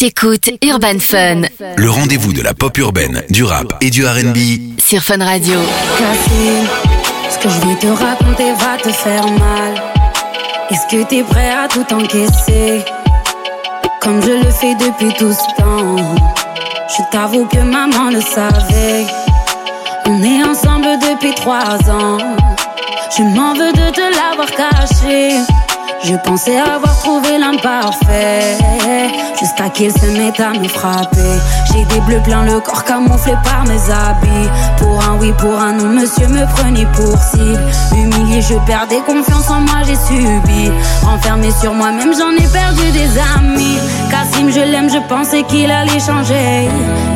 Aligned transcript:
T'écoutes 0.00 0.48
Urban 0.64 0.98
Fun 0.98 1.42
Le 1.76 1.90
rendez-vous 1.90 2.32
de 2.32 2.40
la 2.40 2.54
pop 2.54 2.74
urbaine, 2.78 3.22
du 3.28 3.44
rap 3.44 3.74
et 3.82 3.90
du 3.90 4.06
RB. 4.06 4.34
sur 4.78 5.02
Fun 5.02 5.22
Radio. 5.22 5.60
Cassie, 5.98 6.66
ce 7.28 7.36
que 7.36 7.50
je 7.50 7.68
vais 7.68 7.74
te 7.74 7.86
raconter 7.86 8.50
va 8.54 8.78
te 8.82 8.88
faire 8.88 9.26
mal. 9.26 9.74
Est-ce 10.70 10.86
que 10.90 11.02
t'es 11.06 11.22
prêt 11.22 11.50
à 11.50 11.68
tout 11.68 11.84
encaisser? 11.92 12.80
Comme 14.00 14.22
je 14.22 14.42
le 14.42 14.50
fais 14.50 14.74
depuis 14.74 15.12
tout 15.18 15.34
ce 15.34 15.60
temps. 15.60 15.96
Je 16.88 17.02
t'avoue 17.12 17.44
que 17.44 17.58
maman 17.58 18.08
le 18.10 18.22
savait. 18.22 19.04
On 20.06 20.22
est 20.22 20.42
ensemble 20.42 20.98
depuis 21.10 21.34
trois 21.34 21.76
ans. 21.90 22.16
Je 23.18 23.22
m'en 23.22 23.52
veux 23.52 23.70
de 23.74 23.90
te 23.90 24.00
l'avoir 24.16 24.50
caché. 24.50 25.36
Je 26.02 26.14
pensais 26.16 26.56
avoir 26.58 26.98
trouvé 27.00 27.36
l'imparfait. 27.38 28.56
Jusqu'à 29.38 29.68
qu'il 29.68 29.92
se 29.92 30.06
mette 30.18 30.40
à 30.40 30.50
me 30.58 30.66
frapper. 30.66 31.38
J'ai 31.70 31.84
des 31.84 32.00
bleus 32.00 32.20
plein 32.24 32.42
le 32.42 32.60
corps 32.60 32.84
camouflé 32.84 33.34
par 33.44 33.64
mes 33.64 33.80
habits. 33.92 34.48
Pour 34.78 34.98
un 35.02 35.18
oui, 35.20 35.32
pour 35.38 35.58
un 35.58 35.72
non, 35.72 35.88
monsieur 35.88 36.26
me 36.28 36.46
prenait 36.56 36.86
pour 36.94 37.16
cible. 37.22 37.60
Humilié, 37.94 38.40
je 38.40 38.54
perdais 38.66 39.00
confiance 39.06 39.50
en 39.50 39.60
moi, 39.60 39.82
j'ai 39.86 39.96
subi. 39.96 40.70
Renfermé 41.02 41.50
sur 41.60 41.74
moi-même, 41.74 42.12
j'en 42.14 42.32
ai 42.32 42.48
perdu 42.48 42.90
des 42.92 43.18
amis. 43.36 43.78
Cassim, 44.10 44.50
je 44.50 44.60
l'aime, 44.60 44.90
je 44.90 44.98
pensais 45.06 45.42
qu'il 45.42 45.70
allait 45.70 46.00
changer. 46.00 46.68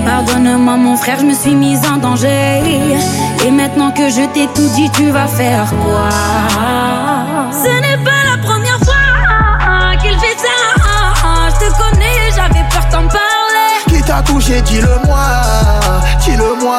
Pardonne-moi, 0.05 0.77
mon 0.77 0.97
frère, 0.97 1.19
je 1.21 1.25
me 1.25 1.35
suis 1.35 1.55
mise 1.55 1.81
en 1.87 1.97
danger. 1.97 2.61
Et 3.47 3.51
maintenant 3.51 3.91
que 3.93 4.11
je 4.11 4.27
t'ai 4.33 4.47
tout 4.55 4.69
dit, 4.75 4.91
tu 4.91 5.11
vas 5.11 5.27
faire 5.27 5.73
quoi? 5.83 6.11
Ce 7.51 7.69
n'est 7.69 8.03
pas 8.05 8.24
parler. 14.15 14.23
Qui 14.23 14.23
t'a 14.23 14.23
touché, 14.23 14.61
dis-le-moi, 14.63 15.27
dis-le-moi. 16.21 16.79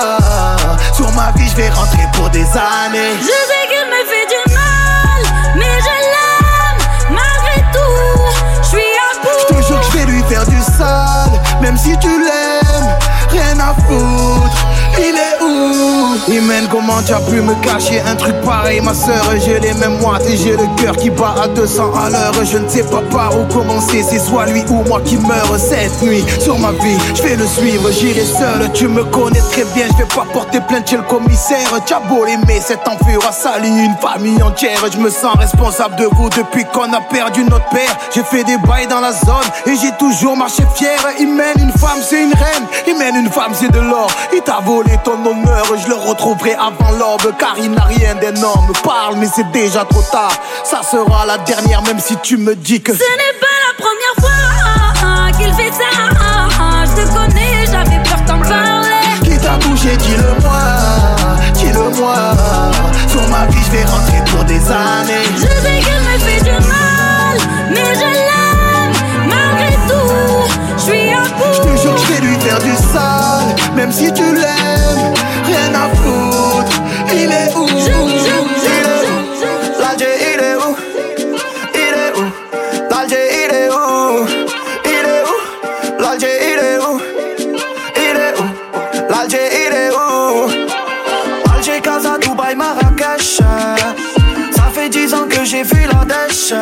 Sur 0.94 1.12
ma 1.14 1.32
vie, 1.32 1.50
je 1.50 1.56
vais 1.56 1.70
rentrer 1.70 2.08
pour 2.14 2.30
des 2.30 2.46
années. 2.46 3.16
Je 3.20 3.26
sais 3.26 3.68
qu'il 3.70 3.86
me 3.86 4.02
fait 4.10 4.28
du 4.30 4.54
mal, 4.54 5.22
mais 5.56 5.80
je 5.80 5.96
l'aime 6.14 6.80
malgré 7.10 7.62
tout. 7.74 8.22
Je 8.62 8.68
suis 8.68 8.78
à 8.80 9.14
Je 9.14 9.54
bout. 9.54 9.62
te 9.62 9.68
jure 9.68 9.80
que 9.80 9.86
je 9.86 9.98
vais 9.98 10.06
lui 10.12 10.24
faire 10.24 10.46
du 10.48 10.62
sale, 10.62 11.42
même 11.62 11.78
si 11.78 11.98
tu 12.00 12.08
l'aimes, 12.10 12.90
rien 13.32 13.60
à 13.60 13.74
foutre. 13.88 14.68
Il 14.98 15.16
est 15.16 15.44
où? 15.44 16.32
Imen, 16.32 16.68
comment 16.72 17.02
tu 17.06 17.14
as 17.14 17.20
pu 17.20 17.42
me 17.42 17.54
cacher 17.56 18.02
un 18.02 18.16
truc 18.16 18.36
pareil, 18.42 18.82
ma 18.82 18.94
soeur 18.94 19.24
J'ai 19.46 19.60
les 19.60 19.74
mêmes 19.74 20.00
moites 20.00 20.28
et 20.28 20.38
j'ai 20.38 20.54
le 20.54 20.66
cœur 20.82 20.96
qui 20.96 21.10
bat 21.10 21.36
à 21.44 21.48
200 21.48 21.94
à 21.94 22.10
l'heure. 22.10 22.34
Je 22.44 22.58
ne 22.58 22.68
sais 22.68 22.84
pas 22.84 23.02
par 23.12 23.38
où 23.38 23.46
commencer, 23.46 24.04
c'est 24.04 24.20
soit 24.20 24.46
lui 24.48 24.64
ou 24.70 24.84
moi 24.88 25.02
qui 25.06 25.18
meurt 25.18 25.60
cette 25.60 26.02
nuit. 26.02 26.24
Sur 26.40 26.58
ma 26.58 26.72
vie, 26.72 26.98
je 27.14 27.22
vais 27.22 27.36
le 27.36 27.46
suivre, 27.46 27.92
j'irai 27.92 28.26
seul. 28.26 28.72
Tu 28.74 28.88
me 28.88 29.04
connais 29.04 29.42
très 29.52 29.66
bien, 29.76 29.86
je 29.92 29.98
vais 29.98 30.10
pas 30.16 30.26
porter 30.34 30.60
plainte 30.62 30.90
chez 30.90 30.98
le 30.98 31.04
commissaire. 31.04 31.70
Tu 31.86 31.94
as 31.94 32.00
beau 32.00 32.26
l'aimer, 32.26 32.62
cet 32.66 32.88
enfant 32.88 33.28
a 33.28 33.32
sali 33.32 33.68
une 33.70 33.96
famille 34.02 34.42
entière. 34.42 34.80
Je 34.92 34.98
me 34.98 35.10
sens 35.10 35.36
responsable 35.38 35.96
de 35.98 36.06
vous 36.14 36.30
depuis 36.30 36.66
qu'on 36.74 36.92
a 36.94 37.02
perdu 37.02 37.44
notre 37.44 37.70
père. 37.70 37.98
J'ai 38.14 38.24
fait 38.24 38.44
des 38.44 38.58
bails 38.58 38.88
dans 38.88 39.02
la 39.02 39.12
zone 39.12 39.50
et 39.68 39.76
j'ai 39.76 39.92
toujours 40.00 40.38
marché 40.38 40.64
fier. 40.76 40.98
Il 41.20 41.28
mène 41.34 41.60
une 41.60 41.72
femme, 41.72 42.00
c'est 42.02 42.24
une 42.24 42.34
reine. 42.34 42.66
Il 42.88 42.98
mène 42.98 43.16
une 43.16 43.30
femme, 43.30 43.52
c'est 43.54 43.72
de 43.72 43.80
l'or. 43.80 44.08
Il 44.34 44.42
t'a 44.42 44.60
volé 44.66 44.85
ton 45.04 45.26
honneur, 45.26 45.66
je 45.78 45.88
le 45.88 45.96
retrouverai 45.96 46.54
avant 46.54 46.92
l'aube. 46.92 47.34
Car 47.38 47.56
il 47.58 47.72
n'a 47.72 47.84
rien 47.84 48.16
d'énorme. 48.16 48.72
Parle, 48.84 49.16
mais 49.18 49.28
c'est 49.34 49.50
déjà 49.52 49.86
trop 49.86 50.04
tard. 50.12 50.34
Ça 50.64 50.82
sera 50.84 51.26
la 51.26 51.38
dernière, 51.40 51.82
même 51.84 52.00
si 52.00 52.16
tu 52.18 52.38
me 52.38 52.56
dis 52.56 52.82
que. 52.82 52.94
Ce 52.94 53.00
n'est 53.00 53.40
pas 53.40 53.58
la 53.68 53.74
première 53.84 54.16
fois 54.20 55.32
qu'il 55.38 55.54
fait 55.54 55.72
ça. 55.72 55.90
Je 56.86 57.02
te 57.02 57.08
connais, 57.14 57.66
j'avais 57.66 58.02
peur 58.04 58.24
t'en 58.26 58.40
parler. 58.40 59.02
Qui 59.24 59.38
t'a 59.38 59.58
touché, 59.58 59.98
dis-le-moi, 59.98 60.62
dis-le-moi. 61.54 62.16
Sur 63.08 63.28
ma 63.30 63.46
vie, 63.48 63.64
je 63.66 63.72
vais 63.72 63.84
rentrer 63.84 64.24
pour 64.32 64.44
des 64.44 64.62
années. 64.72 65.26
Je 65.36 65.42
sais 65.42 65.80
qu'il 65.80 66.00
me 66.00 66.18
fait 66.20 66.42
du 66.44 66.65
faire 72.46 72.60
du 72.60 72.76
sale, 72.76 73.56
même 73.76 73.92
si 73.92 74.14
tu 74.14 74.24
l'aimes, 74.24 75.14
rien 75.46 75.74
à 75.74 75.90
foutre. 75.96 76.82
Il 77.14 77.32
est 77.32 77.56
où? 77.56 77.68
Il 77.68 77.88
est 78.86 78.96
où? 79.02 79.18
L'Alger, 79.80 80.16
il 80.32 80.44
est 80.44 80.56
où? 80.56 80.76
Il 81.74 81.94
est 82.04 82.12
où? 82.20 82.26
L'Alger, 82.92 83.26
il 83.42 83.52
est 83.62 83.70
où? 83.70 84.28
Il 84.86 85.06
est 85.16 85.24
où? 85.32 85.38
L'Alger, 86.00 86.36
il 86.52 86.60
est 86.70 86.80
où? 86.86 87.02
Il 88.06 88.18
est 88.26 88.34
où? 88.40 88.46
L'Alger, 89.10 89.48
il 89.64 89.74
est 89.74 89.92
où? 89.92 90.50
Alger, 91.52 91.82
Casa, 91.82 92.18
Dubaï, 92.20 92.56
Marrakech. 92.56 93.40
Ça 94.56 94.66
fait 94.72 94.90
dix 94.90 95.14
ans 95.14 95.28
que 95.28 95.44
j'ai 95.44 95.64
vu 95.64 95.88
la 95.92 96.06
dèche. 96.06 96.54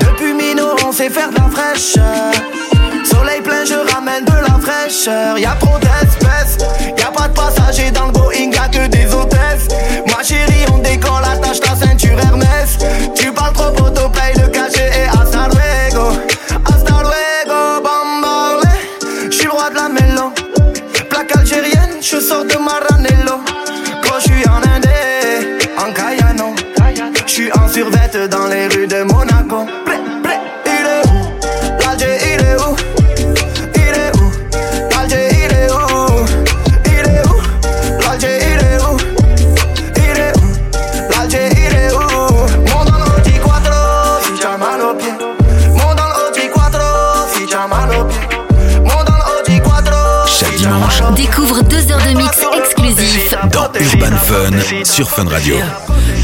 Depuis 0.00 0.32
Mino, 0.32 0.76
on 0.86 0.92
sait 0.92 1.10
faire 1.10 1.30
de 1.30 1.36
la 1.36 1.48
fraîche 1.50 1.96
la 4.90 4.96
fraîcheur. 4.96 5.38
Y'a 5.38 5.56
trop 5.58 5.78
d'espèces, 5.78 6.58
y'a 6.98 7.10
pas 7.10 7.28
de 7.28 7.34
passagers 7.34 7.90
dans 7.90 8.06
le 8.06 8.12
Boeing, 8.12 8.50
y'a 8.52 8.68
que 8.68 8.86
des 8.88 9.06
hôtesses. 9.12 9.68
Ma 10.06 10.22
chérie, 10.22 10.64
on 10.72 10.78
décolle, 10.78 11.24
attache 11.24 11.60
ta 11.60 11.76
Fun 54.30 54.84
sur 54.84 55.10
Fun 55.10 55.24
Radio. 55.28 55.56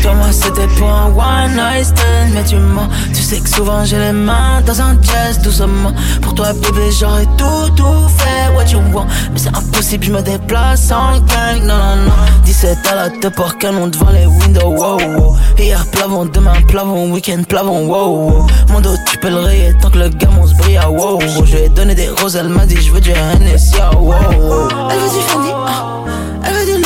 Toi 0.00 0.14
moi 0.14 0.28
c'était 0.30 0.68
pour 0.78 0.88
un 0.88 1.06
one 1.06 1.56
night 1.56 1.86
stand. 1.86 2.30
Mais 2.34 2.44
tu 2.44 2.54
mens, 2.54 2.88
tu 3.12 3.20
sais 3.20 3.40
que 3.40 3.48
souvent 3.48 3.84
j'ai 3.84 3.98
les 3.98 4.12
mains 4.12 4.60
dans 4.64 4.80
un 4.80 4.96
jazz 5.02 5.40
doucement. 5.42 5.92
Pour 6.22 6.32
toi 6.36 6.52
bébé 6.52 6.92
j'aurais 7.00 7.26
tout 7.36 7.68
tout 7.74 8.08
fait. 8.16 8.54
What 8.54 8.66
you 8.70 8.78
want? 8.94 9.08
Mais 9.32 9.40
c'est 9.40 9.56
impossible 9.56 10.04
je 10.04 10.12
me 10.12 10.22
déplace 10.22 10.92
en 10.92 11.18
gang. 11.18 11.62
Non 11.64 11.74
non 11.78 11.96
non. 12.04 12.12
17 12.44 12.78
à 12.92 12.94
la 12.94 13.10
te 13.10 13.26
porte 13.26 13.58
canon 13.58 13.88
devant 13.88 14.10
les 14.10 14.26
windows. 14.26 14.70
Wow 14.70 14.98
wow 15.00 15.36
Hier 15.58 15.84
plavon, 15.90 16.26
demain 16.26 16.62
plavon, 16.68 17.10
week-end 17.10 17.42
plavon 17.48 17.88
wow 17.88 18.06
wow 18.06 18.46
Mon 18.68 18.80
dos 18.80 18.94
tu 19.10 19.18
peux 19.18 19.30
le 19.30 19.40
rayer 19.40 19.74
tant 19.82 19.90
que 19.90 19.98
le 19.98 20.10
gamin 20.10 20.46
se 20.46 20.54
brille. 20.54 20.78
Ah 20.80 20.88
wow 20.88 21.18
wow 21.18 21.44
Je 21.44 21.56
lui 21.56 21.62
ai 21.64 21.68
donné 21.70 21.96
des 21.96 22.08
roses. 22.08 22.36
Elle 22.36 22.50
m'a 22.50 22.66
dit 22.66 22.80
je 22.80 22.92
veux 22.92 23.00
du 23.00 23.10
Hennessy. 23.10 23.74
Ah 23.80 23.90
wow 23.96 24.12
wow. 24.12 24.68
Elle 24.92 24.98
veut 25.00 25.08
du 25.08 25.24
Fendi. 25.26 25.48
Ah. 25.66 26.04
Elle 26.44 26.54
veut 26.54 26.78
du. 26.78 26.85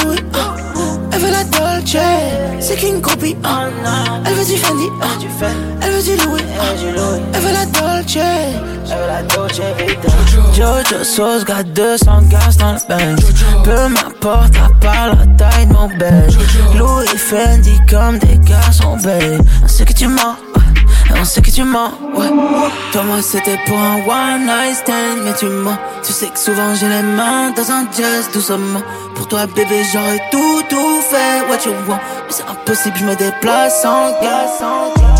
Elle 1.22 1.26
veut 1.26 1.32
la 1.32 1.44
Dolce, 1.44 1.96
c'est 2.60 2.76
King 2.76 3.02
Kobe. 3.02 3.36
ah. 3.44 3.66
Elle 4.24 4.32
veut 4.32 4.44
du 4.44 4.56
Fendi, 4.56 4.86
ah. 5.02 5.06
elle 5.82 5.90
veut 5.92 6.02
du 6.02 6.16
Louis. 6.24 6.40
ah. 6.58 6.62
Elle 7.34 7.40
veut 7.40 7.52
la 7.52 7.66
Dolce, 7.66 8.16
elle 8.16 8.98
veut 8.98 9.06
la 9.06 9.22
Dolce 9.24 9.60
Vita. 9.78 10.08
Jojo 10.54 11.04
Sauce, 11.04 11.44
got 11.44 11.64
200 11.74 12.22
gaz 12.30 12.56
dans 12.56 12.72
le 12.72 12.78
bench. 12.88 13.20
Peu 13.64 13.88
m'importe, 13.88 14.54
à 14.56 14.70
part 14.80 15.08
la 15.08 15.26
taille 15.36 15.66
de 15.66 15.72
mon. 15.74 15.88
Louis 16.78 17.06
Fendi 17.18 17.78
comme 17.88 18.18
des 18.18 18.38
garçons, 18.38 18.96
babe. 19.04 19.42
Sait 19.66 19.84
que 19.84 19.92
tu. 19.92 20.06
On 21.20 21.24
sait 21.24 21.42
que 21.42 21.50
tu 21.50 21.64
mens, 21.64 21.90
ouais. 22.14 22.30
Toi, 22.92 23.02
moi, 23.02 23.20
c'était 23.20 23.58
pour 23.66 23.76
un 23.76 23.96
one 24.06 24.46
night 24.46 24.74
stand, 24.74 25.18
mais 25.22 25.34
tu 25.34 25.44
mens. 25.46 25.76
Tu 26.02 26.14
sais 26.14 26.28
que 26.28 26.38
souvent 26.38 26.74
j'ai 26.74 26.88
les 26.88 27.02
mains 27.02 27.50
dans 27.50 27.70
un 27.70 27.86
jazz 27.94 28.30
doucement. 28.32 28.80
Pour 29.14 29.28
toi, 29.28 29.46
bébé, 29.46 29.82
j'aurais 29.92 30.22
tout, 30.30 30.62
tout 30.70 31.00
fait, 31.02 31.46
what 31.50 31.58
you 31.66 31.72
want? 31.86 32.00
Mais 32.26 32.30
c'est 32.30 32.48
impossible, 32.48 32.96
je 32.96 33.04
me 33.04 33.14
déplace 33.16 33.84
en 33.84 34.12
gaz, 34.22 34.62
en 34.62 34.98
gaz, 34.98 35.19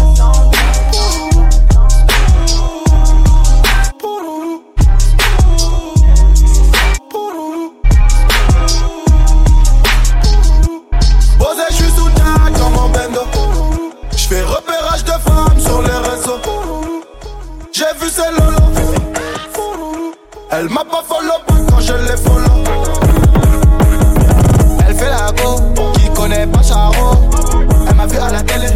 Elle 20.53 20.69
m'a 20.69 20.85
pas 20.85 21.03
follow 21.07 21.35
quand 21.69 21.81
je 21.81 21.93
l'ai 21.93 22.17
follow. 22.17 22.65
Elle 24.87 24.95
fait 24.95 25.11
la 25.11 25.33
go, 25.33 25.61
qui 25.95 26.09
connaît 26.11 26.47
pas 26.47 26.63
Charo. 26.63 27.17
Elle 27.89 27.95
m'a 27.95 28.07
vu 28.07 28.19
à 28.19 28.31
la 28.31 28.43
télé, 28.43 28.69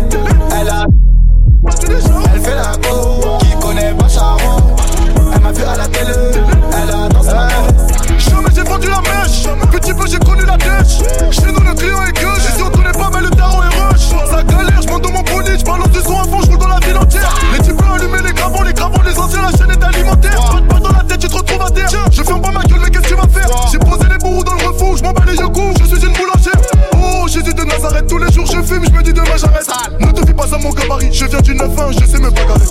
mon 30.64 30.70
gabarit, 30.70 31.12
je 31.12 31.26
viens 31.26 31.40
du 31.40 31.55
9-1, 31.55 32.00
je 32.00 32.06
sais 32.06 32.19
me 32.19 32.31
bagarrer. 32.31 32.64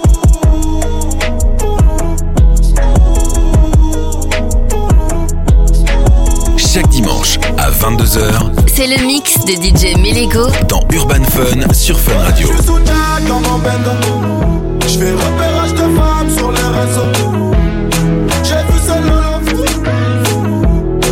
Chaque 6.57 6.89
dimanche 6.89 7.37
à 7.59 7.69
22h 7.69 8.51
C'est 8.73 8.87
le 8.87 9.05
mix 9.05 9.45
de 9.45 9.51
DJ 9.51 9.95
Melego 9.97 10.47
dans 10.67 10.81
Urban 10.91 11.23
Fun 11.25 11.71
sur 11.71 11.99
Fun 11.99 12.17
Radio. 12.17 12.47
Je 12.47 12.53
suis 12.53 12.63
sous 12.63 12.79
dans 12.79 13.39
mon 13.39 13.59
bendo. 13.59 13.91
Je 14.87 14.97
fais 14.97 15.11
repérage 15.11 15.73
de 15.73 15.95
femmes 15.95 16.29
sur 16.35 16.51
les 16.51 16.57
réseaux. 16.57 17.11
J'ai 18.43 18.55
vu 18.55 18.79
ce 18.87 19.07
lolo. 19.07 19.23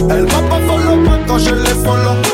Elle 0.10 0.24
m'a 0.24 0.50
pas 0.50 0.60
follow 0.68 1.04
pas 1.06 1.20
quand 1.28 1.38
je 1.38 1.54
l'ai 1.54 1.86
follow. 1.86 2.31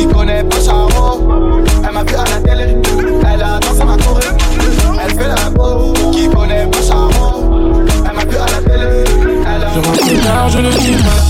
Qui 0.00 0.06
connaît 0.06 0.44
pas 0.44 0.60
Charo. 0.60 1.30
Elle 1.86 1.92
m'a 1.92 2.02
vu 2.04 2.14
à 2.14 2.24
la 2.24 2.40
télé, 2.40 2.76
elle 3.32 3.42
a 3.42 3.58
dansé 3.58 3.84
ma 3.84 3.96
choré. 3.98 4.26
Elle 5.02 5.14
fait 5.14 5.28
la 5.28 5.50
go, 5.50 5.92
qui 6.12 6.28
connaît 6.28 6.66
pas 6.66 6.82
Charo. 6.82 7.52
Elle 8.06 8.16
m'a 8.16 8.24
vu 8.24 8.36
à 8.36 8.46
la 8.46 8.60
télé, 8.68 9.04
elle 9.46 9.64
a 9.64 9.74
Je 9.74 9.80
rentre 9.80 10.22
tard, 10.22 10.48
je 10.48 10.58
le 10.58 10.70
dis 10.70 10.96
pas. 11.04 11.20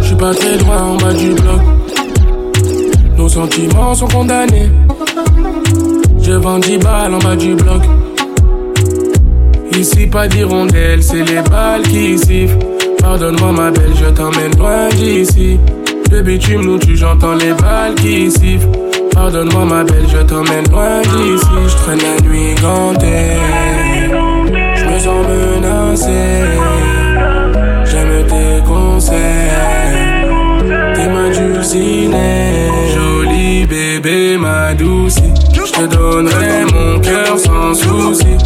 Je 0.00 0.06
suis 0.06 0.16
pas 0.16 0.34
très 0.34 0.58
loin 0.58 0.82
en 0.82 0.96
bas 0.96 1.12
du 1.12 1.30
bloc. 1.34 1.60
Nos 3.16 3.28
sentiments 3.28 3.94
sont 3.94 4.08
condamnés. 4.08 4.70
Je 6.20 6.32
vends 6.32 6.58
10 6.58 6.78
balles 6.78 7.14
en 7.14 7.18
bas 7.18 7.36
du 7.36 7.54
bloc. 7.54 7.82
Ici, 9.78 10.06
pas 10.06 10.26
d'hirondelle, 10.28 11.02
c'est 11.02 11.24
les 11.24 11.42
balles 11.42 11.82
qui 11.82 12.18
sifflent. 12.18 12.58
Pardonne-moi, 13.00 13.52
ma 13.52 13.70
belle, 13.70 13.92
je 13.94 14.06
t'emmène 14.06 14.56
loin 14.58 14.88
d'ici. 14.90 15.58
Le 16.10 16.22
bitume 16.22 16.62
nous 16.62 16.78
tue, 16.78 16.96
j'entends 16.96 17.34
les 17.34 17.52
balles 17.52 17.94
qui 17.96 18.30
sifflent. 18.30 18.68
Pardonne-moi, 19.12 19.64
ma 19.64 19.84
belle, 19.84 20.06
je 20.08 20.22
t'emmène 20.22 20.68
loin 20.70 21.00
d'ici. 21.02 21.46
Je 21.66 21.76
traîne 21.76 21.98
la 21.98 22.20
nuit 22.26 22.54
gantée. 22.62 23.36
Je 24.74 24.84
me 24.84 24.98
sens 24.98 25.26
menacé. 25.28 26.44
J'aime 27.84 28.26
tes 28.26 28.64
conseils. 28.66 29.18
T'es 30.94 31.08
ma 31.08 31.28
dulcinée. 31.28 32.70
Joli 32.94 33.66
bébé, 33.66 34.38
ma 34.38 34.74
douce. 34.74 35.16
Je 35.52 35.72
te 35.72 35.86
donnerai 35.94 36.64
mon 36.72 37.00
cœur 37.00 37.38
sans 37.38 37.74
souci. 37.74 38.36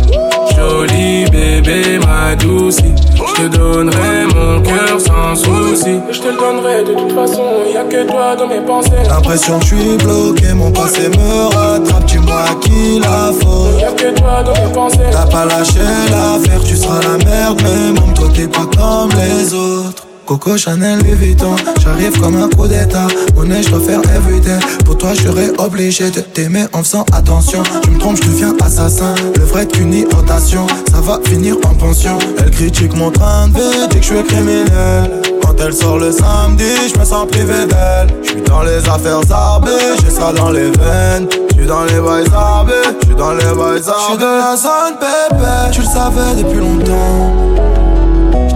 Joli 0.57 1.25
bébé, 1.31 1.99
ma 2.07 2.35
douce. 2.37 2.79
Je 3.15 3.43
te 3.43 3.57
donnerai 3.57 4.27
mon 4.35 4.61
cœur 4.63 5.01
sans 5.01 5.35
souci. 5.35 6.01
Je 6.11 6.21
te 6.21 6.29
le 6.29 6.37
donnerai 6.37 6.85
de 6.85 6.95
toute 6.95 7.13
façon. 7.13 7.45
Y'a 7.73 7.85
que 7.85 8.07
toi 8.07 8.37
dans 8.37 8.47
mes 8.47 8.61
pensées. 8.61 8.91
L'impression 9.09 9.59
que 9.59 9.67
je 9.67 9.75
suis 9.75 9.97
bloqué, 9.99 10.53
mon 10.55 10.71
passé 10.71 11.09
me 11.09 11.55
rattrape, 11.55 12.05
dis-moi 12.07 12.45
à 12.51 12.55
qui 12.57 12.99
la 13.01 13.33
faute. 13.41 13.81
Y'a 13.81 13.93
que 13.93 14.19
toi 14.19 14.43
dans 14.43 14.53
mes 14.53 14.73
pensées. 14.73 14.99
T'as 15.11 15.27
pas 15.27 15.45
lâché 15.47 15.81
l'affaire, 16.11 16.63
tu 16.65 16.77
seras 16.77 17.01
la 17.01 17.25
merde, 17.25 17.61
mais 17.63 18.01
même 18.01 18.15
toi 18.15 18.29
t'es 18.35 18.49
pas 18.49 18.67
comme 18.77 19.11
les 19.11 19.55
autres. 19.55 20.02
Coco 20.27 20.57
Chanel 20.57 20.99
Louis 21.01 21.15
Vuitton, 21.15 21.57
j'arrive 21.81 22.19
comme 22.21 22.37
un 22.37 22.49
coup 22.49 22.69
d'état. 22.69 23.07
Monnaie, 23.35 23.63
je 23.63 23.71
dois 23.71 23.81
faire 23.81 24.01
everyday. 24.15 24.59
Pour 24.85 24.97
toi, 24.97 25.11
je 25.15 25.23
serais 25.23 25.51
obligé 25.59 26.11
de 26.11 26.21
t'aimer 26.21 26.65
en 26.73 26.83
faisant 26.83 27.05
attention. 27.13 27.63
Tu 27.83 27.91
me 27.91 27.99
trompes, 27.99 28.17
je 28.23 28.29
deviens 28.29 28.55
assassin. 28.65 29.15
Le 29.37 29.45
vrai 29.45 29.67
qu'une 29.67 30.07
rotation, 30.15 30.67
ça 30.91 31.01
va 31.01 31.19
finir 31.25 31.57
en 31.65 31.75
pension. 31.75 32.19
Elle 32.39 32.51
critique 32.51 32.95
mon 32.97 33.11
train 33.11 33.49
de 33.49 33.55
vie, 33.55 33.89
dit 33.91 33.97
que 33.99 34.05
je 34.05 34.15
suis 34.15 34.25
criminel. 34.25 35.23
Quand 35.43 35.55
elle 35.61 35.75
sort 35.75 35.99
le 35.99 36.13
samedi, 36.13 36.65
je 36.93 36.99
me 36.99 37.05
sens 37.05 37.27
privé 37.27 37.67
d'elle. 37.67 38.17
Je 38.23 38.29
suis 38.31 38.43
dans 38.43 38.63
les 38.63 38.79
affaires 38.89 39.21
arbées, 39.31 39.71
j'ai 40.03 40.11
ça 40.11 40.33
dans 40.33 40.51
les 40.51 40.71
veines. 40.71 41.29
Je 41.51 41.55
suis 41.57 41.67
dans 41.67 41.85
les 41.85 42.01
bails 42.01 42.27
arbés, 42.35 42.73
je 43.01 43.07
suis 43.07 43.17
dans 43.17 43.33
les 43.33 43.45
bails 43.45 43.83
arbés. 43.87 43.99
Je 43.99 44.05
suis 44.09 44.19
de 44.19 44.25
la 44.25 44.57
zone 44.57 44.99
pépé, 45.01 45.73
tu 45.73 45.81
le 45.81 45.87
savais 45.87 46.43
depuis 46.43 46.59
longtemps. 46.59 47.82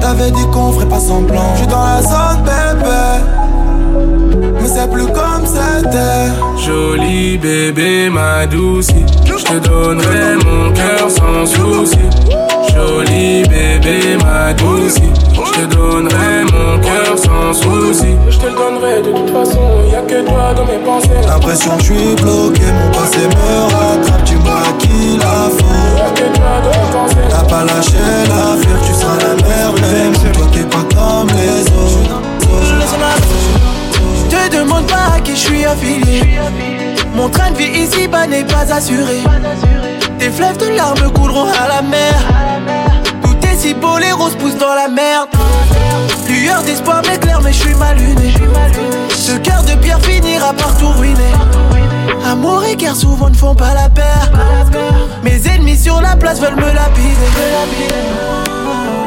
T'avais 0.07 0.31
dit 0.31 0.47
qu'on 0.53 0.71
ferait 0.71 0.89
pas 0.89 1.01
semblant. 1.01 1.53
Je 1.55 1.63
suis 1.63 1.67
dans 1.67 1.83
la 1.83 2.01
zone 2.01 2.45
bébé. 2.45 3.25
Mais 4.61 4.69
c'est 4.69 4.89
plus 4.89 5.07
comme 5.07 5.45
c'était. 5.45 6.31
Joli 6.65 7.37
bébé, 7.39 8.09
ma 8.09 8.47
douce. 8.47 8.87
Je 9.25 9.45
te 9.45 9.69
donnerai 9.69 10.37
mon 10.45 10.73
cœur 10.73 11.11
sans 11.11 11.45
souci. 11.45 11.99
Joli 12.73 13.43
bébé, 13.49 14.17
ma 14.25 14.53
douce. 14.55 15.01
Je 15.57 15.63
te 15.63 15.75
donnerai 15.75 16.45
mon 16.53 16.79
cœur 16.81 17.17
sans 17.17 17.55
souci. 17.55 18.15
Je 18.29 18.37
te 18.37 18.47
le 18.47 18.53
donnerai 18.53 19.01
de 19.01 19.11
toute 19.11 19.31
façon. 19.31 19.61
Y'a 19.91 20.03
que 20.03 20.21
toi 20.29 20.53
dans 20.55 20.67
mes 20.67 20.85
pensées. 20.85 21.09
L'impression 21.27 21.77
que 21.79 21.83
je 21.83 21.95
suis 21.95 22.15
bloqué, 22.17 22.61
mon 22.61 22.91
passé 22.91 23.21
me 23.21 23.63
rattrape. 23.73 24.23
Dis-moi 24.25 24.53
à 24.53 24.73
qui 24.79 25.17
la 25.17 25.49
faute. 25.49 25.97
Y'a 25.97 26.11
que 26.11 26.37
toi 26.37 26.61
dans 26.63 26.71
mes 26.71 26.93
pensées. 26.93 27.29
T'as 27.31 27.45
pas 27.45 27.65
lâché 27.65 27.97
l'affaire, 28.29 28.81
tu 28.87 28.93
seras 28.93 29.17
la 29.17 29.49
merde. 29.49 29.81
Même 29.81 30.33
toi 30.33 30.47
t'es 30.53 30.65
pas 30.65 30.85
comme 30.95 31.29
les 31.29 31.63
autres. 31.73 32.21
Je 34.29 34.37
te 34.37 34.57
demande 34.59 34.87
pas 34.87 35.15
à 35.17 35.21
qui 35.21 35.33
je 35.33 35.41
suis 35.41 35.65
affilié. 35.65 36.39
Mon 37.15 37.31
train 37.31 37.51
de 37.53 37.57
vie 37.57 37.81
ici 37.81 38.07
bas 38.09 38.27
n'est 38.27 38.45
pas 38.45 38.71
assuré. 38.71 39.23
Tes 40.19 40.29
fleuves 40.29 40.59
de 40.59 40.77
larmes 40.77 41.11
couleront 41.15 41.47
à 41.47 41.69
la 41.69 41.81
mer. 41.81 42.15
Si 43.59 43.73
beau, 43.75 43.99
les 43.99 44.13
roses 44.13 44.37
poussent 44.37 44.59
dans 44.59 44.75
la 44.75 44.89
merde. 44.89 45.29
Lueur 46.29 46.63
d'espoir 46.63 47.01
m'éclaire, 47.09 47.41
mais 47.43 47.53
je 47.53 47.61
suis 47.61 47.75
mal 47.75 47.97
luné. 47.97 48.35
Ce 49.11 49.33
cœur 49.39 49.63
de 49.63 49.75
pierre 49.77 50.01
finira 50.01 50.53
par 50.53 50.77
tout 50.77 50.91
ruiner. 50.91 51.33
Amour 52.31 52.65
et 52.65 52.77
guerre 52.77 52.95
souvent 52.95 53.31
ne 53.31 53.35
font 53.35 53.55
pas 53.55 53.73
la 53.75 53.89
paire. 53.89 54.31
Mes 55.23 55.47
ennemis 55.49 55.79
sur 55.79 56.01
la 56.01 56.17
place 56.17 56.41
veulent 56.41 56.57
me 56.57 56.73
lapider. 56.73 57.31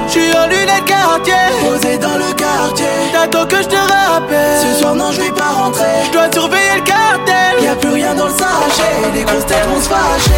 Je 0.08 0.12
suis 0.12 0.36
en 0.36 0.48
lunettes 0.48 0.86
quartier, 0.86 1.34
posé 1.62 1.98
dans 2.00 2.18
le 2.18 2.34
quartier. 2.34 2.88
T'attends 3.14 3.46
que 3.46 3.58
je 3.58 3.68
te 3.68 3.76
rappelle. 3.76 4.60
Ce 4.60 4.80
soir, 4.80 4.96
non, 4.96 5.12
je 5.12 5.22
vais 5.22 5.32
pas 5.32 5.52
rentrer. 5.52 5.86
Je 6.08 6.12
dois 6.12 6.32
surveiller 6.34 6.76
le 6.76 6.82
cartel. 6.82 7.64
Y'a 7.64 7.76
plus 7.76 7.92
rien 7.92 8.16
dans 8.16 8.26
le 8.26 8.32
sachet. 8.32 9.12
Les 9.14 9.24
grosses 9.24 9.46
têtes 9.46 9.68
vont 9.70 9.80
se 9.80 9.90
fâcher. 9.90 10.32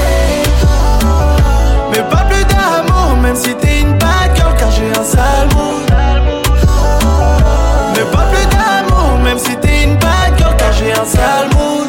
Mais 1.92 2.04
pas 2.10 2.24
même 3.22 3.36
si 3.36 3.54
t'es 3.56 3.82
une 3.82 3.98
bad 3.98 4.36
girl, 4.36 4.54
car 4.58 4.72
j'ai 4.72 4.90
un 4.90 5.04
sale. 5.04 5.50
Mais 7.96 8.06
pas 8.12 8.26
plus 8.32 8.46
d'amour, 8.48 9.20
même 9.24 9.38
si 9.38 9.56
t'es 9.58 9.84
une 9.84 9.96
bad 9.96 10.38
girl, 10.38 10.56
car 10.58 10.74
j'ai 10.74 10.92
un 10.92 11.06
sale 11.06 11.50
mood. 11.56 11.88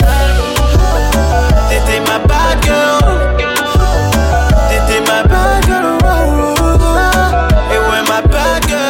T'étais 1.69 2.01
ma 2.01 2.19
bad 2.27 2.63
girl. 2.63 3.19
T'étais 4.69 5.01
ma 5.11 5.23
bad 5.25 5.65
girl. 5.65 5.99
Et 7.73 7.79
ouais, 7.79 8.03
ma 8.09 8.21
bad 8.29 8.63
girl. 8.69 8.81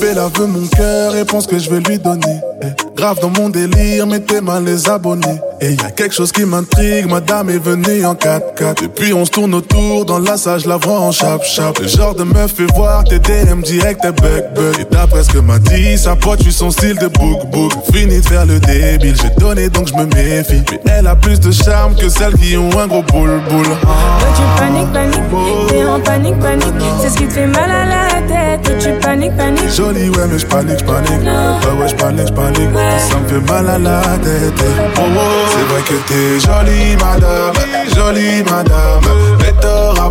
Bella 0.00 0.28
veut 0.36 0.46
mon 0.46 0.66
cœur 0.66 1.16
et 1.16 1.24
pense 1.24 1.46
que 1.46 1.58
je 1.58 1.70
vais 1.70 1.80
lui 1.80 1.98
donner. 1.98 2.40
Eh, 2.62 2.66
grave 2.94 3.18
dans 3.20 3.30
mon 3.30 3.48
délire, 3.48 4.06
mettez 4.06 4.40
mal 4.40 4.64
les 4.64 4.88
abonnés. 4.88 5.40
Et 5.60 5.72
y 5.72 5.80
a 5.80 5.90
quelque 5.90 6.14
chose 6.14 6.32
qui 6.32 6.44
m'intrigue, 6.44 7.08
madame 7.08 7.50
est 7.50 7.58
venue 7.58 8.04
en 8.04 8.14
4x4. 8.14 8.84
Et 8.84 8.88
puis 8.88 9.12
on 9.12 9.24
se 9.24 9.30
tourne 9.30 9.54
autour, 9.54 10.04
dans 10.04 10.18
la 10.18 10.36
salle, 10.36 10.60
je 10.60 10.68
la 10.68 10.76
vois 10.76 11.00
en 11.00 11.10
chap-chap. 11.10 11.78
Le 11.78 11.88
genre 11.88 12.14
de 12.14 12.24
meuf 12.24 12.52
fait 12.52 12.70
voir 12.74 13.04
tes 13.04 13.18
DM 13.18 13.62
direct, 13.62 14.00
t'es 14.02 14.12
bug 14.12 14.54
bug. 14.54 14.80
Et 14.80 14.84
d'après 14.84 15.24
ce 15.24 15.30
que 15.30 15.38
m'a 15.38 15.58
dit, 15.58 15.96
sa 15.98 16.16
pote, 16.16 16.40
tu 16.40 16.52
son 16.52 16.70
style 16.70 16.98
de 16.98 17.08
book 17.08 17.50
book. 17.50 17.72
Fini 17.92 18.20
de 18.20 18.26
faire 18.26 18.46
le 18.46 18.58
débile, 18.60 19.16
j'ai 19.20 19.30
donné 19.38 19.68
donc 19.68 19.88
je 19.88 19.94
me 19.94 20.06
méfie. 20.06 20.62
Mais 20.84 20.92
elle 20.98 21.06
a 21.06 21.16
plus 21.16 21.40
de 21.40 21.50
charme 21.50 21.94
que 21.94 22.08
celles 22.08 22.34
qui 22.34 22.56
ont 22.56 22.78
un 22.78 22.86
gros 22.86 23.02
boule 23.02 23.40
boule. 23.48 23.64
Toi 23.64 24.28
tu 24.36 24.60
paniques, 24.60 24.92
paniques, 24.92 25.68
t'es 25.68 25.84
en 25.84 26.00
panique, 26.00 26.38
panique 26.38 26.74
C'est 27.00 27.10
ce 27.10 27.16
qui 27.16 27.26
te 27.26 27.32
fait 27.32 27.46
mal 27.46 27.70
à 27.70 27.84
la 27.86 28.22
tête 28.22 28.62
Toi 28.62 28.74
tu 28.78 29.00
paniques, 29.00 29.36
paniques 29.36 29.70
Jolie, 29.74 30.08
ouais, 30.10 30.26
mais 30.30 30.38
j'panique, 30.38 30.78
j'panique. 30.78 31.22
Ouais, 31.22 31.82
ouais, 31.82 31.88
j'panique, 31.88 32.28
j'panique. 32.28 32.70
Ça 32.98 33.18
me 33.18 33.28
fait 33.28 33.52
mal 33.52 33.68
à 33.68 33.78
la 33.78 34.00
tête. 34.18 34.64
Oh, 34.96 35.00
oh. 35.00 35.20
C'est 35.48 35.64
vrai 35.72 35.82
que 35.82 35.94
t'es 36.08 36.40
jolie, 36.40 36.96
madame. 36.96 37.54
Jolie, 37.94 38.42
madame. 38.44 39.00
Mais 39.40 39.52
t'aurais 39.60 40.04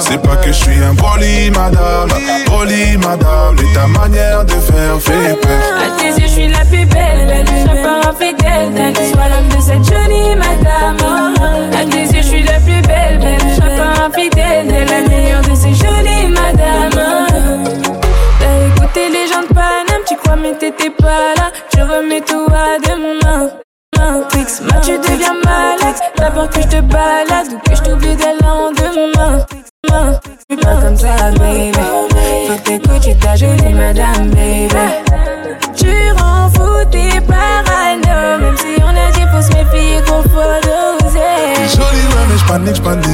C'est 0.00 0.20
pas 0.22 0.36
que 0.36 0.48
je 0.48 0.52
suis 0.52 0.82
un 0.82 0.94
poli, 0.94 1.50
madame, 1.50 2.08
poli, 2.46 2.96
madame. 2.96 3.56
Et 3.58 3.74
ta 3.74 3.86
manière 3.86 4.44
de 4.44 4.52
faire 4.52 5.00
fait 5.00 5.40
peur. 5.40 5.50
À 5.84 6.00
tes 6.00 6.08
yeux, 6.08 6.26
je 6.26 6.32
suis 6.32 6.48
la 6.48 6.64
plus 6.64 6.84
belle, 6.86 7.26
la 7.28 7.44
plus 7.44 7.64
pas 7.82 8.10
infidèle. 8.10 8.94
Sois 9.12 9.28
l'homme 9.28 9.48
de 9.48 9.62
cette 9.62 9.84
jolie 9.84 10.36
madame. 10.36 10.96
À 11.72 11.84
tes 11.84 12.02
yeux, 12.02 12.22
je 12.22 12.26
suis 12.26 12.42
la 12.42 12.60
plus 12.60 12.80
belle, 12.82 13.18
belle. 13.18 13.54
Sois 13.56 13.66
pas 13.76 14.06
infidèle, 14.06 14.86
la 14.88 15.08
meilleure 15.08 15.42
de 15.42 15.54
ces 15.54 15.74
jolies 15.74 16.28
madames. 16.28 17.85
Tu 20.26 20.32
mais 20.42 20.54
t'étais 20.58 20.90
pas 20.90 21.34
là. 21.36 21.50
Je 21.74 21.80
remets 21.82 22.20
tout 22.20 22.46
à 22.52 22.78
demain. 22.78 23.50
Trix, 24.28 24.60
moi 24.62 24.80
tu 24.82 24.98
deviens 24.98 25.34
malade. 25.44 25.96
D'abord 26.16 26.50
que 26.50 26.60
je 26.62 26.68
te 26.68 26.80
balade 26.80 27.48
ou 27.52 27.58
que 27.58 27.76
je 27.76 27.82
t'oublie 27.82 28.16
dès 28.16 28.32
le 28.32 28.40
lendemain. 28.42 29.46
Suis 30.50 30.58
pas 30.58 30.76
comme 30.76 30.96
ça, 30.96 31.30
baby. 31.38 31.78
Faut 32.48 32.58
t'écouter 32.64 33.16
ta 33.18 33.36
jolie 33.36 33.72
madame, 33.72 34.30
baby. 34.30 34.68
Tu 35.76 35.92
rends 36.18 36.50
fou 36.50 36.84
tes 36.90 37.20
parano. 37.20 38.38
Même 38.40 38.56
si 38.56 38.82
on 38.82 38.85
faut 39.36 39.42
se 39.42 39.48
méfier 39.48 40.00
qu'on 40.06 40.22
faut 40.22 40.56
doser. 40.64 41.20
Jolie, 41.68 42.06
ouais, 42.08 42.24
mais 42.28 42.38
j'panique, 42.38 42.76
j'panique. 42.76 43.06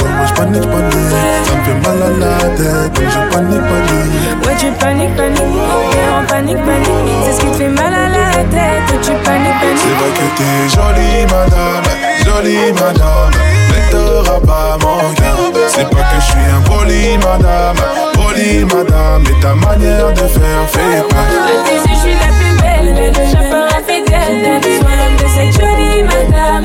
Moi 0.00 0.26
j'panique, 0.26 0.62
j'panique. 0.62 1.12
Ça 1.44 1.54
me 1.54 1.62
fait 1.64 1.78
mal 1.84 2.02
à 2.02 2.10
la 2.20 2.48
tête. 2.56 2.92
Donc 2.94 3.08
je 3.10 3.34
panique, 3.34 3.66
panique. 3.68 4.46
Ouais, 4.46 4.56
tu 4.58 4.70
paniques, 4.72 5.16
paniques. 5.16 5.40
En 5.40 6.26
panique, 6.26 6.64
panique. 6.64 6.90
C'est 7.24 7.32
ce 7.32 7.40
qui 7.40 7.46
te 7.46 7.56
fait 7.56 7.68
mal 7.68 7.92
à 7.92 8.08
la 8.08 8.44
tête. 8.44 9.00
Tu 9.02 9.12
paniques, 9.24 9.60
paniques. 9.60 9.82
C'est 9.82 9.96
vrai 9.98 10.10
que 10.16 10.26
t'es 10.36 10.68
jolie, 10.74 11.22
madame. 11.32 11.84
Jolie, 12.24 12.72
madame. 12.72 13.32
Mais 13.70 13.90
t'auras 13.90 14.40
pas 14.40 14.78
mon 14.80 15.14
cœur. 15.14 15.36
C'est 15.68 15.88
pas 15.90 15.96
que 15.96 16.20
je 16.20 16.24
suis 16.24 16.46
un 16.56 16.60
poli, 16.62 17.18
madame. 17.18 17.76
Poli, 18.14 18.64
madame. 18.64 19.24
Et 19.26 19.40
ta 19.40 19.54
manière 19.54 20.12
de 20.12 20.20
faire 20.20 20.64
fait 20.68 21.36
yeux, 21.76 21.82
je 21.88 21.94
suis 22.00 22.14
la 22.14 22.30
plus 22.38 22.54
belle, 22.60 22.94
belle, 22.94 23.28
je 23.28 23.50
pas 23.50 23.66
infidèle. 24.14 24.62
Sois 24.80 24.96
l'homme 24.98 25.16
de 25.16 25.28
cette 25.34 25.52
jolie 25.60 26.02
madame. 26.02 26.64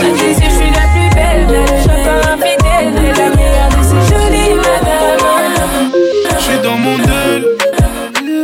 Yeux, 0.00 0.34
je 0.34 0.50
suis 0.56 0.70
la 0.70 0.86
plus 0.92 1.10
belle, 1.14 1.46
belle, 1.46 1.74
je 1.82 1.86
pas 1.86 2.18
infidèle. 2.32 2.88
La 2.94 3.28
meilleure 3.36 3.70
de 3.70 3.82
ces 3.82 4.02
jolies 4.12 4.54
madames. 4.56 5.92
Je 6.38 6.42
suis 6.42 6.60
dans 6.62 6.78
mon 6.78 6.98
aile. 6.98 7.44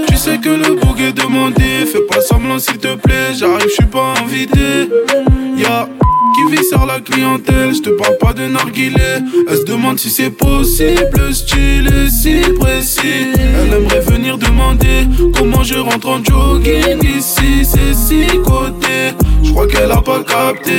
Tu 0.08 0.16
sais 0.16 0.38
que 0.38 0.50
le 0.50 0.74
bouc 0.76 1.00
est 1.00 1.12
demandé. 1.12 1.86
Fais 1.92 2.02
pas 2.02 2.20
semblant 2.20 2.58
s'il 2.58 2.78
te 2.78 2.94
plaît. 2.94 3.34
J'arrive, 3.38 3.68
je 3.68 3.74
suis 3.74 3.86
pas 3.86 4.14
invité. 4.22 4.88
Ya 5.56 5.86
la 6.86 7.00
clientèle. 7.00 7.74
Je 7.74 7.80
te 7.80 7.90
parle 7.90 8.16
pas 8.18 8.32
de 8.32 8.46
narguilé. 8.46 9.18
Elle 9.48 9.56
se 9.56 9.64
demande 9.64 9.98
si 9.98 10.10
c'est 10.10 10.30
possible. 10.30 11.10
Le 11.16 11.32
style 11.32 11.88
est 11.88 12.10
si 12.10 12.40
précis. 12.58 13.32
Elle 13.36 13.74
aimerait 13.74 14.00
venir 14.00 14.38
demander 14.38 15.06
comment 15.36 15.62
je 15.62 15.76
rentre 15.76 16.08
en 16.08 16.22
jogging 16.24 17.02
ici. 17.04 17.64
C'est 17.64 17.94
si 17.94 18.26
côté. 18.44 19.14
Je 19.42 19.50
crois 19.50 19.66
qu'elle 19.66 19.90
a 19.90 20.00
pas 20.00 20.22
capté. 20.22 20.72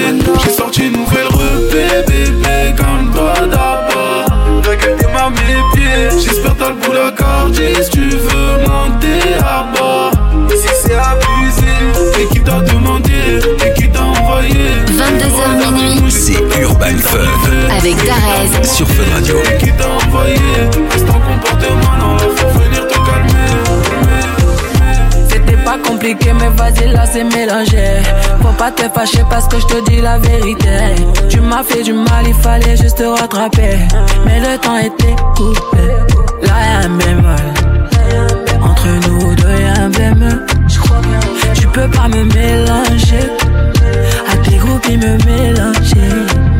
J'ai 0.43 0.51
sorti 0.51 0.87
une 0.87 0.93
nouvelle 0.93 1.27
repée, 1.27 2.03
bébé. 2.07 2.75
Calme-toi 2.77 3.33
d'abord. 3.47 4.61
T'inquiète, 4.63 4.97
t'es 4.97 5.07
mes 5.07 5.61
pieds. 5.73 6.19
J'espère 6.23 6.55
t'as 6.55 6.69
le 6.69 6.75
bout 6.75 6.93
si 7.81 7.89
tu 7.89 8.09
veux 8.09 8.67
monter 8.67 8.92
avec 17.83 17.97
Darez. 18.05 18.65
sur 18.65 18.87
Fun 18.87 19.03
Radio. 19.13 19.35
Qui 19.59 19.71
t'a 19.73 20.07
envoyé? 20.07 20.37
En 21.09 21.19
comportement, 21.19 21.97
non, 21.99 22.17
faut 22.17 22.47
venir 22.59 22.87
te 22.87 22.93
calmer. 22.93 23.51
C'était 25.27 25.57
pas 25.63 25.77
compliqué, 25.85 26.31
mais 26.33 26.49
vas-y, 26.55 26.93
là 26.93 27.05
c'est 27.11 27.25
mélangé. 27.25 28.01
Faut 28.41 28.53
pas 28.57 28.71
te 28.71 28.83
fâcher 28.83 29.23
parce 29.29 29.47
que 29.47 29.59
je 29.59 29.65
te 29.65 29.89
dis 29.89 29.99
la 29.99 30.17
vérité. 30.17 30.95
Tu 31.29 31.41
m'as 31.41 31.63
fait 31.63 31.83
du 31.83 31.93
mal, 31.93 32.25
il 32.25 32.33
fallait 32.35 32.77
juste 32.77 32.99
te 32.99 33.03
rattraper. 33.03 33.77
Mais 34.25 34.39
le 34.39 34.57
temps 34.59 34.77
était 34.77 35.15
coupé. 35.35 35.87
Là 36.43 36.53
y'a 36.65 36.85
un 36.85 36.89
bémol. 36.89 37.35
Entre 38.61 38.87
nous 39.07 39.35
deux 39.35 39.59
y'a 39.61 39.83
un 39.83 39.89
bémol. 39.89 40.45
Tu 41.53 41.67
peux 41.67 41.89
pas 41.89 42.07
me 42.07 42.23
mélanger. 42.23 43.29
À 44.31 44.37
tes 44.37 44.55
groupes, 44.55 44.85
ils 44.89 44.99
me 44.99 45.17
mélanger. 45.25 46.52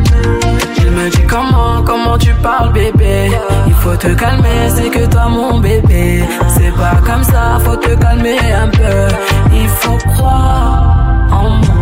Me 1.04 1.10
dit 1.10 1.26
comment, 1.28 1.82
comment 1.84 2.16
tu 2.16 2.32
parles 2.42 2.72
bébé. 2.72 3.30
Il 3.66 3.74
faut 3.74 3.94
te 3.94 4.06
calmer, 4.14 4.70
c'est 4.74 4.88
que 4.88 5.04
toi 5.04 5.28
mon 5.28 5.58
bébé. 5.58 6.24
C'est 6.56 6.72
pas 6.72 6.96
comme 7.04 7.22
ça, 7.22 7.58
faut 7.62 7.76
te 7.76 7.94
calmer 7.94 8.38
un 8.54 8.68
peu. 8.68 9.14
Il 9.52 9.68
faut 9.68 9.98
croire 10.12 10.96
en 11.30 11.50
moi. 11.50 11.74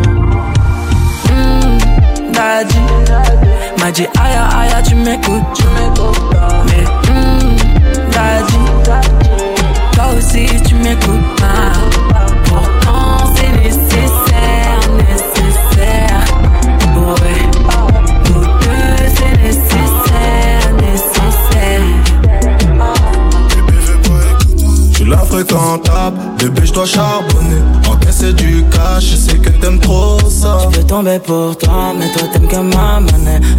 Hmm, 1.29 2.33
Daddy. 2.33 2.81
M'a 3.79 3.93
dit 3.93 4.09
aya 4.21 4.45
aya 4.59 4.83
tu 4.83 4.97
m'écoutes. 4.97 5.63
Mais 6.67 6.85
hmm, 7.09 7.57
Daddy. 8.11 9.01
Toi 9.93 10.05
aussi 10.19 10.47
tu 10.65 10.75
m'écoutes 10.75 11.37
pas 11.37 12.42
la 25.13 25.19
fréquentable, 25.19 26.17
bébé, 26.39 26.63
je 26.65 26.73
dois 26.73 26.87
charbonner. 26.87 27.63
Encaisser 27.89 28.33
du 28.33 28.65
cash, 28.71 29.05
je 29.11 29.17
sais 29.17 29.39
que 29.39 29.51
t'aimes 29.51 29.79
trop 29.79 30.19
ça. 30.29 30.59
Je 30.65 30.79
peux 30.79 30.87
tomber 30.87 31.19
pour 31.19 31.57
toi, 31.57 31.93
mais 31.99 32.11
toi 32.13 32.29
t'aimes 32.33 32.49
que 32.49 32.57
ma. 32.57 33.01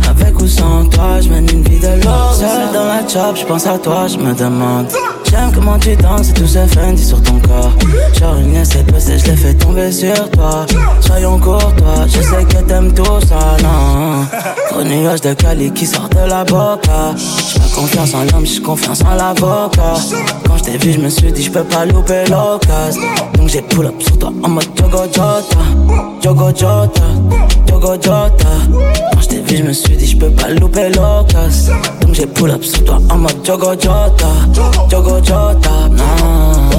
Avec 0.09 0.39
ou 0.41 0.47
sans 0.47 0.85
toi, 0.89 1.21
je 1.21 1.29
mène 1.29 1.49
une 1.49 1.63
vie 1.63 1.79
de 1.79 2.03
l'or. 2.03 2.33
Seul 2.33 2.73
dans 2.73 2.85
la 2.85 3.07
job, 3.07 3.35
je 3.39 3.45
pense 3.45 3.67
à 3.67 3.77
toi, 3.77 4.07
je 4.07 4.17
me 4.17 4.33
demande. 4.33 4.87
J'aime 5.33 5.51
comment 5.51 5.79
tu 5.79 5.95
danses 5.95 6.29
et 6.29 6.33
tout 6.33 6.45
ce 6.45 6.59
Fendi 6.67 7.03
sur 7.03 7.19
ton 7.23 7.39
corps. 7.39 7.71
Genre 8.19 8.35
une 8.35 8.55
essai 8.55 8.83
passée, 8.83 9.17
je 9.17 9.31
l'ai 9.31 9.35
fait 9.35 9.55
tomber 9.55 9.91
sur 9.91 10.29
toi. 10.29 10.67
Soyons 11.01 11.39
courtois, 11.39 12.05
je 12.05 12.21
sais 12.21 12.45
que 12.45 12.61
t'aimes 12.67 12.93
tout 12.93 13.19
ça, 13.27 13.57
non. 13.63 14.27
Gros 14.69 14.83
nuage 14.83 15.21
de 15.21 15.33
Cali 15.33 15.71
qui 15.71 15.87
sort 15.87 16.07
de 16.09 16.29
la 16.29 16.43
boca. 16.43 17.15
J'ai 17.17 17.59
pas 17.59 17.65
confiance 17.75 18.13
en 18.13 18.25
l'homme, 18.31 18.45
j'ai 18.45 18.61
confiance 18.61 19.01
en 19.01 19.15
l'avocat. 19.15 19.95
Quand 20.45 20.57
je 20.57 20.63
t'ai 20.65 20.77
vu, 20.77 20.93
je 20.93 20.99
me 20.99 21.09
suis 21.09 21.31
dit, 21.31 21.41
je 21.41 21.51
peux 21.51 21.63
pas 21.63 21.85
louper 21.85 22.25
l'occasion. 22.29 23.01
Donc 23.35 23.47
j'ai 23.47 23.63
pull 23.63 23.87
up 23.87 23.95
sur 24.03 24.19
toi 24.19 24.31
en 24.43 24.49
mode 24.49 24.67
Jogo 24.77 25.03
Jota. 25.05 25.41
Jogo 26.21 26.47
Jota, 26.49 27.01
Jogo 27.67 27.93
Jota. 27.95 28.29
Quand 29.11 29.21
je 29.21 29.27
t'ai 29.27 29.41
vu, 29.41 29.57
je 29.57 29.63
me 29.63 29.73
suis 29.73 29.97
dit, 29.97 30.05
je 30.05 30.17
peux 30.17 30.29
pas 30.29 30.49
louper 30.49 30.89
l'occasion. 30.89 31.73
Donc 32.01 32.13
j'ai 32.13 32.27
pull 32.27 32.51
up 32.51 32.63
sur 32.63 32.85
toi 32.85 32.99
en 33.09 33.17
mode 33.17 33.43
Jogo 33.43 33.71
Jota. 33.73 34.29
Jogo 34.89 35.22
Jota, 35.23 35.87
non. 35.89 36.69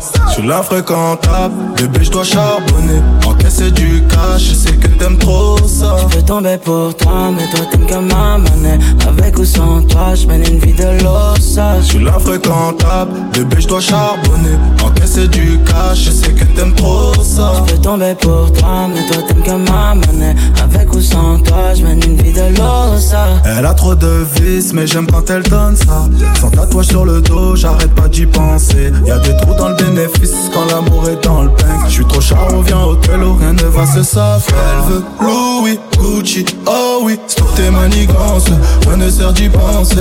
Je 0.00 0.23
suis 0.34 0.46
la 0.48 0.62
fréquentable, 0.62 1.54
bébé, 1.76 2.00
je 2.02 2.10
dois 2.10 2.24
charbonner. 2.24 3.00
Encaisser 3.24 3.70
du 3.70 4.02
cash, 4.08 4.48
je 4.48 4.54
sais 4.54 4.76
que 4.76 4.88
t'aimes 4.88 5.18
trop 5.18 5.56
ça. 5.66 5.96
Je 6.02 6.16
peux 6.16 6.22
tomber 6.22 6.58
pour 6.58 6.96
toi, 6.96 7.30
mais 7.34 7.46
toi 7.50 7.66
t'aimes 7.70 7.86
que 7.86 7.94
ma 7.94 8.38
monnaie. 8.38 8.78
Avec 9.06 9.38
ou 9.38 9.44
sans 9.44 9.82
toi, 9.82 10.14
je 10.14 10.26
mène 10.26 10.42
une 10.44 10.58
vie 10.58 10.72
de 10.72 11.02
l'ossa. 11.04 11.80
Je 11.80 11.86
suis 11.86 12.04
la 12.04 12.18
fréquentable, 12.18 13.12
bébé, 13.32 13.56
je 13.60 13.68
dois 13.68 13.80
charbonner. 13.80 14.56
Encaisser 14.82 15.28
du 15.28 15.60
cash, 15.64 16.04
je 16.04 16.10
sais 16.10 16.32
que 16.32 16.44
t'aimes 16.56 16.74
trop 16.74 17.14
ça. 17.22 17.52
Je 17.68 17.72
peux 17.72 17.80
tomber 17.80 18.14
pour 18.20 18.52
toi, 18.52 18.88
mais 18.92 19.06
toi 19.06 19.22
t'aimes 19.28 19.42
que 19.42 19.70
ma 19.70 19.94
monnaie. 19.94 20.34
Avec 20.62 20.92
ou 20.92 21.00
sans 21.00 21.38
toi, 21.38 21.74
je 21.74 21.84
mène 21.84 22.02
une 22.04 22.16
vie 22.16 22.32
de 22.32 22.58
l'ossa. 22.58 23.28
Elle 23.44 23.66
a 23.66 23.74
trop 23.74 23.94
de 23.94 24.26
vices, 24.40 24.72
mais 24.72 24.86
j'aime 24.88 25.06
quand 25.06 25.30
elle 25.30 25.44
donne 25.44 25.76
ça. 25.76 26.08
Sans 26.40 26.50
tatouage 26.50 26.86
sur 26.86 27.04
le 27.04 27.20
dos, 27.20 27.54
j'arrête 27.54 27.94
pas 27.94 28.08
d'y 28.08 28.26
penser. 28.26 28.90
Y 29.06 29.12
a 29.12 29.18
des 29.18 29.36
trous 29.36 29.54
dans 29.54 29.68
le 29.68 29.76
bénéfice 29.76 30.23
quand 30.52 30.64
l'amour 30.66 31.08
est 31.08 31.22
dans 31.24 31.42
le 31.42 31.50
pain. 31.50 31.66
Je 31.86 31.92
suis 31.92 32.04
trop 32.06 32.20
charo, 32.20 32.62
viens 32.62 32.82
au 32.82 32.94
tello, 32.96 33.34
rien 33.34 33.52
ne 33.52 33.64
va 33.64 33.86
se 33.86 34.02
savoir. 34.02 34.40
Elle 34.48 34.92
veut 34.92 35.04
Louis, 35.20 35.78
Gucci, 35.98 36.44
oh 36.66 37.00
oui, 37.02 37.18
stop 37.26 37.54
tes 37.54 37.70
manigances, 37.70 38.46
rien 38.86 38.96
ne 38.96 39.10
sert 39.10 39.32
d'y 39.32 39.48
penser. 39.48 39.96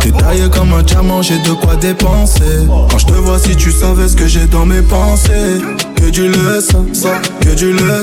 T'es 0.00 0.10
taillé 0.10 0.48
comme 0.50 0.72
un 0.72 0.82
diamant, 0.82 1.22
j'ai 1.22 1.38
de 1.38 1.52
quoi 1.52 1.76
dépenser. 1.76 2.66
Quand 2.90 2.98
je 2.98 3.06
te 3.06 3.12
vois, 3.12 3.38
si 3.38 3.56
tu 3.56 3.70
savais 3.70 4.08
ce 4.08 4.16
que 4.16 4.26
j'ai 4.26 4.46
dans 4.46 4.66
mes 4.66 4.82
pensées. 4.82 5.60
Que 5.96 6.10
du 6.10 6.28
le 6.28 6.60
ça, 6.60 6.78
que 7.40 7.54
du 7.54 7.72
le. 7.72 8.02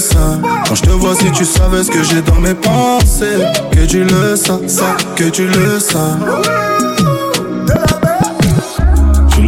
Quand 0.67 0.75
je 0.75 0.81
te 0.81 0.89
vois, 0.89 1.15
si 1.15 1.31
tu 1.31 1.45
savais 1.45 1.83
ce 1.83 1.91
que 1.91 2.03
j'ai 2.03 2.21
dans 2.21 2.39
mes 2.39 2.55
pensées. 2.55 3.45
Que 3.71 3.85
du 3.85 4.03
le 4.03 4.35
ça, 4.35 4.59
que 5.15 5.25
tu 5.25 5.47
le 5.47 5.79
sens. 5.79 6.17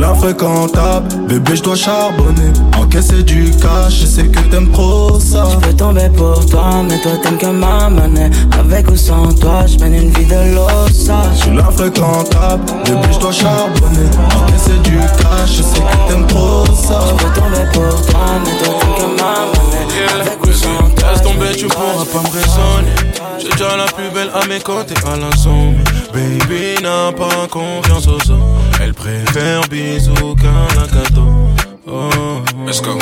Je 0.04 0.08
suis 0.08 0.16
la 0.16 0.20
fréquentable, 0.20 1.28
bébé, 1.30 1.56
je 1.56 1.64
dois 1.64 1.76
charbonner. 1.78 2.52
Encaisser 2.78 3.24
du 3.24 3.50
cash, 3.52 4.02
je 4.02 4.06
sais 4.06 4.28
que 4.28 4.40
t'aimes 4.50 4.70
trop 4.70 5.18
ça. 5.18 5.46
Je 5.50 5.56
peux 5.66 5.74
tomber 5.74 6.10
pour 6.10 6.46
toi, 6.46 6.84
mais 6.88 7.00
toi 7.00 7.14
t'aimes 7.22 7.38
que 7.38 7.46
ma 7.46 7.90
monnaie. 7.90 8.30
Avec 8.60 8.92
ou 8.92 8.98
sans 8.98 9.32
toi, 9.34 9.66
je 9.66 9.80
mène 9.80 9.96
une 9.96 10.10
vie 10.10 10.26
de 10.26 10.56
l'ossa. 10.56 11.22
Je 11.34 11.44
suis 11.44 11.56
l'infréquentable. 11.56 12.66
Depuis, 12.86 13.14
je 13.14 13.20
dois 13.20 13.32
charbonner. 13.32 14.10
Encaisser 14.36 14.78
du 14.84 14.98
cash, 14.98 15.58
je 15.58 15.64
sais 15.64 15.80
que 15.80 16.12
t'aimes 16.12 16.28
trop 16.28 16.66
ça. 16.66 17.00
Je 17.08 17.24
peux 17.24 17.34
tomber 17.40 17.66
pour 17.72 18.06
toi, 18.06 18.26
mais 18.44 18.66
toi 18.66 18.76
t'es 18.82 19.02
que 19.02 19.08
ma 19.08 19.34
monnaie. 19.54 20.22
Avec 20.22 20.46
ou 20.46 20.52
sans 20.52 20.84
Laisse 21.10 21.22
tomber, 21.22 21.56
tu 21.56 21.68
pourras 21.68 22.04
pas 22.12 22.20
me 22.20 22.34
raisonner. 22.34 22.96
J'ai 23.40 23.50
déjà 23.50 23.78
la 23.78 23.86
plus 23.86 24.10
belle 24.14 24.32
à 24.34 24.46
mes 24.48 24.60
côtés 24.60 24.96
à 25.06 25.16
la 25.16 25.34
somme. 25.38 25.78
Baby 26.14 26.82
n'a 26.84 27.12
pas 27.14 27.48
confiance 27.50 28.08
aux 28.08 28.32
autres. 28.32 28.63
Elle 28.84 28.94
préfère 28.94 29.62
bisous 29.70 30.36
qu'un 30.36 30.88
cadeau. 30.88 31.48
Oh. 31.88 32.10
Let's 32.66 32.82
go. 32.82 32.98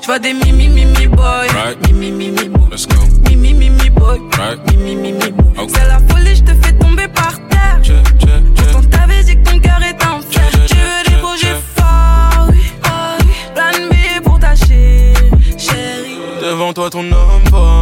Je 0.00 0.06
vois 0.06 0.18
des 0.18 0.32
mimi 0.32 0.66
mimi 0.68 1.06
boy. 1.08 1.48
Right. 1.50 1.76
Mimi 1.92 2.10
mimi 2.10 2.48
boy. 2.48 2.70
Let's 2.70 2.86
go. 2.86 2.96
Mimi 3.28 3.52
mimi 3.52 3.90
boy. 3.90 4.18
Right. 4.38 4.58
Mimi 4.70 4.96
mimi 4.96 5.30
boy. 5.32 5.66
C'est 5.68 5.86
la 5.88 5.98
folie, 6.08 6.36
je 6.36 6.42
te 6.42 6.54
fais 6.64 6.72
tomber 6.72 7.08
par 7.08 7.34
terre. 7.50 7.78
Check, 7.82 7.96
check, 8.18 8.28
check. 8.54 8.70
Pourtant 8.72 8.88
t'avais 8.88 9.22
dit 9.24 9.36
que 9.36 9.50
ton 9.50 9.58
cœur 9.58 9.82
est 9.82 10.02
en 10.06 10.20
fer. 10.22 10.48
Tu 10.68 10.74
veux 10.74 11.10
des 11.10 11.16
projets 11.20 11.56
forts, 11.76 12.46
oui. 12.48 12.72
oh 12.84 12.88
oui. 13.20 13.26
Plan 13.54 13.88
B 13.90 14.24
pour 14.24 14.38
ta 14.38 14.54
chérie. 14.54 15.30
Chérie. 15.58 16.18
Devant 16.42 16.72
toi, 16.72 16.88
ton 16.88 17.00
homme 17.00 17.46
fort, 17.50 17.75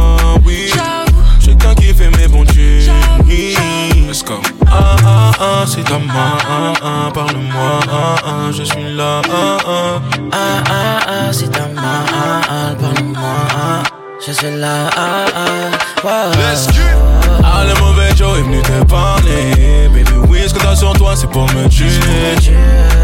Ah 5.37 5.41
ah 5.41 5.61
ah, 5.61 5.65
c'est 5.67 5.83
ta 5.83 5.99
main, 5.99 6.37
ah 6.49 6.73
ah, 6.81 7.11
parle-moi, 7.13 7.79
ah 7.91 8.15
ah, 8.25 8.51
je 8.51 8.63
suis 8.63 8.95
là, 8.95 9.21
ah 9.29 9.57
ah. 9.67 10.01
Ah 10.31 10.37
ah 10.69 10.99
ah, 11.07 11.33
c'est 11.33 11.51
ta 11.51 11.67
main, 11.67 12.05
ah 12.13 12.41
ah, 12.49 12.75
parle-moi, 12.79 13.35
ah, 13.53 13.83
je 14.25 14.31
suis 14.31 14.55
là, 14.55 14.89
ah 14.95 15.25
ah, 15.35 16.05
wow. 16.05 16.31
Let's 16.37 16.67
get 16.67 16.95
Ah, 17.43 17.65
le 17.67 17.77
mauvais 17.81 18.15
Joe 18.15 18.39
est 18.39 18.43
venu 18.43 18.61
te 18.61 18.85
parler. 18.85 19.89
Baby, 19.93 20.09
oui, 20.29 20.39
ce 20.47 20.53
que 20.53 20.59
t'as 20.59 20.75
sur 20.75 20.93
toi, 20.93 21.13
c'est 21.15 21.29
pour 21.29 21.43
me 21.53 21.67
tuer? 21.67 21.89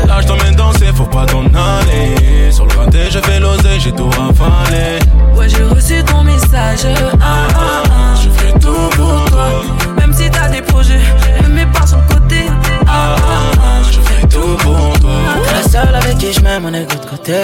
Là, 0.07 0.21
je 0.21 0.27
t'emmène 0.27 0.55
danser, 0.55 0.87
faut 0.95 1.03
pas 1.03 1.25
t'en 1.25 1.43
aller. 1.45 2.49
Sur 2.49 2.65
le 2.65 2.77
raté, 2.77 3.11
je 3.11 3.19
fais 3.19 3.39
l'oseille, 3.39 3.79
j'ai 3.79 3.91
tout 3.91 4.09
rafalé. 4.09 4.99
Ouais, 5.35 5.49
j'ai 5.49 5.63
reçu 5.63 6.03
ton 6.05 6.23
message. 6.23 6.85
Ah 7.21 7.47
ah 7.53 7.83
ah. 7.85 8.15
Je 8.23 8.29
fais 8.29 8.53
tout 8.59 8.89
pour 8.95 9.25
toi. 9.25 9.47
Même 9.99 10.13
si 10.13 10.29
t'as 10.29 10.47
des 10.49 10.61
projets, 10.61 11.01
tout 14.31 14.57
la 15.53 15.69
seule 15.69 15.95
avec 15.95 16.17
qui 16.17 16.33
je 16.33 16.41
m'aime, 16.41 16.65
on 16.65 16.73
est 16.73 16.85
de 16.85 17.09
côté. 17.09 17.41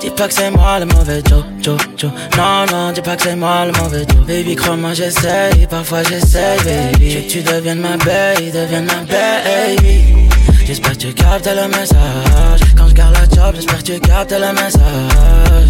Dis 0.00 0.10
pas 0.10 0.28
que 0.28 0.34
c'est 0.34 0.50
moi 0.50 0.78
le 0.78 0.86
mauvais 0.86 1.22
Joe, 1.28 1.42
Joe, 1.62 1.78
Joe. 1.96 2.10
Non, 2.36 2.66
non, 2.70 2.92
dis 2.92 3.00
pas 3.00 3.16
que 3.16 3.22
c'est 3.22 3.36
moi 3.36 3.66
le 3.66 3.72
mauvais 3.72 4.04
Joe. 4.08 4.26
Baby, 4.26 4.54
crois-moi, 4.56 4.92
j'essaye, 4.92 5.66
parfois 5.68 6.02
j'essaye, 6.02 6.58
baby. 6.92 7.14
Que 7.14 7.30
tu 7.30 7.42
deviennes 7.42 7.80
ma 7.80 7.96
baby, 7.96 8.50
deviennes 8.50 8.86
ma 8.86 9.02
baby. 9.04 10.28
J'espère 10.66 10.92
que 10.92 10.98
tu 10.98 11.14
captes 11.14 11.46
le 11.48 11.68
message. 11.68 12.60
Quand 12.76 12.88
je 12.88 12.94
garde 12.94 13.14
la 13.14 13.24
job, 13.24 13.54
j'espère 13.54 13.78
que 13.78 13.92
tu 13.92 14.00
captes 14.00 14.32
le 14.32 14.52
message. 14.52 15.68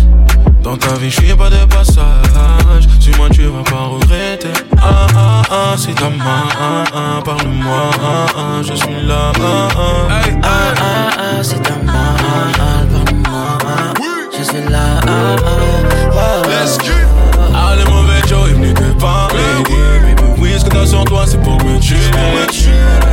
Dans 0.67 0.77
ta 0.77 0.95
vie, 0.95 1.11
je 1.11 1.21
suis 1.21 1.33
pas 1.33 1.49
de 1.49 1.65
passage. 1.67 2.89
Suis-moi, 2.99 3.29
tu 3.31 3.43
vas 3.43 3.63
pas 3.63 3.85
regretter. 3.85 4.49
Ah 4.77 5.07
ah 5.17 5.43
ah, 5.49 5.75
c'est 5.77 5.95
ta 5.95 6.11
main, 6.11 6.49
ah 6.61 6.83
ah, 6.93 7.23
parle-moi, 7.25 7.91
ah 8.03 8.27
ah, 8.37 8.63
je 8.63 8.75
suis 8.75 9.07
là, 9.07 9.31
ah 9.41 9.69
ah. 9.77 10.09
Ah 10.43 10.49
ah 10.49 11.11
ah, 11.19 11.41
c'est 11.41 11.63
ta 11.63 11.71
main, 11.85 12.17
ah 12.19 12.59
ah, 12.59 12.83
parle-moi, 12.93 13.59
ah. 13.65 13.95
Je 14.37 14.43
suis 14.43 14.69
là, 14.69 15.01
ah 15.07 15.37
ah, 15.39 16.43
wow. 16.43 16.51
Let's 16.51 16.79
get 16.79 17.07
Ah, 17.55 17.77
le 17.77 17.89
mauvais 17.89 18.21
Joe 18.27 18.51
est 18.51 18.55
venu 18.55 18.75
te 18.75 19.01
parler. 19.01 19.37
Oui, 20.39 20.51
ce 20.59 20.65
que 20.65 20.71
t'as 20.71 20.87
sur 20.87 21.05
toi, 21.05 21.27
c'est 21.29 21.41
pour 21.43 21.63
me 21.65 21.79
tuer. 21.79 21.97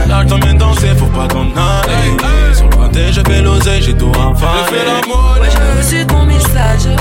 Là, 0.08 0.24
je 0.24 0.28
t'emmène 0.28 0.58
danser, 0.58 0.90
faut 0.98 1.06
pas 1.06 1.28
t'en 1.28 1.44
aller. 1.44 2.18
Sur 2.56 2.66
le 2.66 3.12
je 3.12 3.22
fais 3.22 3.42
l'oseille, 3.44 3.84
j'ai 3.84 3.94
tout 3.96 4.12
rafalé. 4.12 4.60
Je 4.66 4.74
fais 4.74 4.86
l'amour, 4.86 5.38
Ouais, 5.40 5.50
j'ai 5.52 5.80
reçu 6.00 6.08
ton 6.08 6.26
message. 6.26 6.93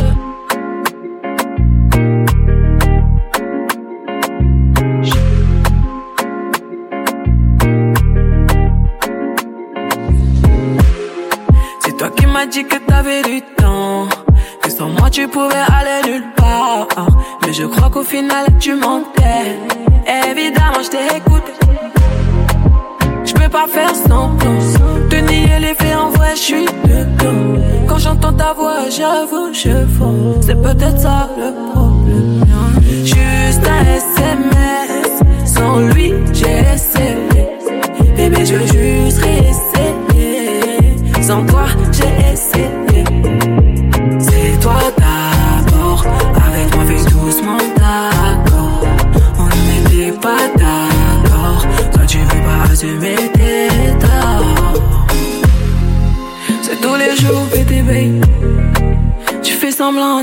Tu 18.58 18.74
mentais. 18.74 19.58
Évidemment, 20.30 20.82
je 20.82 20.90
t'écoute. 20.90 21.42
Je 23.24 23.32
peux 23.34 23.48
pas 23.48 23.66
faire 23.68 23.94
semblant 23.94 24.36
De 25.10 25.16
nier 25.16 25.58
les 25.60 25.74
faits 25.74 25.96
en 25.96 26.10
vrai, 26.10 26.32
je 26.34 26.40
suis 26.40 26.66
dedans 26.84 27.60
Quand 27.86 27.98
j'entends 27.98 28.32
ta 28.32 28.52
voix, 28.52 28.88
j'avoue, 28.90 29.52
je 29.52 29.86
fonds 29.86 30.40
C'est 30.40 30.60
peut-être 30.60 30.98
ça 30.98 31.28
le 31.38 31.52
problème 31.72 32.51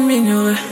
semblant 0.09 0.23
de 0.23 0.49
m'ignorer 0.53 0.68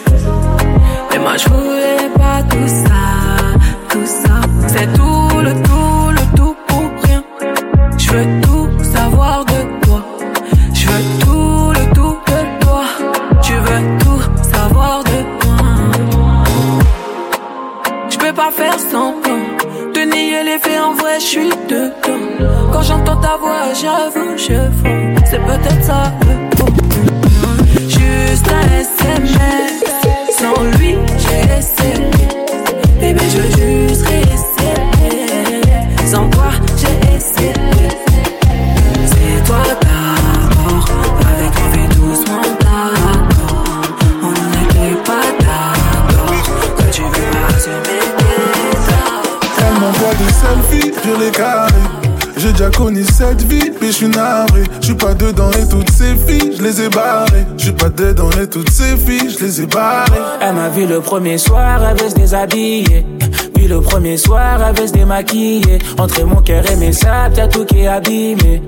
cette 53.13 53.41
vie, 53.43 53.72
mais 53.82 53.88
je 53.88 53.91
suis 53.91 54.08
navré. 54.08 54.63
Je 54.82 54.88
suis 54.88 54.96
pas 54.96 55.13
dedans 55.13 55.52
et 55.52 55.67
toutes 55.67 55.89
ces 55.89 56.15
filles, 56.15 56.54
je 56.58 56.63
les 56.63 56.82
ai 56.82 56.89
barrées. 56.89 57.46
Je 57.58 57.63
suis 57.63 57.74
pas 57.74 57.89
dedans 57.89 58.30
et 58.41 58.48
toutes 58.48 58.70
ces 58.70 58.96
filles, 58.98 59.30
je 59.38 59.46
les 59.46 59.62
ai 59.62 59.65
barrées. 59.65 60.20
Elle 60.41 60.56
m'a 60.56 60.70
vu 60.70 60.86
le 60.86 61.00
premier 61.02 61.38
soir, 61.38 61.80
elle 61.84 61.98
veut 62.02 62.10
se 62.10 62.15
déshabiller. 62.15 63.06
Puis 63.54 63.67
le 63.67 63.82
premier 63.82 64.17
soir, 64.17 64.60
elle 64.67 64.76
veut 64.76 64.88
se 64.88 64.93
démaquiller. 64.93 65.80
Entre 65.98 66.24
mon 66.24 66.41
cœur 66.41 66.63
et 66.72 66.76
mes 66.76 66.93
sables, 66.93 67.36
y'a 67.38 67.48
tout 67.48 67.65
qui 67.65 67.80
est 67.80 67.88
abîmé. 67.88 68.62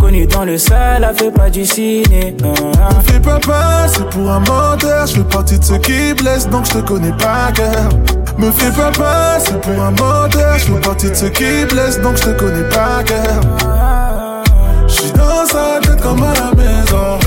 Connue 0.00 0.26
dans 0.26 0.44
le 0.44 0.58
sol, 0.58 0.76
elle 0.98 1.16
fait 1.16 1.30
pas 1.30 1.50
du 1.50 1.64
ciné. 1.64 2.36
Me 2.42 3.02
fais 3.02 3.20
pas 3.20 3.38
passer 3.38 4.02
pour 4.10 4.30
un 4.30 4.40
menteur, 4.40 5.06
je 5.06 5.14
fais 5.14 5.24
partie 5.24 5.58
de 5.58 5.64
ceux 5.64 5.78
qui 5.78 6.14
blessent, 6.14 6.48
donc 6.48 6.66
je 6.66 6.78
te 6.78 6.78
connais 6.78 7.12
pas 7.12 7.50
cœur. 7.54 7.88
Me 8.38 8.50
fais 8.50 8.70
pas 8.70 8.90
passer 8.90 9.54
pour 9.62 9.82
un 9.82 9.90
menteur, 9.92 10.58
je 10.58 10.64
fais 10.66 10.80
partie 10.80 11.10
de 11.10 11.14
ceux 11.14 11.30
qui 11.30 11.64
blessent, 11.70 12.00
donc 12.02 12.16
je 12.18 12.24
te 12.24 12.30
connais 12.38 12.68
pas 12.68 13.02
cœur. 13.02 13.40
Je 14.86 14.92
suis 14.92 15.10
dans 15.12 15.46
sa 15.46 15.80
tête 15.80 16.00
comme 16.02 16.22
à 16.22 16.34
la 16.34 16.54
maison. 16.54 17.18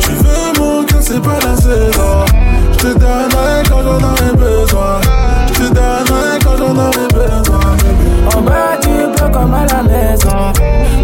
Tu 0.00 0.10
veux 0.10 0.58
mon 0.58 0.84
cœur, 0.84 0.98
c'est 1.00 1.22
pas 1.22 1.38
la 1.44 1.56
saison. 1.56 2.24
Je 2.72 2.78
te 2.78 2.98
donnerai 2.98 3.62
quand 3.68 3.82
j'en 3.82 4.02
aurai 4.08 4.32
besoin. 4.36 5.00
Je 5.48 5.54
te 5.54 5.68
donnerai 5.68 6.38
quand 6.44 6.56
j'en 6.58 6.76
aurai 6.76 7.08
besoin. 7.14 7.76
En 8.36 8.42
bas 8.42 8.76
du 8.82 9.16
bloc 9.16 9.32
comme 9.32 9.54
à 9.54 9.66
la 9.66 9.82
maison. 9.84 10.52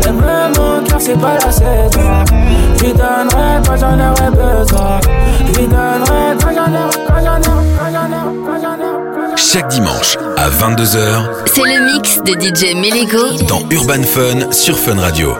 Elle 0.04 0.12
veut 0.12 0.62
cœur, 0.92 1.00
c'est 1.00 1.20
pas 1.20 1.34
la 1.34 1.50
saison. 1.50 2.24
Je 2.78 2.84
lui 2.84 2.92
donnerai 2.92 3.62
quand 3.66 3.76
j'en 3.76 3.98
aurai 3.98 4.30
besoin. 4.30 5.00
Je 5.46 5.58
lui 5.58 5.66
donnerai 5.66 6.36
quand 6.40 6.52
j'en 6.54 6.72
aurai, 6.72 6.98
quand 7.08 7.24
j'en 7.24 7.52
aurai, 7.52 7.66
quand 7.78 7.92
j'en 7.92 8.06
aurai, 8.06 8.36
quand 8.46 8.62
j'en 8.62 8.74
aurai. 8.74 9.36
Chaque 9.36 9.68
dimanche 9.68 10.16
à 10.36 10.48
22h 10.50 11.24
C'est 11.46 11.62
le 11.62 11.92
mix 11.92 12.18
de 12.22 12.32
DJ 12.32 12.74
Melego 12.74 13.44
dans 13.48 13.62
Urban 13.70 14.02
Fun 14.02 14.52
sur 14.52 14.78
Fun 14.78 14.98
Radio. 15.00 15.34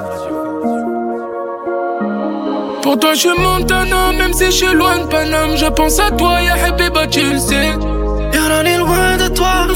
Pour 2.83 2.99
toi, 2.99 3.15
je 3.15 3.21
suis 3.21 3.39
Montana, 3.39 4.13
même 4.13 4.33
si 4.33 4.47
je 4.47 4.51
suis 4.51 4.75
loin 4.75 4.99
de 4.99 5.05
Paname. 5.05 5.57
Je 5.57 5.67
pense 5.67 6.01
à 6.01 6.11
toi, 6.11 6.43
ya 6.43 6.55
Habiba, 6.67 7.07
tu 7.07 7.21
le 7.21 7.39
sais. 7.39 7.73
Toi, 9.35 9.67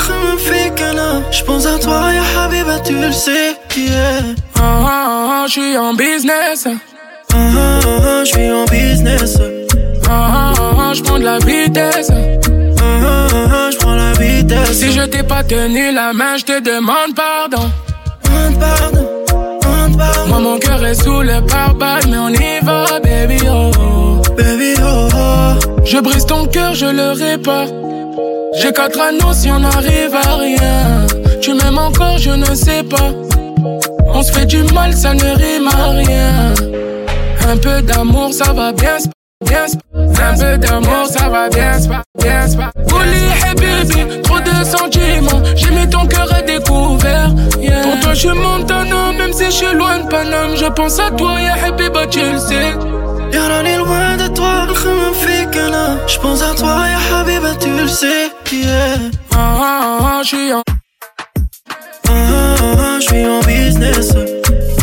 Je 1.31 1.43
pense 1.45 1.67
à 1.67 1.79
toi, 1.79 2.13
ya 2.13 2.43
Habiba, 2.43 2.81
tu 2.81 2.95
le 2.95 3.13
sais. 3.13 3.57
Yeah. 3.77 4.35
Ah, 4.59 4.61
ah, 4.63 5.43
ah, 5.43 5.45
je 5.47 5.53
suis 5.53 5.77
en 5.77 5.95
business. 5.95 6.67
Ah, 6.67 7.37
ah, 7.37 7.81
ah, 7.85 8.25
je 8.25 8.31
suis 8.31 8.51
en 8.51 8.65
business. 8.65 9.39
Ah, 10.09 10.11
ah, 10.11 10.53
ah, 10.79 10.93
je 10.95 11.03
prends 11.03 11.19
de 11.19 11.25
la 11.25 11.39
vitesse. 11.39 12.11
Ah, 12.11 12.83
ah, 12.83 13.29
ah, 13.35 13.71
je 13.71 13.77
prends 13.79 13.95
la 13.95 14.13
vitesse. 14.13 14.73
Si 14.79 14.93
je 14.93 15.03
t'ai 15.03 15.23
pas 15.23 15.43
tenu 15.45 15.93
la 15.93 16.13
main, 16.13 16.37
je 16.37 16.45
te 16.45 16.61
demande 16.61 17.15
pardon. 17.15 17.71
Demande 18.25 18.59
pardon. 18.59 19.26
Moi 20.29 20.39
mon 20.41 20.59
cœur 20.59 20.85
est 20.85 20.95
sous 20.95 21.23
le 21.23 21.41
pare 21.47 21.75
mais 22.09 22.19
on 22.19 22.29
y 22.29 22.61
va, 22.63 23.01
baby 23.01 23.39
oh. 23.49 24.21
Baby 24.37 24.75
oh, 24.81 25.09
oh. 25.15 25.83
Je 25.85 25.99
brise 25.99 26.27
ton 26.27 26.47
cœur, 26.47 26.75
je 26.75 26.87
le 26.87 27.13
répare. 27.13 27.69
J'ai 28.59 28.73
quatre 28.73 29.01
anneaux 29.01 29.33
si 29.33 29.51
on 29.51 29.61
n'arrive 29.61 30.15
à 30.15 30.37
rien. 30.37 31.07
Tu 31.41 31.55
m'aimes 31.55 31.79
encore, 31.79 32.19
je 32.19 32.31
ne 32.31 32.55
sais 32.55 32.83
pas. 32.83 33.11
On 34.09 34.23
se 34.23 34.33
fait 34.33 34.47
du 34.47 34.63
mal, 34.75 34.93
ça 34.95 35.15
ne 35.15 35.21
rime 35.21 35.69
à 35.69 35.91
rien. 35.91 36.55
Un 37.49 37.57
peu 37.57 37.83
d'amour, 37.83 38.33
ça 38.33 38.53
va 38.53 38.73
bien 38.73 38.99
se 38.99 39.09
bien 39.45 39.67
Un 39.95 40.35
peu 40.35 40.59
d'amour, 40.59 41.07
ça 41.09 41.29
va 41.29 41.49
bien 41.49 41.79
se 41.79 41.89
bien 42.19 42.49
se 42.49 42.57
baby, 43.55 44.23
trop 44.23 44.41
de 44.41 44.65
sentiments. 44.65 45.43
J'ai 45.55 45.71
mis 45.71 45.89
ton 45.89 46.07
cœur 46.07 46.29
à 46.35 46.43
découvert. 46.43 47.31
Pour 47.83 48.01
toi, 48.01 48.15
je 48.15 48.19
suis 48.19 48.29
Paname. 50.09 50.57
Je 50.57 50.67
pense 50.67 50.99
à 50.99 51.11
toi, 51.11 51.41
ya 51.41 51.55
Habiba, 51.67 52.07
tu 52.07 52.21
le 52.21 52.39
sais. 52.39 52.75
Y'a 53.33 53.63
est 53.65 53.79
loin 53.79 54.17
de 54.17 54.29
toi, 54.35 54.67
je 56.07 56.19
pense 56.21 56.43
à 56.43 56.55
toi, 56.55 56.77
ya 56.89 57.19
Habiba, 57.19 57.55
tu 57.61 57.71
le 57.71 57.89
sais. 57.89 58.31
Yeah. 58.53 58.99
Ah, 59.35 59.59
ah, 59.61 59.99
ah, 60.01 60.21
je 60.23 60.29
suis 60.29 60.53
en. 60.53 60.63
Ah, 62.09 62.13
ah, 62.13 62.55
ah, 62.63 62.99
je 63.01 63.07
suis 63.07 63.27
en 63.27 63.41
business. 63.41 64.13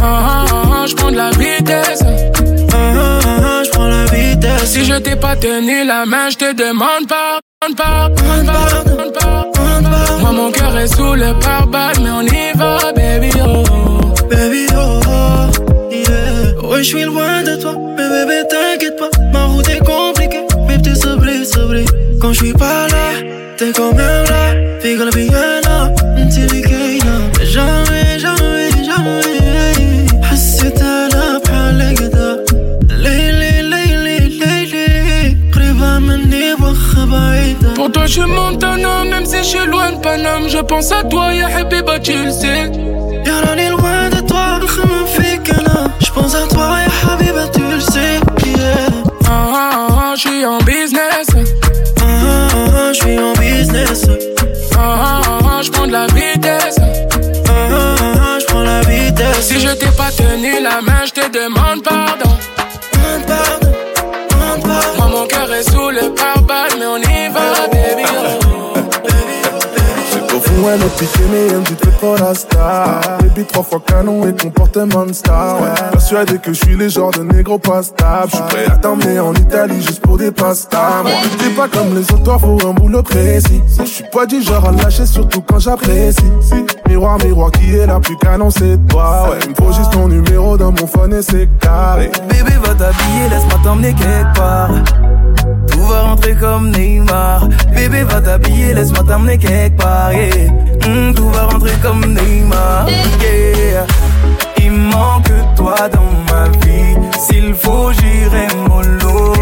Ah, 0.02 0.04
ah, 0.04 0.46
ah, 0.52 0.86
je 0.88 0.96
prends 0.96 1.12
de 1.12 1.18
la 1.18 1.30
vitesse. 1.32 2.04
Ah, 2.04 2.76
ah, 2.76 3.20
ah, 3.26 3.64
je 3.64 3.70
prends 3.72 3.88
la 3.88 4.06
vitesse. 4.06 4.66
Si 4.66 4.86
je 4.86 4.96
t'ai 4.96 5.16
pas 5.16 5.36
tenu 5.36 5.86
la 5.86 6.06
main, 6.06 6.30
je 6.30 6.38
te 6.38 6.54
demande 6.54 7.08
pas. 7.08 7.40
Pardon, 7.78 8.16
pardon, 8.46 9.12
pardon, 9.18 10.20
Moi, 10.20 10.32
mon 10.32 10.52
cœur 10.52 10.78
est 10.78 10.94
sous 10.94 11.14
le 11.14 11.34
pare 11.40 11.94
mais 12.02 12.12
on 12.12 12.22
y 12.22 12.52
va, 12.58 12.92
baby, 12.94 13.32
oh. 13.40 13.93
Baby, 14.30 14.66
oh, 14.76 15.00
oh, 15.08 15.50
yeah. 15.92 16.68
Ouais, 16.68 16.78
je 16.80 16.84
suis 16.84 17.04
loin 17.04 17.44
de 17.44 17.56
toi, 17.62 17.76
mais 17.98 18.10
bébé, 18.10 18.42
t'inquiète 18.50 18.98
pas. 18.98 19.10
Ma 19.32 19.46
route 19.46 19.70
est 19.70 19.80
compliquée, 19.80 20.46
mais 20.68 20.82
t'es 20.82 20.96
sablé, 20.96 21.46
sablé. 21.46 21.86
Quand 22.20 22.34
je 22.34 22.46
suis 22.46 22.54
pas 22.54 22.88
là, 22.88 23.12
t'es 23.58 23.72
quand 23.72 23.94
même 23.94 24.26
là. 24.30 24.80
Figure 24.82 25.06
la 25.06 25.12
vie 25.12 25.28
est 25.28 25.66
là, 25.66 25.90
t'es 26.16 26.48
là. 27.06 27.44
Jamais, 27.44 28.20
jamais, 28.20 28.70
jamais. 28.84 29.34
À 30.22 30.36
la 31.12 31.40
Priva. 35.52 36.00
Pour 37.76 37.92
toi, 37.92 38.06
je 38.06 38.12
suis 38.14 38.22
Montana, 38.22 39.04
même 39.04 39.26
si 39.26 39.44
je 39.44 39.66
loin 39.70 39.92
de 39.92 39.98
Paname. 39.98 40.48
Je 40.48 40.60
pense 40.60 40.92
à 40.92 41.04
toi, 41.04 41.34
ya 41.34 41.48
habiba, 41.48 42.00
tu 42.00 42.14
le 42.14 42.84
pense 46.24 46.36
à 46.36 46.48
toi 46.48 46.78
et 46.80 47.12
Habiba, 47.12 47.48
tu 47.54 47.62
le 47.62 47.80
sais. 47.82 48.20
Ah 49.26 49.48
ah 49.54 49.88
ah, 49.90 50.14
je 50.16 50.22
suis 50.22 50.46
en 50.46 50.58
business. 50.60 51.28
Ah 52.00 52.04
ah 52.04 52.48
ah, 52.54 52.94
je 52.94 53.00
suis 53.04 53.20
en 53.20 53.34
business. 53.34 54.06
Ah 54.78 55.22
ah 55.26 55.40
ah, 55.44 55.62
je 55.62 55.70
prends 55.70 55.88
de 55.88 55.92
la 55.92 56.08
vitesse. 56.08 56.78
Ah 56.80 57.52
ah 57.52 57.96
ah, 58.00 58.38
je 58.40 58.46
prends 58.46 58.64
la 58.64 58.82
vitesse. 58.82 59.48
Si 59.48 59.60
je 59.60 59.74
t'ai 59.74 59.92
pas 59.98 60.12
tenu 60.12 60.62
la 60.62 60.82
main, 60.82 61.04
je 61.06 61.12
te 61.12 61.26
demande 61.30 61.84
pardon. 61.84 62.32
Demande 62.94 63.26
pardon, 63.28 63.72
demande 64.30 64.62
pardon. 64.62 64.98
Moi, 64.98 65.08
mon 65.10 65.28
cœur 65.28 65.54
est 65.54 65.70
sous 65.70 65.90
le 65.90 66.14
pare 66.14 66.70
mais 66.80 66.86
on 66.86 66.98
y 66.98 67.30
va. 67.34 67.73
Piquée, 70.98 71.24
mais 71.30 71.48
elle 71.50 71.60
me 71.60 71.66
dit 71.66 71.76
très 71.76 71.92
trop 71.92 72.16
la 72.16 72.34
star. 72.34 73.02
Baby, 73.20 73.44
trois 73.46 73.64
fois 73.64 73.82
canon 73.86 74.26
et 74.26 74.34
comportement 74.34 75.12
star. 75.12 75.62
Ouais. 75.62 75.68
Persuadé 75.92 76.38
que 76.38 76.54
je 76.54 76.60
suis 76.64 76.78
les 76.78 76.90
genres 76.90 77.12
de 77.12 77.22
négro 77.22 77.60
pas 77.60 77.84
stable. 77.84 78.30
Je 78.32 78.36
suis 78.38 78.46
prêt 78.46 78.66
à 78.68 78.78
t'emmener 78.78 79.20
en 79.20 79.34
Italie 79.34 79.82
juste 79.82 80.02
pour 80.02 80.18
des 80.18 80.32
pastas. 80.32 81.04
Ouais. 81.04 81.12
T'es 81.38 81.50
pas 81.50 81.68
comme 81.68 81.94
les 81.94 82.04
autres, 82.14 82.24
toi, 82.24 82.40
faut 82.40 82.58
un 82.66 82.74
boulot 82.74 83.04
précis. 83.04 83.62
Je 83.78 83.84
suis 83.84 84.06
pas 84.10 84.26
du 84.26 84.42
genre 84.42 84.66
à 84.66 84.72
lâcher, 84.72 85.06
surtout 85.06 85.42
quand 85.42 85.60
j'apprécie. 85.60 86.24
Miroir, 86.88 87.18
miroir, 87.26 87.52
qui 87.52 87.76
est 87.76 87.86
la 87.86 88.00
plus 88.00 88.18
canon, 88.18 88.50
c'est 88.50 88.78
toi. 88.88 89.32
Ouais, 89.32 89.40
il 89.44 89.50
me 89.50 89.56
faut 89.56 89.74
juste 89.74 89.92
ton 89.92 90.08
numéro 90.08 90.58
dans 90.58 90.72
mon 90.72 90.88
phone 90.88 91.14
et 91.14 91.22
c'est 91.22 91.50
carré. 91.60 92.10
Bébé, 92.30 92.54
va 92.64 92.74
t'habiller, 92.74 93.30
laisse-moi 93.30 93.60
t'emmener 93.64 93.94
quelque 93.94 94.34
part. 94.38 94.70
Tout 95.74 95.86
va 95.86 96.02
rentrer 96.02 96.36
comme 96.36 96.70
Neymar. 96.72 97.48
Bébé, 97.74 98.04
va 98.04 98.22
t'habiller, 98.22 98.74
laisse-moi 98.74 99.04
t'emmener 99.08 99.38
quelque 99.38 99.78
part. 99.78 100.14
Yeah. 100.14 100.52
Mm, 100.88 101.14
tout 101.16 101.30
va 101.30 101.44
rentrer 101.48 101.74
comme 101.82 102.06
Neymar. 102.14 102.88
Yeah. 102.90 103.86
Il 104.58 104.72
manque 104.72 105.32
toi 105.56 105.76
dans 105.92 106.34
ma 106.34 106.48
vie. 106.66 106.96
S'il 107.20 107.54
faut, 107.54 107.92
j'irai 107.92 108.48
mollo. 108.68 109.34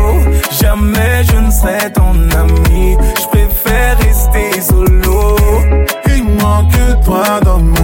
Jamais 0.59 1.23
je 1.23 1.37
ne 1.37 1.51
serai 1.51 1.91
ton 1.93 2.13
ami. 2.39 2.97
Je 3.21 3.27
préfère 3.27 3.97
rester 3.99 4.61
solo. 4.61 5.35
Il 6.07 6.23
manque 6.41 7.03
toi 7.05 7.39
dans 7.43 7.59
ma 7.59 7.75
vie. 7.75 7.80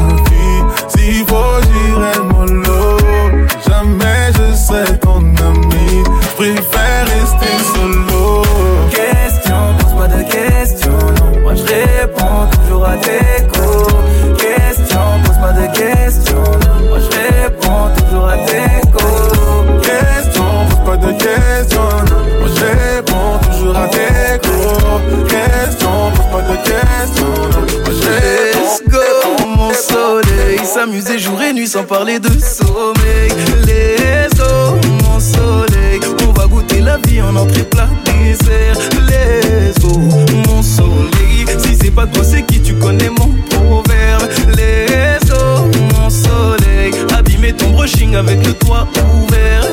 S'amuser 31.00 31.20
jour 31.20 31.40
et 31.44 31.54
nuit 31.54 31.68
sans 31.68 31.84
parler 31.84 32.18
de 32.20 32.30
sommeil. 32.30 33.30
Let's 33.68 34.36
go, 34.36 34.78
mon 35.04 35.20
soleil. 35.20 36.00
On 36.28 36.32
va 36.32 36.48
goûter 36.48 36.80
la 36.80 36.98
vie 36.98 37.22
en 37.22 37.36
entrée 37.36 37.66
plat 37.66 37.88
dessert. 38.06 38.80
Let's 39.08 39.78
go, 39.80 40.00
mon 40.48 40.64
soleil. 40.64 41.46
Si 41.60 41.76
c'est 41.80 41.92
pas 41.92 42.08
toi, 42.08 42.24
c'est 42.24 42.42
qui 42.44 42.64
tu 42.64 42.74
connais 42.74 43.10
mon 43.10 43.30
proverbe. 43.48 44.24
Let's 44.56 45.30
go, 45.30 45.70
mon 45.94 46.10
soleil. 46.10 46.92
Abîmer 47.16 47.54
ton 47.54 47.70
brushing 47.72 48.16
avec 48.16 48.44
le 48.44 48.54
toit 48.54 48.88
ouvert. 49.22 49.66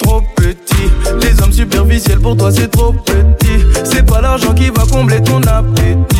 Trop 0.00 0.22
petit, 0.34 0.90
les 1.22 1.40
hommes 1.42 1.52
superficiels 1.52 2.18
pour 2.18 2.36
toi 2.36 2.50
c'est 2.50 2.68
trop 2.68 2.92
petit. 2.92 3.64
C'est 3.84 4.04
pas 4.04 4.20
l'argent 4.20 4.52
qui 4.52 4.70
va 4.70 4.82
combler 4.90 5.22
ton 5.22 5.40
appétit. 5.42 6.19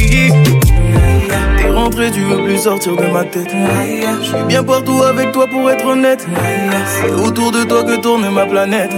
Tu 1.89 2.23
veux 2.23 2.43
plus 2.43 2.59
sortir 2.59 2.95
de 2.95 3.07
ma 3.07 3.23
tête. 3.23 3.49
Je 3.49 4.25
suis 4.25 4.43
bien 4.47 4.63
partout 4.63 5.01
avec 5.01 5.31
toi 5.31 5.47
pour 5.47 5.69
être 5.71 5.85
honnête. 5.85 6.25
C'est 6.85 7.11
autour 7.11 7.51
de 7.51 7.63
toi 7.63 7.83
que 7.83 7.99
tourne 7.99 8.29
ma 8.29 8.45
planète. 8.45 8.91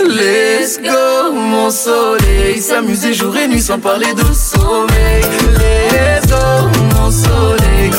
Let's 0.00 0.80
go, 0.82 1.32
mon 1.34 1.70
soleil. 1.70 2.60
S'amuser 2.60 3.12
jour 3.12 3.36
et 3.36 3.46
nuit 3.46 3.60
sans 3.60 3.78
parler 3.78 4.14
de 4.14 4.24
sommeil. 4.32 5.22
Let's 5.58 6.26
go, 6.28 6.68
mon 6.94 7.10
soleil. 7.10 7.90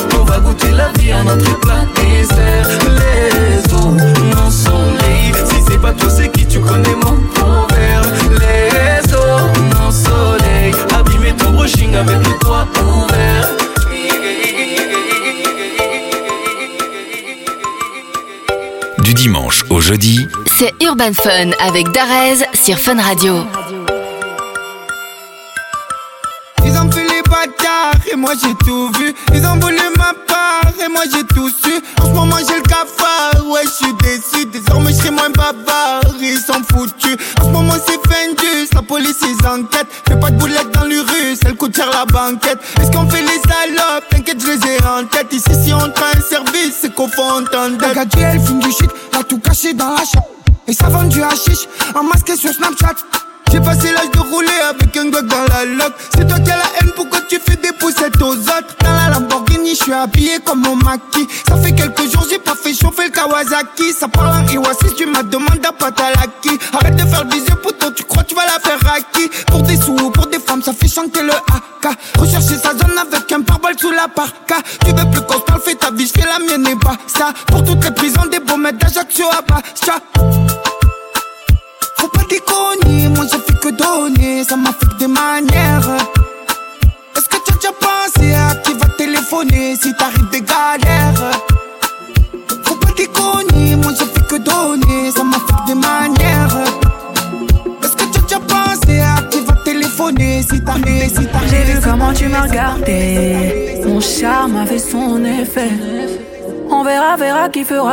Urban 20.94 21.12
Fun 21.12 21.50
avec 21.58 21.90
Darez 21.90 22.46
sur 22.54 22.78
Fun 22.78 23.00
Radio. 23.02 23.34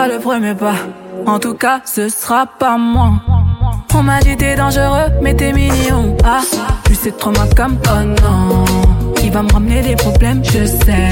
Fera 0.02 0.08
le 0.08 0.20
premier 0.20 0.56
pas. 0.56 0.76
En 1.28 1.40
tout 1.40 1.54
cas, 1.54 1.82
ce 1.86 2.10
sera 2.10 2.46
pas 2.46 2.78
moi. 2.78 3.12
On 3.94 4.04
m'a 4.04 4.20
dit 4.20 4.36
t'es 4.36 4.56
dangereux, 4.56 5.10
mais 5.22 5.34
t'es 5.34 5.54
mignon. 5.54 6.18
Ah, 6.24 6.42
plus 6.84 6.96
c'est 6.96 7.18
trop 7.18 7.32
ma 7.32 7.46
comme 7.56 7.78
oh 7.88 8.04
non. 8.22 8.66
Il 9.24 9.32
va 9.32 9.44
me 9.44 9.52
ramener 9.52 9.82
des 9.82 9.96
problèmes, 9.96 10.44
je 10.44 10.66
sais. 10.66 11.10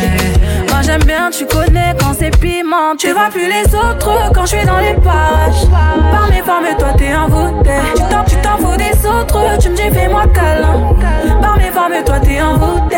Moi 0.70 0.82
j'aime 0.82 1.04
bien, 1.04 1.30
tu 1.30 1.46
connais 1.46 1.94
quand 2.00 2.14
c'est 2.18 2.36
piment. 2.40 2.96
Tu 2.98 3.12
vois 3.12 3.30
plus 3.30 3.48
les 3.48 3.66
autres 3.76 4.32
quand 4.34 4.46
je 4.46 4.58
suis 4.58 4.66
dans 4.66 4.80
les 4.80 4.96
pages. 4.96 5.68
Par 6.12 6.28
mes 6.30 6.42
formes, 6.42 6.76
toi 6.78 6.94
t'es 6.98 7.14
envoûté. 7.14 7.72
Tu 7.96 8.04
t'en, 8.10 8.24
tu 8.24 8.36
t'en 8.38 8.58
fous 8.58 8.78
des 8.78 9.08
autres, 9.08 9.60
tu 9.62 9.70
me 9.70 9.76
dis 9.76 9.96
fais-moi 9.96 10.26
câlin. 10.34 10.96
Par 11.42 11.58
mes 11.58 11.72
formes, 11.72 12.04
toi 12.06 12.20
t'es 12.20 12.42
envoûté. 12.42 12.96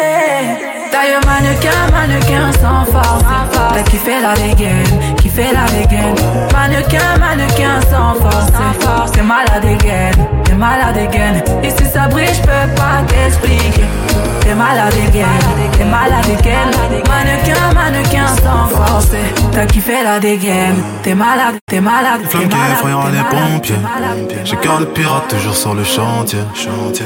Taille 0.92 1.16
mannequin, 1.26 1.70
mannequin 1.92 2.52
sans 2.62 2.86
force. 2.92 3.24
T'as 3.74 3.84
qui 3.84 3.98
fait 3.98 4.22
la 4.22 4.34
dégaine, 4.34 5.16
qui 5.32 5.42
fait 5.42 5.54
la 5.54 5.66
dégaine. 5.66 6.16
Mannequin, 6.54 7.18
mannequin 7.20 7.80
sans 7.90 8.16
force. 8.16 9.12
T'es 9.12 9.22
malade 9.22 9.66
again, 9.66 10.12
t'es 10.44 10.54
malade 10.54 10.98
again. 10.98 11.42
Et 11.64 11.70
si 11.70 11.86
ça 11.90 12.08
brille, 12.08 12.28
je 12.34 12.42
peux 12.42 12.76
pas 12.76 13.02
t'expliquer. 13.08 13.86
T'es 14.42 14.56
malade 14.56 14.94
again, 15.08 15.26
t'es 15.78 15.86
malade 15.86 16.26
again. 16.40 16.72
Mannequin, 17.08 17.74
mannequin 17.74 18.28
sans 18.28 18.68
force. 18.68 19.10
T'as 19.52 19.66
qui 19.66 19.80
fait 19.80 20.04
la 20.04 20.20
dégaine. 20.20 20.82
T'es 21.04 21.14
malade, 21.14 21.56
t'es 21.68 21.82
malade, 21.82 22.22
malade. 22.34 22.72
effrayant 22.74 23.04
t'es 23.04 23.12
les 23.12 23.18
malade, 23.18 23.52
pompiers. 23.52 23.76
t'es 23.76 23.82
malade. 23.82 24.46
J'ai 24.46 24.56
cœur 24.58 24.80
de 24.80 24.86
pirate 24.86 25.28
toujours 25.30 25.56
sur 25.56 25.74
le 25.74 25.84
chantier. 25.84 26.40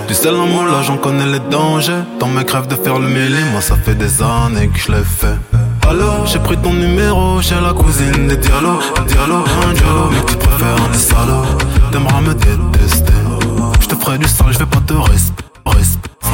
Du 0.08 0.14
sel 0.14 0.36
en 0.36 0.48
moi 0.48 0.66
là 0.66 0.82
j'en 0.84 0.98
connais 0.98 1.26
les 1.26 1.40
dangers. 1.40 2.04
Dans 2.20 2.28
mes 2.28 2.46
crèves 2.46 2.68
de 2.68 2.76
faire 2.76 3.00
le 3.00 3.08
mêlé, 3.08 3.44
moi 3.52 3.62
ça 3.62 3.76
fait 3.76 3.96
des 3.96 4.22
années 4.22 4.70
que 4.70 4.80
je 4.80 4.92
l'ai 4.92 5.04
fait. 5.04 5.65
Alors 5.90 6.26
j'ai 6.26 6.40
pris 6.40 6.58
ton 6.58 6.74
numéro 6.74 7.42
chez 7.42 7.56
la 7.62 7.74
cousine 7.74 8.28
des 8.28 8.38
dialogues. 8.38 8.82
Diallo, 9.08 9.44
un 9.68 9.74
dialogue, 9.74 10.12
mais 10.14 10.26
tu 10.26 10.36
préfères 10.38 10.90
les 10.92 10.98
salauds. 10.98 11.46
T'aimeras 11.92 12.22
me 12.22 12.34
détester. 12.34 13.14
Je 13.80 13.88
te 13.88 13.96
ferai 13.96 14.18
du 14.18 14.28
sale, 14.28 14.52
je 14.52 14.60
vais 14.60 14.66
pas 14.66 14.82
te 14.86 14.94
respecter. 14.94 15.46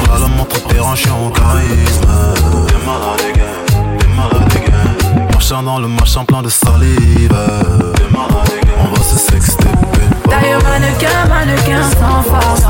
La 0.08 0.18
la 0.18 0.26
montre 0.28 0.60
tes 0.66 0.80
hanches 0.80 1.06
en 1.06 1.30
charisme. 1.30 2.06
T'es 2.66 2.86
malade 2.86 3.22
again, 3.30 3.98
t'es 3.98 4.08
malade 4.16 4.52
again. 4.56 5.28
Machin 5.32 5.62
dans 5.62 5.78
le 5.78 5.88
machin 5.88 6.24
plein 6.24 6.42
de 6.42 6.48
salive. 6.48 7.36
T'es 7.94 8.10
malade. 8.10 8.50
On 8.80 8.94
va 8.94 9.02
se 9.02 9.16
sexter. 9.16 9.68
Taille 10.32 10.56
mannequin, 10.64 11.26
mannequin 11.28 11.82
sans 11.90 12.22
force. 12.22 12.62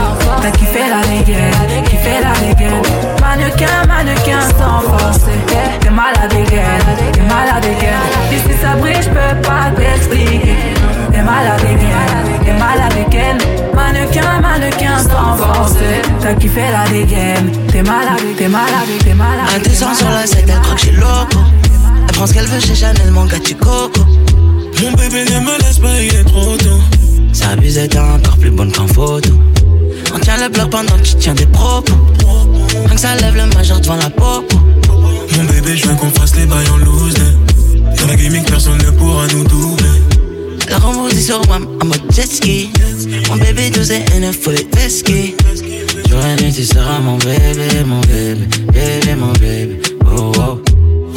T'as 0.43 0.51
qui 0.51 0.65
fait 0.65 0.89
la 0.91 1.01
dégaine, 1.07 1.85
qui 1.85 1.97
fait 1.97 2.21
la 2.21 2.33
dégaine. 2.45 2.83
Mannequin, 3.21 3.87
mannequin 3.87 4.41
sans 4.59 4.81
force. 4.81 5.21
T'es 5.81 5.91
malade 5.91 6.33
again, 6.33 7.13
t'es 7.13 7.21
malade 7.21 7.65
again. 7.65 8.03
Ici 8.33 8.59
ça 8.61 8.75
brille, 8.75 9.01
j'peux 9.01 9.41
pas 9.43 9.71
t'expliquer. 9.77 10.57
T'es 11.13 11.23
malade 11.23 11.61
again, 11.61 12.45
t'es 12.45 12.53
malade 12.53 12.97
again. 13.07 13.39
Mannequin, 13.73 14.41
mannequin 14.41 14.99
sans 14.99 15.37
force. 15.37 15.77
T'as 16.21 16.35
qui 16.35 16.49
fait 16.49 16.73
la 16.73 16.89
dégaine. 16.89 17.53
T'es 17.71 17.83
malade, 17.85 18.23
t'es 18.37 18.49
malade, 18.49 18.91
t'es 19.05 19.15
malade. 19.15 19.47
Un 19.55 19.61
descend 19.61 19.95
sur 19.95 20.11
la 20.11 20.27
scène, 20.27 20.47
elle 20.49 20.61
croit 20.63 20.75
que 20.75 20.81
je 20.81 20.87
suis 20.87 20.97
loco. 20.97 21.39
Elle 22.09 22.15
prend 22.17 22.27
ce 22.27 22.35
qu'elle 22.35 22.47
veut 22.47 22.61
chez 22.61 22.75
Chanel, 22.75 23.13
mon 23.13 23.27
gars, 23.27 23.39
tu 23.39 23.55
coco. 23.55 24.01
Mon 24.83 24.91
bébé 24.95 25.25
ne 25.31 25.39
me 25.39 25.59
laisse 25.59 25.79
pas, 25.79 26.01
il 26.01 26.13
est 26.13 26.25
trop 26.25 26.57
tôt. 26.57 27.02
C'est 27.33 27.45
abusé, 27.45 27.89
t'es 27.89 27.99
encore 27.99 28.37
plus 28.37 28.51
bonne 28.51 28.73
qu'en 28.73 28.87
photo. 28.87 29.31
On 30.15 30.19
tient 30.19 30.37
le 30.37 30.49
bloc 30.49 30.71
pendant 30.71 30.97
que 30.99 31.03
tu 31.03 31.17
tiens 31.17 31.35
des 31.35 31.47
propos. 31.47 31.95
Rien 32.87 32.95
que 32.95 33.01
ça 33.01 33.15
lève 33.17 33.35
le 33.35 33.47
majeur 33.55 33.81
devant 33.81 33.97
la 33.97 34.11
popo. 34.11 34.57
Mon 35.37 35.45
bébé, 35.45 35.77
je 35.77 35.89
veux 35.89 35.95
qu'on 35.95 36.11
fasse 36.11 36.37
les 36.37 36.47
bails 36.47 36.69
en 36.69 36.77
loose. 36.79 37.15
Dans 37.99 38.07
la 38.07 38.17
gaming, 38.17 38.45
personne 38.45 38.79
ne 38.79 38.91
pourra 38.91 39.27
nous 39.29 39.45
doubler. 39.45 39.87
La 40.69 40.79
rembourse 40.79 41.15
sur 41.15 41.45
moi 41.47 41.59
en 41.81 41.87
mode 41.87 42.03
jet 42.15 42.27
ski. 42.27 42.71
Mon 43.29 43.37
bébé 43.37 43.71
12 43.71 43.91
et 43.91 44.05
N 44.15 44.33
faut 44.33 44.51
les. 44.51 44.67
Jour 46.09 46.21
et 46.27 46.43
nuit, 46.43 46.53
tu 46.53 46.65
seras 46.65 46.99
mon 46.99 47.17
bébé, 47.17 47.85
mon 47.87 48.01
bébé, 48.01 48.47
bébé, 48.73 49.15
mon 49.17 49.33
bébé. 49.33 49.81
Oh, 50.17 50.33
oh. 50.37 50.63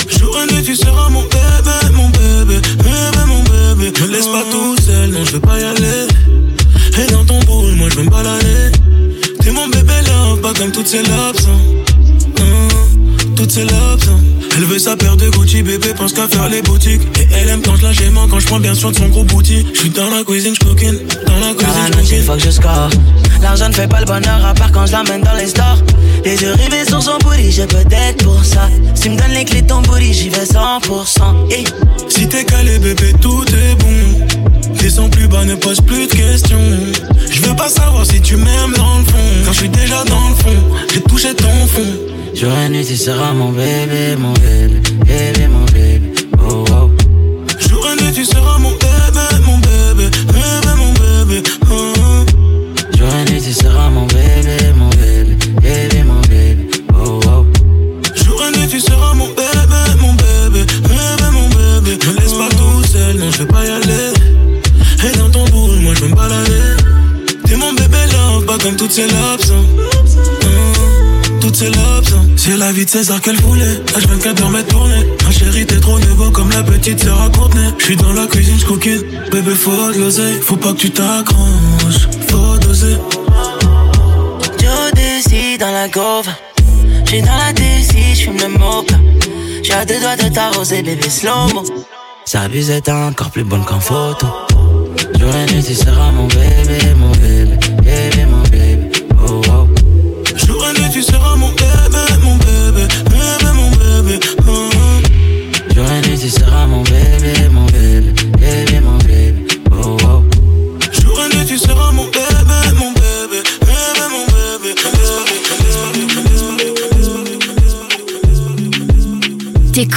Jour 0.08 0.38
et 0.42 0.54
nuit, 0.54 0.64
tu 0.64 0.76
seras 0.76 1.10
mon 1.10 1.22
bébé, 1.24 1.94
mon 1.94 2.10
bébé, 2.10 2.62
bébé, 2.78 3.26
mon 3.28 3.35
bébé. 3.35 3.35
Me 3.86 4.08
laisse 4.08 4.26
pas 4.26 4.44
tout 4.50 4.76
seul, 4.84 5.12
non, 5.12 5.24
je 5.24 5.34
veux 5.34 5.40
pas 5.40 5.60
y 5.60 5.64
aller. 5.64 6.08
Et 6.98 7.12
dans 7.12 7.24
ton 7.24 7.40
boule, 7.42 7.74
moi 7.74 7.88
je 7.92 7.98
veux 7.98 8.04
me 8.04 8.10
balader. 8.10 8.72
T'es 9.42 9.52
mon 9.52 9.68
bébé 9.68 9.94
love, 10.08 10.42
pas 10.42 10.54
comme 10.54 10.72
toutes 10.72 10.88
ces 10.88 11.04
lobes. 11.04 11.38
Hein, 12.40 12.68
toutes 13.36 13.52
ces 13.52 13.62
lobes. 13.62 14.02
hein. 14.10 14.20
Elle 14.58 14.66
veut 14.66 14.80
sa 14.80 14.96
paire 14.98 15.16
de 15.16 15.30
Gucci, 15.30 15.62
bébé 15.62 15.94
pense 15.96 16.14
qu'à 16.14 16.28
faire 16.28 16.50
les 16.50 16.64
boutiques. 16.64 17.02
Et 17.20 17.28
elle 17.32 17.50
aime 17.50 17.62
quand 17.62 17.76
je 17.76 17.84
la 17.84 17.92
quand 18.28 18.40
je 18.40 18.48
prends 18.48 18.60
bien 18.60 18.74
soin 18.74 18.92
de 18.92 18.96
son 18.96 19.10
gros 19.10 19.24
bouti. 19.24 19.64
Je 19.72 19.80
suis 19.82 19.90
dans 19.92 20.10
la 20.10 20.24
cuisine, 20.24 20.56
je 20.60 20.66
coquine. 20.66 21.00
Dans 21.28 21.40
la 21.40 21.54
cuisine, 21.54 22.24
je 22.40 23.35
L'argent 23.42 23.70
ne 23.70 23.74
fait 23.74 23.88
pas 23.88 24.00
le 24.00 24.06
bonheur, 24.06 24.46
à 24.46 24.54
part 24.54 24.72
quand 24.72 24.86
je 24.86 24.94
l'emmène 24.94 25.22
dans 25.22 25.34
les 25.34 25.48
stores. 25.48 25.82
Les 26.24 26.42
yeux 26.42 26.54
rivés 26.54 26.86
sur 26.88 27.02
son 27.02 27.18
booty, 27.20 27.52
j'ai 27.52 27.68
peut-être 27.68 28.24
pour 28.24 28.44
ça. 28.44 28.70
Si 28.96 29.10
me 29.10 29.18
donnes 29.18 29.32
les 29.32 29.46
clés 29.46 29.62
de 29.62 29.68
ton 29.68 29.82
booty, 29.82 30.14
j'y 30.14 30.30
vais 30.30 30.44
100%. 30.46 31.52
Et 31.52 31.64
Si 32.10 32.28
t'es 32.28 32.44
calé, 32.46 32.80
bébé, 32.80 33.14
tout 33.22 33.46
est 33.48 33.76
bon. 33.76 34.26
Descends 34.80 35.10
plus 35.10 35.28
bas, 35.28 35.44
ne 35.46 35.56
pose 35.56 35.82
plus 35.82 36.08
de 36.08 36.14
questions. 36.14 36.58
Je 37.32 37.42
veux 37.42 37.56
pas 37.56 37.70
savoir 37.70 38.06
si 38.06 38.22
tu 38.22 38.36
m'aimes 38.38 38.74
dans 38.76 38.98
le 38.98 39.04
fond. 39.04 39.18
Quand 39.46 39.52
je 39.54 39.58
suis 39.60 39.70
déjà 39.70 40.04
dans 40.06 40.30
le 40.30 40.36
fond, 40.36 40.64
j'ai 40.94 41.02
touché 41.02 41.34
ton 41.34 41.50
fond. 41.68 41.82
jour 42.34 42.52
et 42.66 42.70
nuit, 42.70 42.86
tu 42.86 42.96
seras 42.96 43.32
mon 43.34 43.52
bébé, 43.52 44.16
mon 44.18 44.34
bébé, 44.34 44.82
bébé, 45.06 45.48
mon 45.48 45.66
bébé. 45.66 46.14
Oh, 46.50 46.64
oh. 46.72 46.92
Jour 47.68 47.88
et 47.88 48.04
nuit, 48.04 48.14
tu 48.14 48.26
seras 48.26 48.58
mon 48.60 48.72
bébé, 48.72 48.85
la 72.66 72.72
vie 72.72 72.86
de 72.86 72.90
César 72.90 73.22
qu'elle 73.22 73.40
voulait. 73.42 73.80
H24 73.96 74.34
dans 74.34 74.50
mes 74.50 74.64
tournées. 74.64 75.06
Ma 75.24 75.32
chérie, 75.32 75.68
t'es 75.68 75.80
trop 75.80 76.00
négo 76.00 76.32
comme 76.32 76.50
la 76.50 76.64
petite 76.64 77.00
sœur 77.00 77.22
à 77.22 77.30
Je 77.78 77.84
suis 77.84 77.96
dans 77.96 78.12
la 78.14 78.26
cuisine, 78.26 78.58
j'coquine. 78.58 79.04
Bébé, 79.32 79.54
faut 79.54 79.72
de 79.94 80.00
l'oseille. 80.00 80.40
Faut 80.42 80.56
pas 80.56 80.74
que 80.74 80.78
tu 80.78 80.90
t'accroches. 80.90 82.08
Faut 82.28 82.58
doser. 82.58 82.98
Yo 84.64 85.58
dans 85.60 85.72
la 85.72 85.88
gauve. 85.90 86.28
J'suis 87.06 87.22
dans 87.22 87.38
la 87.38 87.54
DC, 87.54 88.16
j'fume 88.16 88.38
le 88.40 88.48
mocha. 88.48 88.98
J'ai 89.62 89.74
à 89.74 89.86
deux 89.86 90.00
doigts 90.00 90.16
de 90.16 90.34
t'arroser, 90.34 90.82
bébé 90.82 91.08
slow-mo. 91.08 91.64
Sa 92.26 92.48
bise 92.48 92.72
est 92.72 92.90
encore 92.90 93.30
plus 93.30 93.44
bonne 93.44 93.64
qu'en 93.64 93.80
photo. 93.80 94.26
J'aurais 95.20 95.46
dit, 95.46 95.64
tu 95.64 95.76
seras 95.76 96.12
mon 96.12 96.26
bébé, 96.28 96.80
mon 96.98 97.12
bébé, 97.12 97.45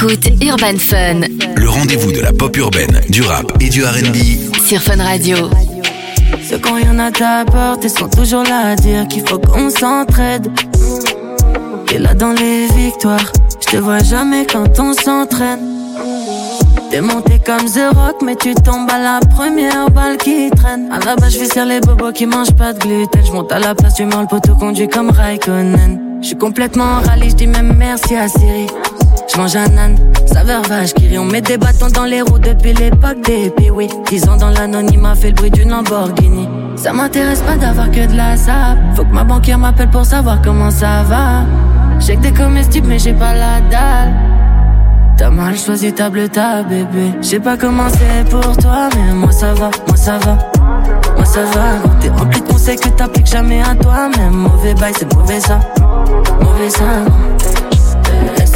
Urban 0.09 0.79
Fun. 0.79 1.21
Le 1.55 1.69
rendez-vous 1.69 2.11
de 2.11 2.19
la 2.19 2.33
pop 2.33 2.57
urbaine, 2.57 2.99
du 3.09 3.21
rap 3.21 3.51
et 3.59 3.69
du 3.69 3.83
RB. 3.83 4.15
Sur 4.67 4.81
Fun 4.81 4.97
Radio. 4.97 5.37
Ceux 6.49 6.57
quand 6.57 6.79
y'en 6.79 6.97
a 6.97 7.11
ta 7.11 7.45
porte, 7.45 7.83
ils 7.83 7.91
sont 7.91 8.09
toujours 8.09 8.41
là 8.43 8.71
à 8.71 8.75
dire 8.75 9.07
qu'il 9.07 9.21
faut 9.27 9.37
qu'on 9.37 9.69
s'entraide. 9.69 10.47
Et 11.93 11.99
là 11.99 12.15
dans 12.15 12.31
les 12.31 12.65
victoires, 12.75 13.31
je 13.61 13.67
te 13.67 13.77
vois 13.77 13.99
jamais 13.99 14.47
quand 14.51 14.79
on 14.79 14.93
s'entraîne. 14.93 15.59
T'es 16.89 17.01
monté 17.01 17.39
comme 17.45 17.65
The 17.65 17.95
Rock, 17.95 18.23
mais 18.25 18.35
tu 18.35 18.55
tombes 18.55 18.89
à 18.89 18.97
la 18.97 19.19
première 19.35 19.91
balle 19.91 20.17
qui 20.17 20.49
traîne. 20.49 20.91
À 20.91 21.05
la 21.05 21.17
base, 21.17 21.37
je 21.39 21.45
sur 21.45 21.65
les 21.65 21.81
bobos 21.81 22.13
qui 22.13 22.25
mangent 22.25 22.55
pas 22.55 22.73
de 22.73 22.79
gluten. 22.79 23.21
Je 23.23 23.31
monte 23.31 23.51
à 23.51 23.59
la 23.59 23.75
place 23.75 23.93
du 23.93 24.05
mort, 24.05 24.21
le 24.21 24.27
poteau 24.27 24.55
conduit 24.55 24.87
comme 24.87 25.11
Raikkonen. 25.11 25.99
Je 26.21 26.27
suis 26.29 26.37
complètement 26.37 26.99
rallye, 27.01 27.29
je 27.29 27.35
dis 27.35 27.47
même 27.47 27.75
merci 27.77 28.15
à 28.15 28.27
Siri. 28.27 28.65
Je 29.31 29.37
mange 29.37 29.55
un 29.55 29.77
âne, 29.77 29.95
saveur 30.25 30.63
vache 30.63 30.93
qui 30.93 31.17
On 31.17 31.25
met 31.25 31.41
des 31.41 31.57
bâtons 31.57 31.89
dans 31.93 32.05
les 32.05 32.21
roues 32.21 32.39
depuis 32.39 32.73
l'époque 32.73 33.21
des 33.25 33.51
oui. 33.69 33.87
Dix 34.07 34.27
ans 34.27 34.37
dans 34.37 34.49
l'anonymat 34.49 35.13
fait 35.13 35.29
le 35.29 35.35
bruit 35.35 35.51
d'une 35.51 35.69
Lamborghini. 35.69 36.47
Ça 36.75 36.93
m'intéresse 36.93 37.41
pas 37.41 37.55
d'avoir 37.55 37.91
que 37.91 38.07
de 38.07 38.15
la 38.15 38.35
sap. 38.35 38.77
Faut 38.95 39.03
que 39.03 39.13
ma 39.13 39.23
banquière 39.23 39.59
m'appelle 39.59 39.89
pour 39.89 40.05
savoir 40.05 40.41
comment 40.41 40.71
ça 40.71 41.03
va. 41.03 41.43
J'ai 41.99 42.15
que 42.15 42.21
des 42.21 42.33
comestibles 42.33 42.87
mais 42.87 42.97
j'ai 42.97 43.13
pas 43.13 43.33
la 43.33 43.61
dalle. 43.69 44.13
T'as 45.17 45.29
mal 45.29 45.57
choisi 45.57 45.93
ta 45.93 46.09
bleu 46.09 46.27
ta 46.27 46.63
bébé. 46.63 47.13
J'ai 47.21 47.39
pas 47.39 47.57
comment 47.57 47.89
c'est 47.89 48.27
pour 48.29 48.57
toi, 48.57 48.89
mais 48.95 49.13
moi 49.13 49.31
ça 49.31 49.53
va, 49.53 49.69
moi 49.87 49.97
ça 49.97 50.17
va. 50.17 50.37
Moi 51.15 51.25
ça 51.25 51.43
va, 51.43 51.89
t'es 51.99 52.09
rempli 52.09 52.41
de 52.41 52.47
conseils 52.47 52.77
que 52.77 52.89
t'appliques 52.89 53.27
jamais 53.27 53.61
à 53.61 53.75
toi-même. 53.75 54.33
Mauvais 54.33 54.73
bail, 54.73 54.93
c'est 54.97 55.13
mauvais 55.13 55.39
ça. 55.39 55.59
Mauvais 56.41 56.69
ça 56.69 57.58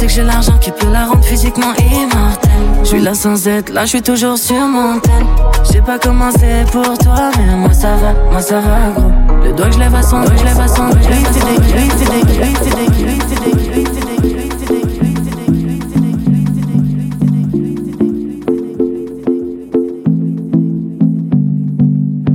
que 0.06 0.12
j'ai 0.12 0.22
l'argent 0.22 0.58
qui 0.58 0.70
peut 0.70 0.90
la 0.92 1.06
rendre 1.06 1.24
physiquement 1.24 1.72
immortelle. 1.78 2.50
Je 2.82 2.88
suis 2.88 3.00
là 3.00 3.14
sans 3.14 3.48
être 3.48 3.72
là, 3.72 3.84
je 3.84 3.90
suis 3.90 4.02
toujours 4.02 4.36
sur 4.36 4.60
mon 4.66 4.98
tel. 5.00 5.24
Je 5.64 5.72
sais 5.72 5.80
pas 5.80 5.98
comment 5.98 6.30
c'est 6.32 6.70
pour 6.70 6.98
toi, 6.98 7.30
mais 7.38 7.56
moi 7.56 7.72
ça 7.72 7.96
va, 7.96 8.12
moi 8.30 8.40
ça 8.40 8.60
va 8.60 8.90
gros. 8.94 9.12
Le 9.44 9.52
doigt 9.52 9.66
que 9.66 9.72
je 9.72 9.78
lève 9.78 9.94
à 9.94 10.02
son, 10.02 10.22
je 10.24 10.44
lève 10.44 10.60
à 10.60 10.68
son, 10.68 10.88
des. 10.88 11.02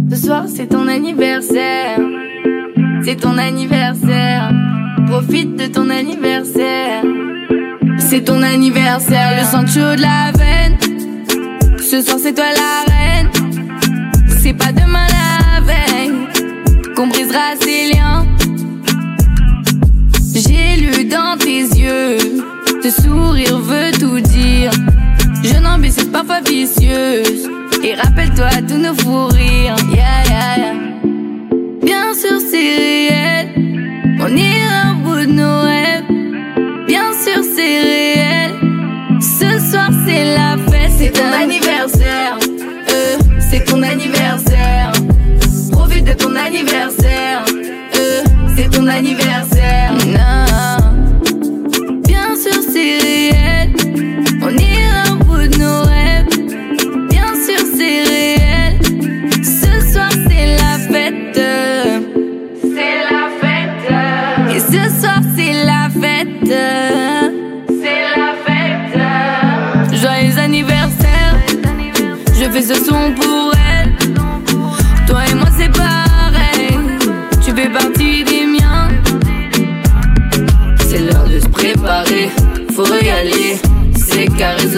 Ce 0.09 0.25
soir 0.25 0.43
c'est 0.47 0.67
ton 0.67 0.87
anniversaire, 0.87 1.99
c'est 3.03 3.17
ton 3.17 3.37
anniversaire. 3.37 4.51
Profite 5.07 5.55
de 5.55 5.65
ton 5.65 5.89
anniversaire. 5.89 6.88
C'est 8.09 8.21
ton 8.21 8.41
anniversaire, 8.41 9.37
le 9.37 9.43
sang 9.45 9.67
chaud 9.67 9.95
de 9.95 10.01
la 10.01 10.31
veine. 10.31 10.79
Ce 11.77 12.01
soir 12.01 12.17
c'est 12.19 12.33
toi 12.33 12.45
la 12.55 12.91
reine. 12.91 13.29
C'est 14.41 14.53
pas 14.53 14.71
demain 14.71 15.05
la 15.09 15.61
veille 15.61 16.15
qu'on 16.95 17.05
brisera 17.05 17.53
ces 17.61 17.93
liens. 17.93 18.25
J'ai 20.33 20.81
lu 20.81 21.05
dans 21.05 21.37
tes 21.37 21.59
yeux, 21.59 22.17
te 22.81 22.89
sourire 22.89 23.59
veut 23.59 23.91
tout 23.99 24.19
dire. 24.19 24.71
Jeune 25.43 25.67
ambitieuse, 25.67 26.09
parfois 26.11 26.41
vicieuse. 26.41 27.47
Et 27.83 27.93
rappelle-toi 27.93 28.49
tous 28.67 28.77
nos 28.77 28.95
fous 28.95 29.27
rires. 29.27 29.75
Yeah, 29.93 30.23
yeah, 30.25 30.57
yeah. 30.57 30.73
Bien 31.83 32.13
sûr, 32.15 32.39
c'est 32.49 32.57
réel. 32.57 33.49
On 34.19 34.35
ira 34.35 34.93
au 34.93 34.95
bout 35.03 35.27
de 35.27 35.31
Noël 35.31 35.68
c'est 37.59 37.81
réel. 37.81 38.51
Ce 39.19 39.69
soir 39.69 39.89
c'est 40.05 40.23
la 40.37 40.55
fête, 40.69 40.91
c'est 40.97 41.11
ton 41.11 41.31
anniversaire. 41.31 41.78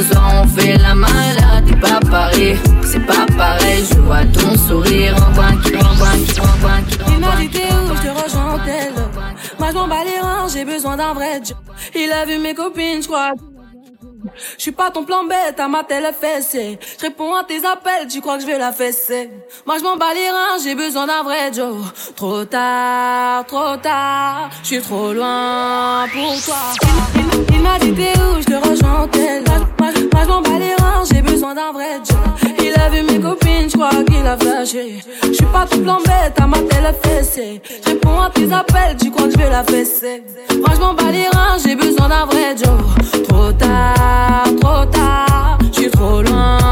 Ce 0.01 0.13
soir 0.13 0.43
on 0.43 0.47
fait 0.47 0.77
la 0.77 0.95
malade, 0.95 1.65
t'es 1.67 1.75
pas 1.75 1.99
pareil, 1.99 2.57
c'est 2.83 3.05
pas 3.05 3.25
pareil. 3.37 3.83
Je 3.89 3.99
vois 3.99 4.25
ton 4.25 4.57
sourire 4.57 5.15
en 5.15 5.33
coin 5.33 5.55
qui, 5.63 5.75
en 5.75 5.95
coin 5.95 6.17
qui, 6.25 6.39
en 6.39 6.57
coin 6.61 6.81
qui. 6.87 6.97
Où, 6.97 7.95
je 7.95 8.01
te 8.01 8.23
rejoins 8.23 8.59
tel. 8.65 8.93
Moi 9.59 9.67
je 9.69 9.73
m'en 9.73 9.87
bats 9.87 10.03
les 10.03 10.19
reins, 10.19 10.47
j'ai 10.51 10.65
besoin 10.65 10.97
d'un 10.97 11.13
vrai 11.13 11.41
job. 11.43 11.57
Il 11.95 12.11
a 12.11 12.25
vu 12.25 12.39
mes 12.39 12.53
copines, 12.53 13.01
je 13.01 13.07
crois. 13.07 13.31
Je 14.57 14.61
suis 14.61 14.71
pas 14.71 14.91
ton 14.91 15.03
plan 15.03 15.23
bête, 15.23 15.59
à 15.59 15.67
ma 15.67 15.83
télé 15.83 16.09
fessée. 16.19 16.79
Je 16.97 17.05
réponds 17.05 17.33
à 17.35 17.43
tes 17.43 17.65
appels, 17.65 18.07
tu 18.09 18.21
crois 18.21 18.37
que 18.37 18.41
je 18.41 18.47
vais 18.47 18.57
la 18.57 18.71
fesser. 18.71 19.29
Moi 19.65 19.77
je 19.77 19.83
m'en 19.83 19.97
bats 19.97 20.13
les 20.13 20.29
j'ai 20.63 20.75
besoin 20.75 21.07
d'un 21.07 21.23
vrai 21.23 21.51
Joe. 21.53 21.77
Trop 22.15 22.45
tard, 22.45 23.45
trop 23.45 23.77
tard, 23.77 24.49
je 24.63 24.67
suis 24.67 24.81
trop 24.81 25.13
loin 25.13 26.05
pour 26.13 26.41
toi. 26.43 26.55
Il, 27.53 27.61
m'a 27.61 27.77
dit 27.79 27.93
t'es 27.93 28.13
où, 28.19 28.41
je 28.41 28.45
te 28.45 28.69
rejoins 28.69 29.07
tel. 29.07 29.43
Moi, 29.79 29.89
je 30.23 30.27
m'en 30.27 30.41
bats 30.41 30.59
les 30.59 30.75
j'ai 31.11 31.21
besoin 31.21 31.55
d'un 31.55 31.71
vrai 31.71 31.99
Joe. 32.03 32.53
Il 32.59 32.73
a 32.79 32.89
vu 32.89 33.03
mes 33.03 33.19
copines, 33.19 33.69
je 33.69 33.77
crois 33.77 34.03
qu'il 34.03 34.25
a 34.25 34.37
flashé. 34.37 34.99
Je 35.23 35.33
suis 35.33 35.45
pas 35.45 35.65
ton 35.65 35.79
plan 35.79 35.97
bête, 35.97 36.39
à 36.39 36.47
ma 36.47 36.57
télé 36.59 36.91
fessée. 37.03 37.61
Je 37.83 37.89
réponds 37.89 38.21
à 38.21 38.29
tes 38.29 38.51
appels, 38.51 38.97
tu 39.01 39.11
crois 39.11 39.25
que 39.25 39.31
je 39.31 39.37
vais 39.37 39.49
la 39.49 39.63
fesser. 39.63 40.23
Moi 40.57 40.69
je 40.75 40.79
m'en 40.79 40.93
bats 40.93 41.11
les 41.11 41.27
j'ai 41.63 41.75
besoin 41.75 42.09
d'un 42.09 42.25
vrai 42.25 42.55
Joe. 42.57 43.23
Trop 43.27 43.51
tard 43.53 44.30
trop 44.59 44.85
tard, 44.85 45.57
je 45.73 45.81
suis 45.81 45.91
trop 45.91 46.21
loin 46.21 46.70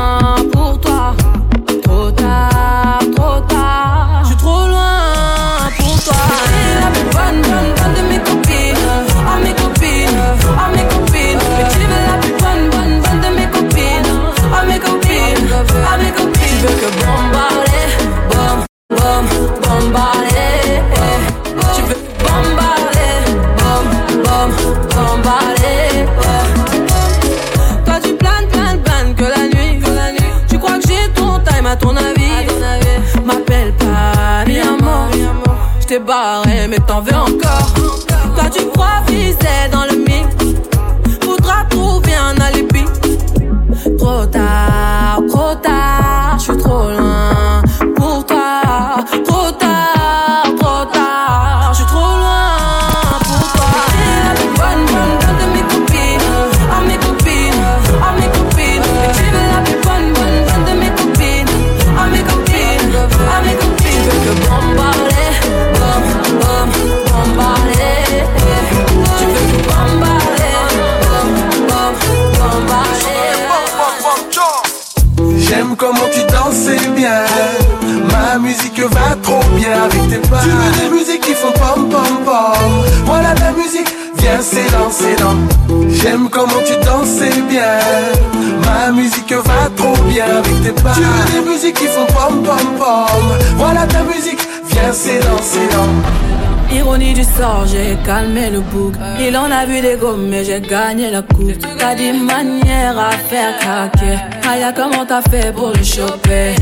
calmé 98.10 98.50
le 98.50 98.62
bouc. 98.62 98.94
Il 99.20 99.38
en 99.38 99.52
a 99.52 99.68
vu 99.68 99.82
des 99.82 99.96
gommes, 99.96 100.34
j'ai 100.44 100.62
gagné 100.62 101.12
la 101.12 101.22
coupe. 101.22 101.64
T'as 101.78 101.94
des 101.94 102.12
manières 102.12 102.98
à 102.98 103.12
faire 103.12 103.54
craquer. 103.60 104.18
Aya, 104.50 104.72
comment 104.74 105.06
t'as 105.06 105.22
fait 105.30 105.54
pour 105.54 105.70
le 105.78 105.84
choper? 105.84 106.56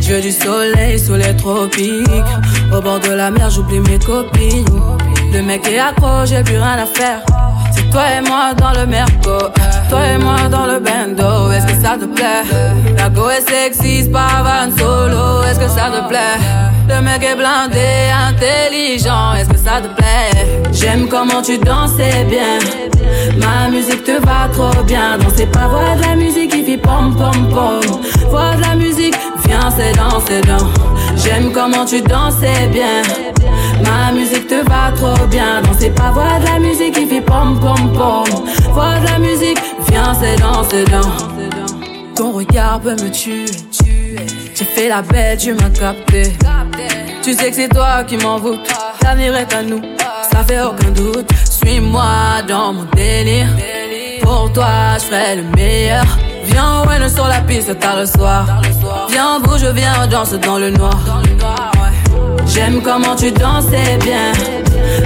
Je 0.00 0.20
du 0.20 0.30
soleil 0.30 0.96
sous 1.04 1.14
les 1.14 1.34
tropiques. 1.36 2.32
Au 2.72 2.80
bord 2.80 3.00
de 3.00 3.10
la 3.10 3.28
mer, 3.32 3.50
j'oublie 3.50 3.80
mes 3.80 3.98
copines. 3.98 4.66
Le 5.32 5.42
mec 5.42 5.66
est 5.66 5.80
accro, 5.80 6.24
j'ai 6.26 6.44
plus 6.44 6.58
rien 6.58 6.78
à 6.86 6.86
faire. 6.86 7.20
C'est 7.74 7.90
toi 7.90 8.04
et 8.16 8.20
moi 8.28 8.54
dans 8.56 8.72
le 8.78 8.86
merco. 8.86 9.36
Toi 9.88 10.00
et 10.14 10.18
moi 10.18 10.48
dans 10.50 10.66
le 10.66 10.80
bando. 10.80 11.50
Est-ce 11.52 11.66
que 11.66 11.82
ça 11.82 11.96
te 11.98 12.06
plaît? 12.06 12.44
La 12.96 13.08
go 13.08 13.28
est 13.28 13.48
sexy, 13.48 14.08
pas 14.10 14.42
van 14.42 14.76
solo. 14.76 15.42
Est-ce 15.44 15.60
que 15.60 15.68
ça 15.68 15.90
te 15.90 16.08
plaît? 16.08 16.38
Le 16.88 17.00
mec 17.00 17.22
est 17.22 17.36
blindé, 17.36 18.10
intelligent. 18.28 19.34
Est-ce 19.34 19.48
que 19.48 19.58
ça 19.58 19.80
te 19.80 19.88
plaît? 19.88 20.62
J'aime 20.72 21.08
comment 21.08 21.42
tu 21.42 21.58
danses, 21.58 21.92
c'est 21.96 22.24
bien. 22.24 22.58
Ma 23.38 23.68
musique 23.70 24.04
te 24.04 24.20
va 24.24 24.48
trop 24.52 24.82
bien. 24.84 25.18
Danser 25.18 25.46
pas, 25.46 25.66
voix 25.68 25.94
de 25.96 26.02
la 26.02 26.16
musique 26.16 26.50
qui 26.50 26.64
fait 26.64 26.76
pom 26.76 27.14
pom 27.16 27.48
pom. 27.48 28.00
Voix 28.28 28.54
de 28.56 28.60
la 28.62 28.74
musique, 28.74 29.16
viens, 29.46 29.70
c'est 29.76 29.92
dans, 29.96 30.20
c'est 30.26 30.46
dans. 30.46 30.66
J'aime 31.16 31.52
comment 31.52 31.84
tu 31.84 32.02
danses, 32.02 32.34
c'est 32.40 32.68
bien. 32.68 33.02
Ma 33.82 34.12
musique 34.12 34.46
te 34.46 34.62
va 34.68 34.92
trop 34.94 35.26
bien. 35.26 35.62
Danser 35.62 35.90
pas, 35.90 36.10
voix 36.12 36.38
de 36.40 36.46
la 36.46 36.58
musique 36.58 36.94
qui 36.94 37.06
fait 37.06 37.20
pom 37.20 37.58
pom 37.60 37.92
pom. 37.92 38.44
Voix 38.72 38.98
de 39.00 39.06
la 39.06 39.18
musique, 39.18 39.58
viens, 39.90 40.14
c'est 40.14 40.36
dans, 40.36 40.64
c'est 40.64 40.84
dans. 40.84 42.14
Ton 42.14 42.32
regard 42.32 42.80
peut 42.80 42.92
me 42.92 43.10
tuer. 43.10 43.46
J'ai 44.54 44.64
fait 44.64 44.88
la 44.88 45.02
bête, 45.02 45.40
tu 45.40 45.54
m'as 45.54 45.70
capté. 45.70 46.32
Tu 47.22 47.34
sais 47.34 47.50
que 47.50 47.56
c'est 47.56 47.68
toi 47.68 48.04
qui 48.04 48.16
m'envoûte. 48.16 48.60
L'avenir 49.02 49.36
est 49.36 49.52
à 49.52 49.62
nous, 49.62 49.82
ça 50.30 50.44
fait 50.44 50.60
aucun 50.60 50.90
doute. 50.90 51.28
Suis-moi 51.44 52.42
dans 52.46 52.72
mon 52.72 52.84
délire. 52.94 53.48
Pour 54.22 54.52
toi, 54.52 54.96
je 54.98 55.04
ferai 55.04 55.36
le 55.36 55.42
meilleur. 55.56 56.04
Viens, 56.44 56.84
ouais, 56.86 57.08
sur 57.08 57.26
la 57.26 57.40
piste 57.40 57.78
tard 57.78 57.96
le 57.98 58.06
soir. 58.06 58.46
Viens, 59.10 59.40
bouge, 59.40 59.64
viens, 59.74 60.06
danse 60.06 60.32
dans 60.34 60.58
le 60.58 60.70
noir. 60.70 60.98
J'aime 62.46 62.80
comment 62.82 63.16
tu 63.16 63.32
danses, 63.32 63.66
bien. 64.04 64.32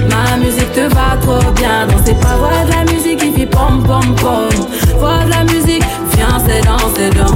Ma 0.09 0.37
musique 0.37 0.71
te 0.73 0.81
va 0.93 1.17
trop 1.21 1.51
bien. 1.53 1.87
Danser 1.87 2.13
pas, 2.15 2.35
voix 2.37 2.63
de 2.65 2.71
la 2.71 2.91
musique 2.91 3.19
qui 3.19 3.31
fait 3.31 3.45
pom 3.45 3.83
pom 3.83 4.15
pom. 4.15 4.49
Voix 4.99 5.23
de 5.25 5.29
la 5.29 5.43
musique, 5.43 5.83
viens, 6.15 6.37
c'est 6.45 6.61
dans, 6.65 6.77
c'est 6.95 7.09
dans. 7.15 7.35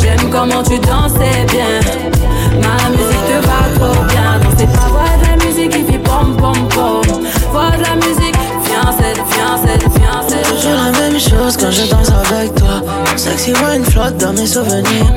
J'aime 0.00 0.30
comment 0.30 0.62
tu 0.62 0.78
danses, 0.78 1.14
bien. 1.14 1.80
Ma 2.62 2.88
musique 2.90 3.24
te 3.28 3.46
va 3.46 3.60
trop 3.76 4.04
bien. 4.04 4.40
Danser 4.42 4.66
pas, 4.66 4.88
voix 4.88 5.12
de 5.20 5.26
la 5.28 5.44
musique 5.44 5.70
qui 5.70 5.92
fait 5.92 5.98
pom 5.98 6.36
pom 6.36 6.68
pom. 6.68 7.22
Voix 7.52 7.70
de 7.76 7.82
la 7.82 7.94
musique, 7.96 8.36
viens, 8.66 8.92
c'est, 8.98 9.14
viens, 9.14 9.56
c'est, 9.62 9.98
viens, 9.98 10.20
c'est. 10.28 10.42
Toujours 10.42 10.78
la 10.84 10.98
même 10.98 11.18
chose 11.18 11.56
quand 11.56 11.70
je 11.70 11.90
danse 11.90 12.10
avec 12.30 12.54
toi. 12.54 12.82
Ton 13.10 13.16
sexy 13.16 13.52
wine 13.52 13.84
flotte 13.84 14.16
dans 14.18 14.32
mes 14.32 14.46
souvenirs. 14.46 15.12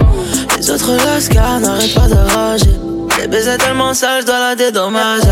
Les 0.57 0.69
autres 0.69 0.95
lascars 1.05 1.59
n'arrêtent 1.59 1.95
pas 1.95 2.07
de 2.07 2.15
rager. 2.35 2.90
Les 3.21 3.27
baisers 3.27 3.57
tellement 3.59 3.93
sales, 3.93 4.21
je 4.21 4.25
dois 4.25 4.39
la 4.39 4.55
dédommager. 4.55 5.27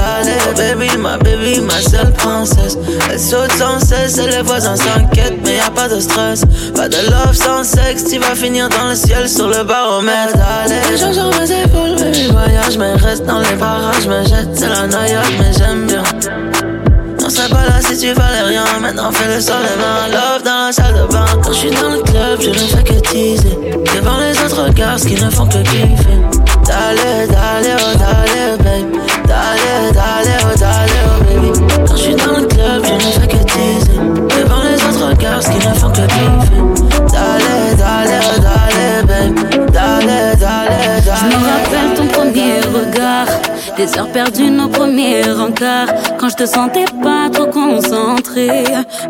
Baby, 0.56 0.96
ma 1.00 1.18
baby, 1.18 1.60
ma 1.62 1.82
seule 1.82 2.14
princesse. 2.14 2.78
Elle 3.10 3.20
saute 3.20 3.52
sans 3.54 3.80
cesse 3.80 4.20
et 4.20 4.28
les 4.28 4.44
voisins 4.44 4.76
s'inquiètent, 4.76 5.40
mais 5.44 5.58
y 5.58 5.60
a 5.60 5.72
pas 5.72 5.90
de 5.90 6.00
stress. 6.00 6.42
Pas 6.76 6.88
de 6.88 6.98
love 7.10 7.34
sans 7.34 7.64
sexe, 7.64 8.04
tu 8.12 8.20
vas 8.20 8.36
finir 8.36 8.70
dans 8.70 8.90
le 8.90 8.96
ciel 8.96 9.28
sur 9.28 9.48
le 9.48 9.64
baromètre. 9.64 10.38
Allez, 10.64 10.98
gens 10.98 11.14
sur 11.14 11.30
mes 11.40 11.52
épaules, 11.52 11.96
baby, 11.98 12.28
voyage, 12.28 12.78
mais 12.78 12.94
reste 12.94 13.26
dans 13.26 13.40
les 13.40 13.56
barrages, 13.56 14.06
me 14.06 14.24
jette, 14.24 14.50
c'est 14.54 14.70
la 14.70 14.86
noyade, 14.86 15.26
mais 15.40 15.52
j'aime 15.58 15.88
bien. 15.88 16.04
On 17.26 17.30
serait 17.32 17.50
pas 17.50 17.66
là 17.66 17.82
si 17.82 17.98
tu 17.98 18.14
valais 18.14 18.42
rien. 18.42 18.66
Maintenant 18.82 19.12
fais 19.12 19.36
le 19.36 19.42
sol 19.42 19.62
et 19.64 19.78
mains. 19.80 20.08
Love 20.12 20.44
dans 20.44 20.68
la 20.68 20.72
salle 20.72 20.94
de 20.94 21.12
bain. 21.12 21.26
Quand 21.44 21.54
je 21.54 21.58
suis 21.58 21.72
dans 21.72 21.90
le 21.90 22.02
club, 22.02 22.40
je 22.40 22.50
ne 22.50 22.56
fais 22.56 22.84
que 22.84 23.00
teaser. 23.08 23.58
Devant 23.96 24.18
les 24.18 24.38
autres 24.44 24.64
regards, 24.64 24.98
qui 24.98 25.16
ne 25.16 25.30
font 25.30 25.46
que 25.46 25.58
kiffer. 25.58 26.20
Dale, 26.66 27.28
dale, 27.28 27.79
les 43.90 44.00
heures 44.00 44.12
perdues, 44.12 44.50
nos 44.50 44.68
premiers 44.68 45.24
encarts. 45.32 45.88
Quand 46.18 46.30
je 46.30 46.36
te 46.36 46.46
sentais 46.46 46.86
pas 47.02 47.30
trop 47.32 47.48
concentré, 47.48 48.64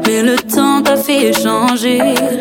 mais 0.05 0.21
le 0.21 0.35
temps 0.37 0.81
t'a 0.81 0.95
fait 0.95 1.33
changer. 1.33 1.97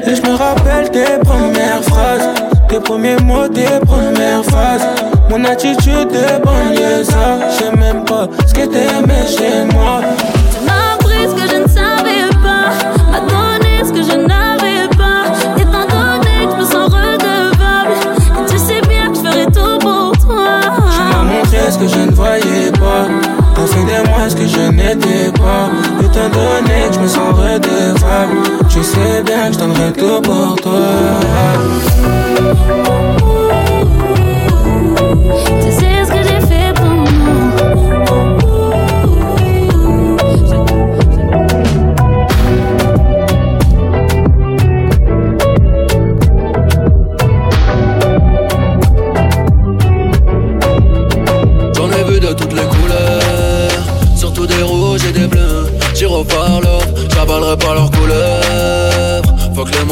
Et 0.06 0.14
je 0.14 0.22
me 0.22 0.36
rappelle 0.36 0.90
tes 0.90 1.18
premières 1.24 1.82
phrases, 1.82 2.28
tes 2.68 2.80
premiers 2.80 3.16
mots, 3.16 3.48
tes 3.48 3.80
premières 3.86 4.44
phases. 4.44 4.86
Mon 5.30 5.44
attitude 5.44 6.08
de 6.08 6.42
banlieue, 6.44 7.04
ça, 7.04 7.38
je 7.50 7.64
sais 7.64 7.76
même 7.76 8.04
pas 8.04 8.28
ce 8.46 8.54
que 8.54 8.66
t'aimais 8.66 9.26
chez 9.26 9.64
moi. 9.74 10.00
Moi 24.08 24.28
ce 24.28 24.36
que 24.36 24.46
je 24.46 24.70
n'étais 24.70 25.30
pas. 25.32 25.70
Étant 26.00 26.28
donné 26.28 26.88
que 26.88 26.94
je 26.94 27.00
me 27.00 27.08
sens 27.08 27.34
redevable, 27.34 28.36
tu 28.68 28.82
sais 28.82 29.22
bien 29.24 29.48
que 29.48 29.54
je 29.54 29.58
donnerai 29.58 29.92
tout 29.92 30.20
pour 30.22 30.56
toi. 30.56 31.88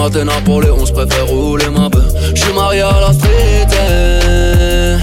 Matins 0.06 0.40
pour 0.44 0.62
les 0.62 0.70
11 0.70 0.92
préfère 0.92 1.26
rouler 1.26 1.68
ma 1.68 1.90
peu. 1.90 2.00
J'suis 2.32 2.52
marié 2.52 2.82
à 2.82 2.92
la 3.00 3.12
street. 3.12 3.66
eh. 3.72 4.96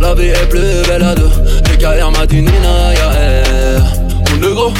La 0.00 0.14
vie 0.14 0.28
est 0.28 0.48
plus 0.48 0.88
belle 0.88 1.02
à 1.02 1.14
deux. 1.14 1.28
Carrières 1.78 2.10
m'a 2.10 2.24
dit 2.24 2.40
Nina, 2.40 2.94
y'a. 2.94 3.82
Mon 4.30 4.48
négro, 4.48 4.72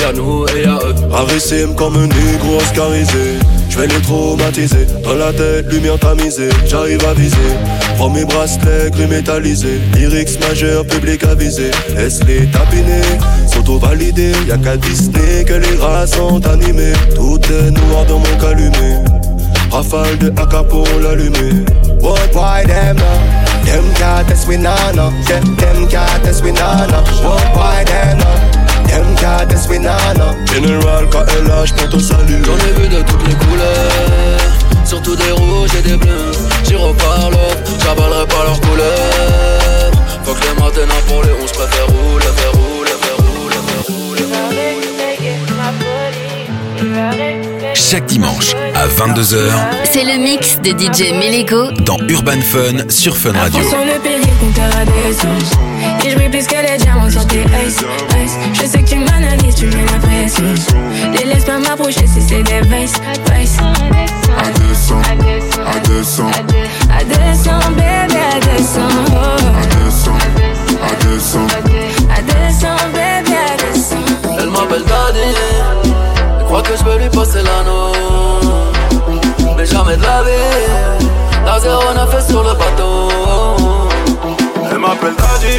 y'a 0.00 0.12
nous 0.14 0.46
et 0.48 0.62
y'a 0.64 0.78
eux. 0.84 0.94
Arrêtez 1.12 1.64
comme 1.76 1.94
un 1.96 2.08
négro 2.08 2.56
oscarisé 2.56 3.38
Je 3.70 3.78
vais 3.78 3.86
les 3.86 4.00
traumatiser. 4.02 4.86
Dans 5.04 5.14
la 5.14 5.32
tête, 5.32 5.72
lumière 5.72 5.98
tamisée. 5.98 6.50
J'arrive 6.66 7.04
à 7.06 7.14
viser. 7.14 7.36
Prends 7.96 8.10
mes 8.10 8.24
bracelets 8.24 8.90
gris 8.90 9.06
métallisés. 9.06 9.80
Lyrics 9.94 10.40
majeur, 10.40 10.84
public 10.84 11.22
avisé. 11.24 11.70
Laisse-les 11.96 12.46
tapiner. 12.46 13.00
S'auto-valider. 13.46 14.32
Y'a 14.48 14.58
qu'à 14.58 14.76
Disney 14.76 15.44
que 15.44 15.54
les 15.54 15.76
rats 15.78 16.06
sont 16.06 16.44
animés. 16.46 16.92
Tout 17.14 17.40
est 17.44 17.70
noir 17.70 18.04
dans 18.06 18.18
mon 18.18 18.36
calumet. 18.40 19.04
Rafale 19.70 20.18
de 20.18 20.30
AK 20.30 20.68
pour 20.68 20.88
l'allumer. 21.00 21.64
What 22.00 22.34
why 22.34 22.64
them? 22.66 22.96
Them 23.64 23.84
can't 23.94 24.26
test 24.26 24.48
we 24.48 24.56
nah 24.56 24.74
no. 24.96 25.10
Them 25.28 25.56
them 25.56 25.86
we 26.42 26.52
nah 26.52 26.86
no. 26.86 27.04
What 27.54 27.86
them? 27.86 28.59
Nah 29.80 30.12
no. 30.12 30.36
Général 30.52 31.08
KLH 31.08 31.72
pour 31.74 31.88
ton 31.88 32.00
salut. 32.00 32.42
J'en 32.44 32.56
ai 32.56 32.72
vu 32.78 32.88
de 32.88 33.00
toutes 33.02 33.26
les 33.26 33.34
couleurs, 33.34 34.40
surtout 34.84 35.16
des 35.16 35.30
rouges 35.30 35.74
et 35.78 35.82
des 35.82 35.96
bleus. 35.96 36.32
J'y 36.64 36.74
repars 36.74 37.30
j'avalerai 37.82 38.26
pas 38.26 38.44
leurs 38.44 38.60
couleurs. 38.60 39.90
Faut 40.22 40.34
que 40.34 40.42
les 40.42 40.60
matins 40.60 40.94
pour 41.08 41.22
les 41.22 41.32
11 41.32 41.52
préfère 41.52 41.86
rouler, 41.86 42.26
faire 42.36 42.52
rouler, 42.52 42.90
faire 43.00 43.16
rouler, 43.16 43.56
faire 43.56 44.52
rouler. 47.12 47.39
Chaque 47.90 48.06
dimanche 48.06 48.54
à 48.76 48.86
22h, 48.86 49.50
c'est 49.82 50.04
le 50.04 50.22
mix 50.22 50.60
de 50.60 50.70
DJ 50.70 51.10
Melego 51.12 51.72
dans 51.82 51.98
Urban 52.08 52.40
Fun 52.40 52.88
sur 52.88 53.16
Fun 53.16 53.32
Radio. 53.32 53.58
Et 56.04 56.10
je 56.10 56.16
plus 56.28 56.46
que 56.46 56.54
les 56.54 56.78
diamants 56.78 57.10
sur 57.10 57.26
tes 57.26 57.40
ice, 57.40 57.82
ice. 58.22 58.36
Je 58.52 58.64
sais 58.64 58.84
que 58.84 58.90
tu 58.90 58.98
m'analyses, 59.00 59.56
tu 59.56 59.66
mets 59.66 59.84
la 59.86 59.98
pression. 59.98 60.44
Les 61.18 61.24
laisse 61.24 61.44
pas 61.44 61.58
m'approcher 61.58 62.06
si 62.06 62.22
c'est 62.22 62.44
des 62.44 62.60
vices, 62.60 62.94
vices. 63.34 63.58
À 63.58 64.50
200, 64.68 64.94
à 65.66 65.78
200, 65.80 66.30
à 66.96 67.02
200, 67.02 67.52
bébé, 67.70 68.20
à 68.20 68.38
200. 68.56 68.80
À 68.86 69.66
200, 69.84 70.12
à 70.80 70.94
200, 71.04 71.40
à 72.08 72.22
200, 72.22 72.68
bébé, 72.92 73.36
à 73.36 73.72
200. 73.74 73.96
Elle 74.38 74.50
m'appelle 74.50 74.84
Daddy, 74.84 75.99
croit 76.50 76.62
que 76.62 76.76
je 76.76 76.82
peux 76.82 76.98
lui 76.98 77.08
passer 77.08 77.42
l'anneau. 77.42 77.92
Mais 79.56 79.64
jamais 79.64 79.96
de 79.96 80.02
la 80.02 80.22
vie, 80.24 80.30
la 81.46 81.60
09 81.60 82.14
est 82.18 82.28
sur 82.28 82.42
le 82.42 82.54
bateau. 82.54 83.08
Elle 84.68 84.78
m'appelle 84.78 85.14
Daddy. 85.16 85.58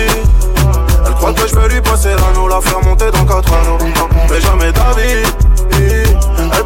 Elle 1.05 1.13
croit 1.13 1.33
que 1.33 1.47
je 1.47 1.55
vais 1.55 1.69
lui 1.69 1.81
passer 1.81 2.09
l'anneau, 2.09 2.49
la 2.49 2.59
faire 2.59 2.81
monter 2.83 3.09
dans 3.09 3.25
quatre 3.25 3.53
anneaux. 3.53 3.77
Mais 4.29 4.41
jamais 4.41 4.71
David. 4.73 5.27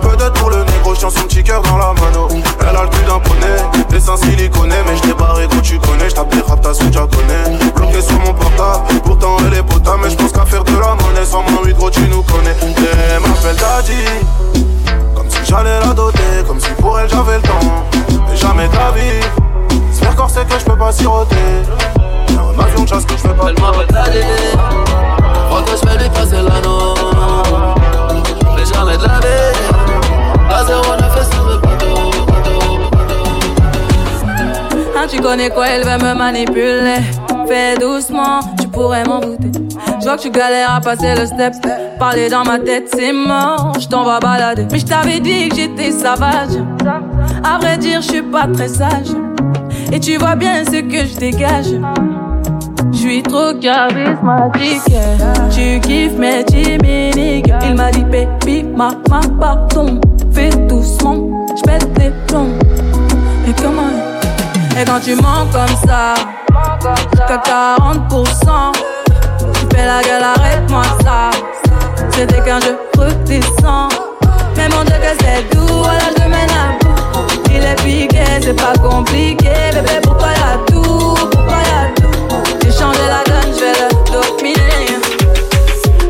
Elle 0.06 0.18
peut 0.18 0.24
être 0.24 0.34
pour 0.34 0.50
le 0.50 0.64
négro, 0.64 0.94
chiant 0.94 1.10
son 1.10 1.22
petit 1.24 1.44
cœur 1.44 1.62
dans 1.64 1.78
la 1.78 1.94
mano. 1.94 2.28
Elle 2.62 2.76
a 2.76 2.84
le 2.84 2.90
cul 2.90 3.04
d'un 3.06 3.20
poney, 3.20 3.86
des 3.90 4.00
seins 4.00 4.18
siliconés. 4.18 4.76
Mais 4.86 4.96
je 4.98 5.14
barré 5.14 5.48
quand 5.50 5.62
tu 5.62 5.80
connais, 5.80 6.10
je 6.10 6.16
des 6.16 6.42
rap, 6.42 6.62
ta 6.62 6.74
tu 6.74 6.90
connais. 6.92 7.58
Bloqué 7.76 8.02
sur 8.02 8.20
mon 8.20 8.34
portable, 8.34 9.02
pourtant 9.04 9.38
elle 9.48 9.58
est 9.58 9.64
potable. 9.64 10.02
Mais 10.04 10.10
je 10.10 10.16
pense 10.16 10.32
qu'à 10.32 10.46
faire 10.46 10.64
de 10.64 10.72
la 10.72 10.96
monnaie, 10.96 11.26
sans 11.26 11.44
mon 11.44 11.62
gros, 11.72 11.90
tu 11.90 12.02
nous 12.08 12.22
connais. 12.24 12.56
elle 12.62 13.20
m'appelle 13.22 13.56
Daddy. 13.56 14.66
Comme 15.16 15.30
si 15.30 15.38
j'allais 15.44 15.80
la 15.80 15.94
doter, 15.94 16.44
comme 16.48 16.60
si 16.60 16.70
pour 16.80 17.00
elle 17.00 17.10
j'avais 17.10 17.38
le 17.38 17.42
temps. 17.42 17.86
Mais 18.30 18.36
jamais 18.36 18.68
David. 18.68 19.24
C'est 19.92 20.16
corps 20.16 20.30
c'est 20.30 20.48
que 20.48 20.60
je 20.60 20.66
peux 20.66 20.78
pas 20.78 20.92
siroter. 20.92 21.36
Un 22.30 22.64
avion 22.64 22.84
de 22.84 22.90
chasse 22.90 23.06
que 23.06 23.16
fais 23.16 23.30
pas. 23.30 23.50
Elle 23.50 23.62
m'appelle 23.62 23.88
Daddy. 23.88 24.20
Crois 25.50 25.62
que 25.64 25.72
je 25.72 25.90
vais 25.90 26.04
lui 26.04 26.10
passer 26.10 26.36
l'anneau. 26.36 27.85
Mais 28.66 28.74
jamais 28.74 28.98
de 28.98 29.04
la 29.04 29.20
vie. 29.20 29.26
La 30.50 30.64
09 30.64 31.18
est 31.22 31.34
sur 31.34 31.44
le 31.50 31.58
bateau. 31.58 31.86
Ah, 34.98 35.08
tu 35.08 35.20
connais 35.20 35.50
quoi, 35.50 35.68
elle 35.68 35.84
veut 35.84 35.98
me 36.04 36.14
manipuler. 36.16 37.02
Fais 37.48 37.76
doucement, 37.78 38.40
tu 38.60 38.68
pourrais 38.68 39.04
m'en 39.04 39.20
douter. 39.20 39.52
Je 40.00 40.06
vois 40.06 40.18
que 40.18 40.22
tu 40.24 40.32
galères 40.32 40.74
à 40.76 40.82
passer 40.82 41.16
le 41.16 41.26
step. 41.26 41.54
Parler 42.00 42.30
dans 42.30 42.44
ma 42.44 42.60
tête, 42.60 42.90
c'est 42.94 43.14
mort, 43.14 43.74
je 43.80 43.88
t'en 43.88 44.04
vais 44.04 44.20
balader. 44.20 44.66
Mais 44.72 44.80
je 44.80 44.86
t'avais 44.86 45.20
dit 45.20 45.50
que 45.50 45.56
j'étais 45.56 45.92
sauvage. 45.92 46.58
À 47.44 47.60
vrai 47.60 47.78
dire, 47.78 48.02
je 48.02 48.08
suis 48.08 48.22
pas 48.22 48.48
très 48.48 48.68
sage. 48.68 49.12
Et 49.92 50.00
tu 50.00 50.18
vois 50.18 50.36
bien 50.36 50.66
ce 50.66 50.82
que 50.82 51.06
je 51.06 51.18
dégage. 51.18 51.68
Suis 53.06 53.22
trop 53.22 53.54
charismatique. 53.62 54.82
Tu 55.52 55.80
kiffes 55.82 56.18
mes 56.18 56.44
chimiques. 56.50 57.54
Il 57.64 57.76
m'a 57.76 57.92
dit, 57.92 58.04
baby, 58.04 58.64
ma, 58.64 58.90
ma, 59.12 59.20
pardon. 59.40 60.02
Fais 60.32 60.50
doucement, 60.50 61.46
j'pète 61.56 61.88
les 62.00 62.12
plombs. 62.26 62.58
Et 63.48 63.54
comment? 63.62 63.94
Et 64.76 64.86
quand 64.86 65.00
tu 65.04 65.14
mens 65.18 65.46
comme 65.54 65.78
ça, 65.88 66.16
qu'à 67.28 67.38
40%, 67.78 68.74
tu 69.54 69.76
fais 69.76 69.86
la 69.86 70.02
gueule, 70.02 70.24
arrête-moi 70.24 70.82
ça. 71.04 71.30
C'était 72.10 72.42
qu'un 72.42 72.60
jeu 72.60 72.76
redescends. 72.98 73.90
Mais 74.58 74.68
mon 74.70 74.84
Dieu 74.84 74.96
que 74.96 75.24
c'est 75.24 75.56
doux, 75.56 75.84
alors 75.84 76.12
je 76.18 76.24
mène 76.24 76.50
à 76.50 76.74
bout. 76.84 77.52
Il 77.52 77.64
est 77.64 77.76
piqué, 77.84 78.24
c'est 78.42 78.60
pas 78.60 78.74
compliqué. 78.82 79.52
Bébé, 79.74 80.02
pourquoi 80.02 80.30
y'a 80.30 80.58
tout? 80.66 80.75
Pourquoi 82.86 82.94
y'a 82.94 82.94
tout? 82.94 82.94
J'ai 82.94 82.94
changé 82.94 83.08
la 83.08 83.24
donne, 83.24 83.54
je 83.54 83.60
vais 83.60 83.74
le 83.74 83.88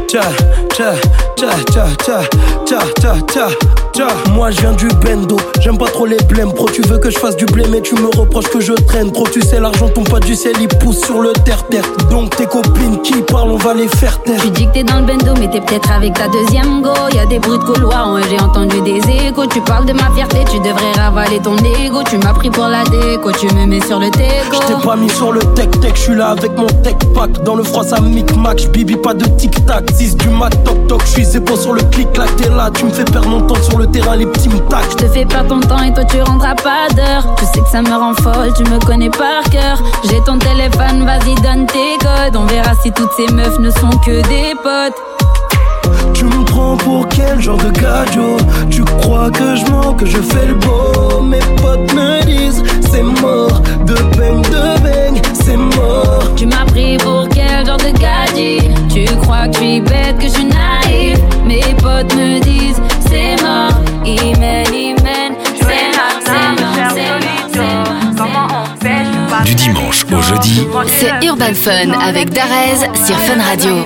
dominer. 0.02 0.65
Tcha, 0.76 0.92
tcha, 1.38 1.48
tcha, 1.72 1.88
tcha, 2.04 2.20
tcha, 2.66 2.80
tcha, 3.00 3.16
tcha, 3.32 3.48
tcha. 3.94 4.08
Moi 4.34 4.52
je 4.52 4.60
viens 4.60 4.74
du 4.74 4.90
bendo, 4.90 5.38
j'aime 5.62 5.78
pas 5.78 5.86
trop 5.86 6.06
les 6.06 6.18
blèmes 6.28 6.52
Pro 6.52 6.70
tu 6.70 6.82
veux 6.82 6.98
que 6.98 7.10
je 7.10 7.18
fasse 7.18 7.38
du 7.38 7.46
blé 7.46 7.64
mais 7.72 7.80
tu 7.80 7.96
me 7.96 8.08
reproches 8.08 8.50
que 8.50 8.60
je 8.60 8.74
traîne. 8.74 9.10
Trop 9.14 9.26
tu 9.26 9.40
sais 9.42 9.62
l'argent 9.62 9.88
tombe 9.88 10.10
pas 10.10 10.20
du 10.20 10.36
ciel 10.36 10.54
il 10.60 10.68
pousse 10.68 11.00
sur 11.00 11.22
le 11.22 11.32
terre-terre. 11.32 11.86
Donc 12.10 12.36
tes 12.36 12.46
copines 12.46 13.02
qui 13.04 13.14
parlent 13.22 13.52
on 13.52 13.58
va 13.58 13.74
les 13.74 13.88
faire 13.88 14.22
taire. 14.24 14.42
Tu 14.42 14.50
dis 14.50 14.68
que 14.68 14.74
t'es 14.74 14.84
dans 14.84 15.00
le 15.00 15.06
bendo 15.06 15.34
mais 15.40 15.50
t'es 15.50 15.62
peut-être 15.62 15.90
avec 15.90 16.14
ta 16.14 16.28
deuxième 16.28 16.82
go. 16.82 16.92
Y'a 17.14 17.26
des 17.26 17.40
bruits 17.40 17.58
de 17.58 17.64
couloir, 17.64 18.12
ouais, 18.12 18.24
j'ai 18.30 18.40
entendu 18.42 18.82
des 18.82 18.98
échos. 18.98 19.46
Tu 19.46 19.62
parles 19.62 19.86
de 19.86 19.94
ma 19.94 20.12
fierté, 20.12 20.40
tu 20.52 20.60
devrais 20.60 20.92
ravaler 20.98 21.40
ton 21.40 21.56
ego. 21.56 22.04
Tu 22.10 22.18
m'as 22.18 22.34
pris 22.34 22.50
pour 22.50 22.68
la 22.68 22.84
déco, 22.84 23.32
tu 23.32 23.48
me 23.56 23.66
mets 23.66 23.86
sur 23.86 24.00
le 24.00 24.12
teco 24.12 24.58
Je 24.62 24.74
t'ai 24.74 24.86
pas 24.86 24.98
mis 24.98 25.10
sur 25.10 25.32
le 25.32 25.40
tech-tech, 25.40 25.94
je 25.96 26.02
suis 26.02 26.16
là 26.16 26.32
avec 26.32 26.58
mon 26.58 26.68
tech-pack. 26.68 27.44
Dans 27.44 27.56
le 27.56 27.64
froid 27.64 27.86
ça 27.86 28.02
mic-mac, 28.02 28.70
bibi 28.74 28.98
pas 28.98 29.14
de 29.14 29.26
tic-tac. 29.26 29.90
6 29.96 30.18
du 30.18 30.28
mat 30.30 30.52
toc-toc, 30.66 31.02
je 31.06 31.12
suis 31.12 31.26
sur 31.26 31.74
le 31.74 31.82
clic-clac 31.84 32.36
T'es 32.36 32.50
là, 32.50 32.70
tu 32.74 32.86
me 32.86 32.92
fais 32.92 33.06
perdre 33.06 33.30
mon 33.30 33.42
temps 33.42 33.62
sur 33.64 33.78
le 33.78 33.88
terrain, 33.88 34.16
les 34.16 34.26
petits 34.26 34.50
Je 34.50 34.96
te 34.96 35.08
fais 35.08 35.26
pas 35.26 35.44
ton 35.44 35.60
temps 35.60 35.82
et 35.84 35.94
toi 35.94 36.04
tu 36.04 36.22
rendras 36.22 36.56
pas 36.56 36.88
d'heure. 36.94 37.36
Tu 37.38 37.46
sais 37.46 37.62
que 37.62 37.70
ça 37.72 37.82
me 37.82 37.90
rend 37.90 38.14
folle, 38.16 38.54
tu 38.56 38.64
me 38.64 38.80
connais 38.86 39.10
par 39.10 39.44
cœur. 39.52 39.82
J'ai 40.10 40.22
ton 40.26 40.38
téléphone, 40.38 41.06
vas-y 41.06 41.36
donne 41.36 41.66
tes 41.68 41.98
codes. 42.00 42.36
On 42.36 42.46
verra 42.46 42.72
si 42.84 42.92
toutes 42.92 43.12
ces 43.16 43.32
meufs 43.34 43.60
ne 43.60 43.70
sont 43.72 43.98
que 44.06 44.22
des 44.28 44.54
potes. 44.62 45.15
Prends 46.66 46.78
pour 46.78 47.08
quel 47.10 47.40
genre 47.40 47.58
de 47.58 47.70
gajo 47.70 48.38
Tu 48.72 48.84
crois 48.84 49.30
que 49.30 49.56
je 49.56 49.66
mens, 49.70 49.94
que 49.94 50.08
je 50.08 50.18
fais 50.18 50.48
le 50.48 50.56
beau 50.56 51.22
Mes 51.22 51.38
potes 51.62 51.94
me 51.94 52.26
disent 52.26 52.64
c'est 52.90 53.04
mort 53.04 53.62
De 53.86 53.94
bang, 54.18 54.42
de 54.42 54.82
bang, 54.82 55.22
c'est 55.34 55.58
mort 55.58 56.24
Tu 56.36 56.48
m'as 56.48 56.66
pris 56.66 56.98
pour 56.98 57.30
quel 57.30 57.68
genre 57.68 57.78
de 57.78 57.92
gadget 58.00 58.64
Tu 58.90 59.06
crois 59.18 59.48
que 59.48 59.54
je 59.54 59.60
suis 59.60 59.80
bête, 59.82 60.18
que 60.18 60.24
je 60.24 60.30
suis 60.30 60.46
naïf 60.46 61.20
Mes 61.46 61.76
potes 61.76 62.16
me 62.16 62.40
disent 62.40 62.82
c'est 63.08 63.40
mort 63.44 63.70
Imen, 64.04 64.66
Imen, 64.74 65.36
c'est 65.60 65.92
mort, 65.96 66.20
c'est 66.26 68.24
mort, 68.24 69.44
Du 69.46 69.54
dimanche 69.54 70.04
au 70.12 70.20
jeudi, 70.20 70.68
c'est 70.88 71.26
Urban 71.28 71.54
Fun 71.54 71.92
avec 72.08 72.32
Darez 72.32 72.90
sur 73.06 73.20
Fun 73.20 73.40
Radio. 73.40 73.86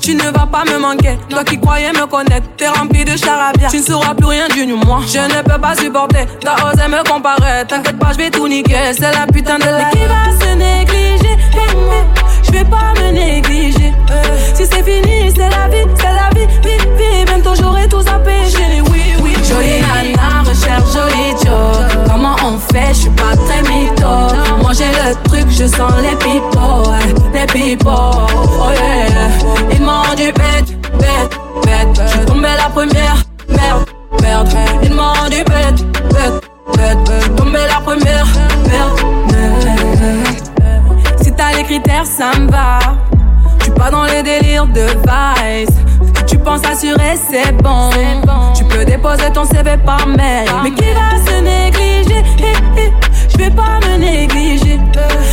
Tu 0.00 0.14
ne 0.14 0.22
vas 0.22 0.46
pas 0.46 0.64
me 0.64 0.78
manquer, 0.78 1.18
toi 1.28 1.44
qui 1.44 1.58
croyais 1.60 1.92
me 1.92 2.06
connaître, 2.06 2.46
t'es 2.56 2.68
rempli 2.68 3.04
de 3.04 3.16
charabia. 3.16 3.68
Tu 3.68 3.78
ne 3.78 3.82
sauras 3.82 4.14
plus 4.14 4.26
rien 4.26 4.48
du 4.48 4.64
moi. 4.66 5.00
Je 5.06 5.18
ne 5.18 5.42
peux 5.42 5.60
pas 5.60 5.74
supporter, 5.74 6.26
t'as 6.40 6.70
osé 6.70 6.88
me 6.88 7.06
comparer. 7.08 7.64
T'inquiète 7.68 7.98
pas, 7.98 8.12
je 8.12 8.18
vais 8.18 8.30
tout 8.30 8.48
niquer, 8.48 8.92
c'est 8.92 9.12
la 9.12 9.26
putain 9.26 9.58
de 9.58 9.64
la. 9.64 9.90
qui 9.90 9.98
va 9.98 10.44
se 10.46 10.54
négliger? 10.54 11.36
Je 12.44 12.52
vais 12.52 12.64
pas 12.64 12.92
me 13.00 13.12
négliger. 13.12 13.92
Si 14.54 14.64
c'est 14.66 14.82
fini, 14.82 15.32
c'est 15.34 15.50
la 15.50 15.68
vie, 15.68 15.86
c'est 15.96 16.04
la 16.04 16.30
vie, 16.34 16.46
vie, 16.62 16.78
vie. 16.98 17.24
Bientôt 17.26 17.54
j'aurai 17.54 17.88
tout 17.88 18.00
zappé. 18.02 18.32
J'ai 18.48 18.80
oui, 18.80 19.02
oui. 19.22 19.32
Jolie 19.44 19.80
nana, 19.80 20.42
recherche 20.48 20.92
jolie 20.92 21.36
Joe. 21.44 21.99
Comment 22.30 22.54
on 22.54 22.58
fait? 22.58 22.88
Je 22.90 23.00
suis 23.00 23.10
pas 23.10 23.34
très 23.36 23.62
mytho. 23.62 24.72
J'ai 24.72 24.84
le 24.84 25.14
truc, 25.28 25.46
je 25.50 25.66
sens 25.66 25.92
les 26.00 26.16
pipos, 26.16 26.92
les 27.32 27.46
pipos. 27.46 27.90
Oh 27.90 28.70
yeah. 28.72 29.28
Ils 29.72 29.82
m'ont 29.82 30.14
du 30.16 30.32
bête, 30.32 30.80
bête, 30.98 31.40
bête. 31.64 32.00
Je 32.14 32.24
tombé 32.26 32.48
la 32.56 32.68
première, 32.68 33.24
merde, 33.48 33.84
merde. 34.22 34.48
Ils 34.82 34.94
m'ont 34.94 35.28
du 35.28 35.42
bête, 35.44 35.82
bête, 36.12 36.44
bête, 36.76 36.98
bête. 37.08 37.36
Tombé 37.36 37.66
la 37.68 37.80
première, 37.80 38.26
merde, 38.68 39.00
merde. 39.32 39.70
Si 41.22 41.32
t'as 41.32 41.52
les 41.56 41.64
critères, 41.64 42.06
ça 42.06 42.38
me 42.38 42.50
va. 42.50 42.78
Tu 43.64 43.70
pas 43.72 43.90
dans 43.90 44.04
les 44.04 44.22
délires 44.22 44.66
de 44.66 44.86
vice. 45.04 45.68
Tu 46.30 46.38
penses 46.38 46.60
assurer, 46.64 47.18
c'est 47.28 47.52
bon. 47.60 47.90
Tu 48.56 48.62
peux 48.64 48.84
déposer 48.84 49.30
ton 49.34 49.44
CV 49.44 49.76
par 49.84 50.06
mail. 50.06 50.48
Mais 50.62 50.70
qui 50.70 50.90
va 50.92 51.18
se 51.26 51.40
négliger? 51.40 52.22
Je 53.28 53.36
vais 53.36 53.50
pas 53.50 53.80
me 53.86 53.96
négliger. 53.98 54.78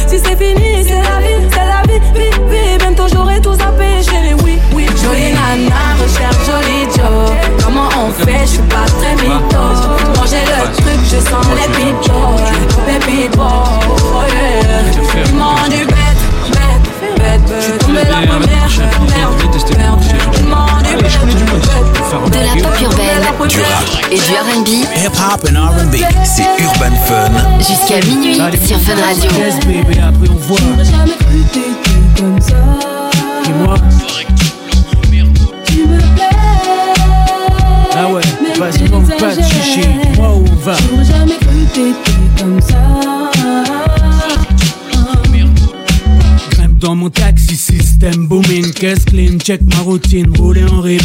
Si 0.08 0.18
c'est 0.18 0.36
fini, 0.36 0.84
c'est 0.84 0.96
la 0.96 1.20
vie, 1.22 1.40
c'est 1.52 1.68
la 1.68 1.82
vie, 1.88 2.00
vie, 2.16 2.32
vie. 2.50 2.78
Bientôt 2.80 3.08
j'aurai 3.14 3.40
tout 3.42 3.54
zappé, 3.54 4.02
chérie, 4.02 4.34
oui, 4.44 4.58
oui. 4.74 4.88
Jolie 5.04 5.34
nana, 5.34 5.96
recherche 6.02 6.42
joli 6.46 6.88
Joe. 6.96 7.30
Comment 7.64 7.90
on 8.00 8.10
fait? 8.24 8.42
Je 8.42 8.48
suis 8.48 8.62
pas 8.64 8.86
très 9.00 9.14
mytho. 9.16 9.64
Manger 10.16 10.44
le 10.48 10.60
truc, 10.78 11.00
je 11.04 11.20
sens 11.20 11.46
les 11.56 11.70
people. 11.78 12.42
Les 12.88 13.00
people, 13.06 13.42
oh 13.44 14.24
yeah. 14.34 15.26
Ils 15.26 15.36
m'ont 15.36 15.68
du 15.70 15.86
bête, 15.86 16.22
bête, 16.52 16.86
bête. 17.18 17.56
Je 17.60 17.62
suis 17.64 17.78
tombé 17.80 18.02
la 18.10 18.20
première, 18.28 18.47
De 22.08 22.40
la 22.40 22.64
pop 22.64 22.82
urbaine, 22.82 23.50
Du 23.50 23.60
rap. 23.60 23.86
et 24.12 24.16
du 24.16 24.22
R&B 24.22 24.68
Hip 24.96 25.12
Hop 25.20 25.46
and 25.50 25.58
R&B. 25.60 25.96
C'est 26.24 26.44
Urban 26.64 26.96
Fun. 27.06 27.32
jusqu'à 27.60 28.00
minuit 28.08 28.36
sur 28.66 28.80
Fun 28.80 28.94
Radio. 28.96 29.30
Yes, 29.38 29.56
baby, 29.66 30.00
après 30.00 30.30
on 30.30 30.36
voit. 30.48 30.60
Jamais 30.84 31.12
cru 31.20 31.42
t'étais 31.52 32.22
comme 32.22 32.40
ça. 32.40 32.56
Dis-moi. 33.44 33.76
Tu 35.66 35.80
me 35.86 35.98
plais. 35.98 36.24
Ah 37.94 38.08
ouais, 38.14 38.22
vas-y, 38.58 38.90
manque 38.90 39.18
pas 39.20 39.36
de 39.36 39.42
chichi. 39.42 39.82
Dis-moi 39.82 40.30
où 40.30 40.46
on 40.50 40.56
va. 40.66 40.76
J'aurais 40.90 41.04
jamais 41.06 41.38
cru 41.42 41.66
t'étais 41.74 42.42
comme 42.42 42.62
ça. 42.62 42.76
Grimpe 46.52 46.78
dans 46.80 46.96
mon 46.96 47.10
taxi, 47.10 47.56
système 47.58 48.28
booming, 48.28 48.72
caisse 48.72 49.04
clean, 49.06 49.38
check 49.40 49.62
ma 49.76 49.82
routine, 49.82 50.32
rouler 50.38 50.64
en 50.72 50.80
rime. 50.82 51.02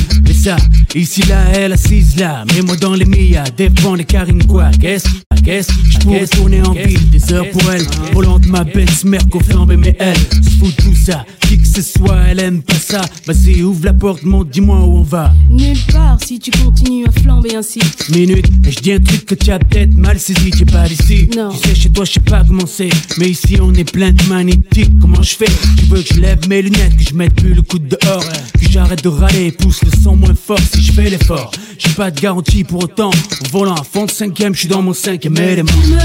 Ici 0.95 1.23
là, 1.29 1.37
elle 1.55 1.73
assise 1.73 2.17
là, 2.17 2.45
mets-moi 2.55 2.77
dans 2.77 2.95
les 2.95 3.05
millas, 3.05 3.45
défends 3.57 3.95
les 3.95 4.05
carines 4.05 4.45
quoi, 4.45 4.71
qu'est-ce 4.81 5.09
Qu'est-ce 5.45 5.73
je 5.91 5.99
pourrais 5.99 6.27
tourner 6.27 6.63
en 6.63 6.73
ville, 6.73 7.11
des 7.11 7.33
heures 7.33 7.49
pour 7.51 7.71
elle. 7.71 7.85
Volante 8.13 8.47
ma 8.47 8.65
Benz, 8.65 9.05
merco 9.05 9.41
flambé, 9.41 9.77
mais 9.77 9.97
elle 9.99 10.17
se 10.17 10.51
fout 10.59 10.77
de 10.77 10.83
tout 10.83 10.95
ça. 10.95 11.25
Qui 11.41 11.59
que 11.59 11.67
ce 11.67 11.83
soit, 11.83 12.19
elle 12.29 12.41
aime 12.41 12.63
pas 12.63 12.75
ça. 12.75 13.03
Vas-y, 13.27 13.63
ouvre 13.63 13.85
la 13.85 13.93
porte, 13.93 14.23
monte, 14.23 14.51
dis-moi 14.51 14.79
où 14.79 14.99
on 14.99 15.03
va. 15.03 15.35
Nulle 15.51 15.77
part 15.93 16.19
si 16.25 16.39
tu 16.39 16.51
continues 16.51 17.07
à 17.07 17.21
flamber 17.21 17.57
ainsi. 17.57 17.81
Minute, 18.11 18.47
et 18.67 18.71
je 18.71 18.79
dis 18.79 18.93
un 18.93 19.01
truc 19.01 19.27
que 19.27 19.35
tu 19.35 19.51
as 19.51 19.59
peut-être 19.59 19.95
mal 19.95 20.19
saisi, 20.19 20.51
t'es 20.51 20.65
pas 20.65 20.89
d'ici. 20.89 21.29
Non. 21.37 21.51
Tu 21.51 21.69
sais, 21.69 21.75
chez 21.75 21.91
toi, 21.91 22.05
je 22.05 22.13
sais 22.13 22.21
pas 22.21 22.45
comment 22.47 22.67
c'est. 22.67 22.91
Mais 23.19 23.31
ici, 23.31 23.59
on 23.61 23.75
est 23.75 23.91
plein 23.91 24.13
de 24.13 24.23
magnétiques. 24.25 24.93
Comment 25.01 25.23
je 25.23 25.35
fais? 25.35 25.51
Tu 25.77 25.85
veux 25.87 26.03
que 26.03 26.15
je 26.15 26.21
lève 26.21 26.49
mes 26.49 26.63
lunettes, 26.63 26.97
que 26.97 27.05
je 27.05 27.15
mette 27.15 27.35
plus 27.35 27.55
le 27.55 27.63
coude 27.63 27.89
dehors, 27.89 28.25
que 28.55 28.71
j'arrête 28.71 29.03
de 29.03 29.09
râler, 29.09 29.53
pousse 29.53 29.83
le 29.83 29.91
son 30.03 30.17
moins 30.17 30.35
fort 30.35 30.61
si 30.73 30.83
je 30.83 30.93
fais 30.93 31.11
l'effort. 31.11 31.51
J'ai 31.79 31.91
pas 31.91 32.11
de 32.11 32.21
garantie 32.21 32.65
pour 32.65 32.85
autant. 32.85 33.11
Au 33.11 33.49
volant 33.51 33.75
à 33.75 33.85
fond 33.85 34.05
de 34.07 34.11
cinquième, 34.11 34.55
je 34.55 34.61
suis 34.61 34.69
dans 34.69 34.83
mon 34.83 34.93
cinquième 34.93 35.37
élément. 35.37 35.71
Me. 35.73 35.99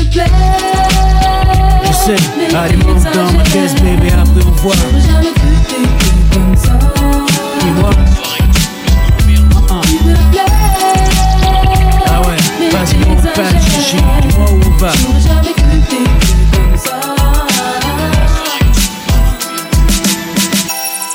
Je 1.83 1.93
sais, 1.93 2.15
allez, 2.55 2.77
monte 2.77 3.03
dans 3.13 3.31
ma 3.31 3.43
caisse, 3.43 3.75
bébé, 3.75 4.11
après 4.11 4.43
on 4.45 4.51
voit. 4.61 4.75
Dis-moi. 7.61 7.89
Ah, 9.69 9.81
ah 12.07 12.21
ouais, 12.21 12.37
vas-y, 12.71 12.97
monte 13.07 13.33
pas 13.33 13.51
de 13.51 13.59
chichi. 13.59 13.97
Dis-moi 14.21 14.47
où 14.51 14.59
on 14.65 14.77
va. 14.77 14.91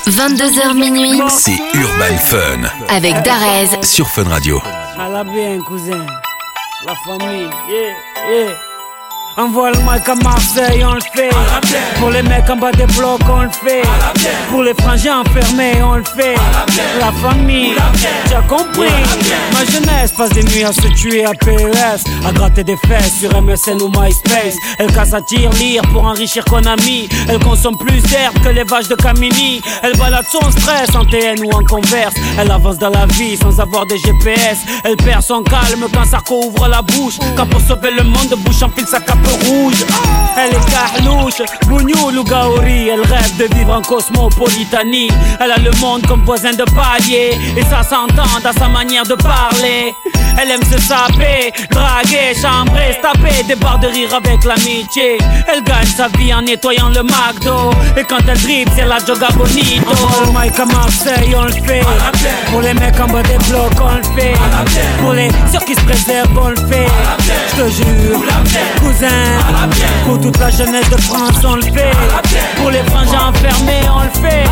22h 0.07 0.74
minuit 0.74 1.20
C'est 1.28 1.59
Urban 1.74 2.16
Fun. 2.18 2.62
avec 2.88 3.14
Darez 3.22 3.68
Sur 3.84 4.09
Fun 4.09 4.24
Radio. 4.24 4.61
À 4.98 5.09
la 5.09 5.24
bien, 5.24 5.59
cousin. 5.61 6.05
La 6.84 6.94
famille, 7.07 7.48
yeah, 7.68 8.30
yeah. 8.30 8.72
Envoie 9.37 9.70
le 9.70 9.78
mic 9.78 10.07
à 10.09 10.14
Marseille, 10.16 10.85
on 10.85 10.95
le 10.95 11.01
fait. 11.14 11.30
Pour 11.99 12.11
les 12.11 12.22
mecs 12.22 12.51
en 12.51 12.57
bas 12.57 12.70
des 12.72 12.85
blocs, 12.85 13.20
on 13.30 13.43
le 13.43 13.51
fait. 13.51 13.83
Pour 14.51 14.62
les 14.62 14.74
frangins 14.74 15.20
enfermés, 15.20 15.83
on 15.83 15.97
le 15.97 16.05
fait. 16.05 16.35
La 17.01 17.11
famille, 17.12 17.74
tu 18.28 18.35
as 18.35 18.43
compris. 18.43 18.93
Ma 19.55 19.64
jeunesse 19.64 20.12
passe 20.12 20.30
des 20.30 20.43
nuits 20.43 20.64
à 20.64 20.72
se 20.72 20.87
tuer 21.01 21.24
à 21.24 21.33
PES, 21.33 22.05
à 22.26 22.33
gratter 22.33 22.62
des 22.62 22.76
fesses 22.76 23.20
sur 23.20 23.30
MSN 23.41 23.80
ou 23.80 23.89
MySpace. 23.89 24.57
Elle 24.78 24.93
casse 24.93 25.14
à 25.14 25.22
tir, 25.22 25.51
lire 25.53 25.83
pour 25.93 26.05
enrichir 26.05 26.45
Konami. 26.45 27.09
Elle 27.28 27.39
consomme 27.39 27.78
plus 27.78 28.03
d'herbe 28.03 28.39
que 28.45 28.51
les 28.51 28.64
vaches 28.64 28.89
de 28.89 28.97
Camini. 28.97 29.62
Elle 29.83 29.97
balade 29.97 30.26
son 30.30 30.51
stress 30.51 30.95
en 30.95 31.07
TN 31.07 31.41
ou 31.43 31.51
en 31.53 31.64
converse. 31.64 32.14
Elle 32.39 32.51
avance 32.51 32.76
dans 32.76 32.91
la 32.91 33.07
vie 33.07 33.39
sans 33.39 33.59
avoir 33.61 33.87
de 33.87 33.97
GPS. 33.97 34.59
Elle 34.85 34.97
perd 34.97 35.22
son 35.22 35.43
calme 35.43 35.87
quand 35.93 36.05
Sarko 36.05 36.49
ouvre 36.49 36.68
la 36.68 36.83
bouche. 36.83 37.14
Quand 37.35 37.47
pour 37.47 37.62
sauver 37.62 37.93
le 37.93 38.05
monde, 38.05 38.35
bouche 38.45 38.62
enfile 38.62 38.87
sa 38.87 39.01
cape 39.01 39.22
rouge. 39.31 39.85
Elle 40.37 40.55
est 40.55 40.70
carlouche, 40.70 41.43
bougnoul 41.66 42.18
ou 42.18 42.25
gaori. 42.25 42.89
Elle 42.89 43.03
rêve 43.03 43.37
de 43.37 43.55
vivre 43.55 43.73
en 43.73 43.83
cosmopolitanie. 43.83 45.09
Elle 45.41 45.53
a 45.53 45.59
le 45.59 45.70
monde 45.81 46.07
comme 46.07 46.25
voisin 46.25 46.53
de 46.53 46.64
palier. 46.64 47.39
Et 47.57 47.62
ça 47.62 47.83
s'entend 47.83 48.41
dans 48.43 48.53
sa 48.53 48.68
manière 48.68 49.05
de 49.05 49.14
parler. 49.14 49.95
Elle 50.41 50.51
aime 50.51 50.64
se 50.64 50.81
saper, 50.81 51.53
draguer, 51.70 52.35
chambrer, 52.41 52.95
se 52.95 53.01
taper 53.03 53.43
des 53.45 53.55
barres 53.55 53.79
de 53.79 53.89
rire 53.89 54.14
avec 54.14 54.45
l'amitié. 54.45 55.18
Elle 55.47 55.62
gagne 55.62 55.87
sa 55.87 56.09
vie 56.09 56.33
en 56.33 56.43
nettoyant 56.43 56.89
le 56.89 57.03
McDo. 57.03 57.70
Et 57.97 58.05
quand 58.05 58.18
elle 58.27 58.41
dribble, 58.41 58.70
c'est 58.75 58.87
la 58.87 58.99
joga 58.99 59.29
bonito. 59.37 59.85
Le 60.25 60.33
mic 60.33 60.59
à 60.59 60.64
Marseille, 60.64 61.35
on 61.37 61.45
le 61.45 61.53
fait. 61.53 61.83
Pour 62.51 62.62
les 62.62 62.75
mecs 62.75 62.99
en 62.99 63.07
bas 63.07 63.23
des 63.23 63.39
blocs, 63.49 63.81
on 63.81 63.97
le 63.97 64.03
fait. 64.18 64.35
Pour 65.01 65.12
les 65.12 65.29
ceux 65.53 65.64
qui 65.66 65.75
se 65.75 65.81
préservent, 65.81 66.39
on 66.43 66.49
le 66.49 66.57
fait. 66.57 66.87
Je 67.51 67.62
te 67.62 67.68
jure, 67.70 68.23
cousin. 68.81 69.11
Pour 70.04 70.20
toute 70.20 70.38
la 70.38 70.50
jeunesse 70.50 70.90
de 70.90 71.00
France, 71.00 71.44
on 71.44 71.56
le 71.56 71.62
fait. 71.62 71.92
Pour 72.56 72.70
les 72.70 72.82
frangins 72.84 73.30
enfermés, 73.30 73.82
on 73.94 74.02
le 74.02 74.28
fait. 74.28 74.44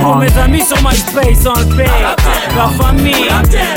Pour 0.00 0.16
mes 0.16 0.38
amis 0.38 0.62
sur 0.62 0.76
MySpace, 0.78 1.46
on 1.46 1.58
le 1.58 1.76
fait. 1.76 1.90
La 2.56 2.68
famille, 2.68 3.28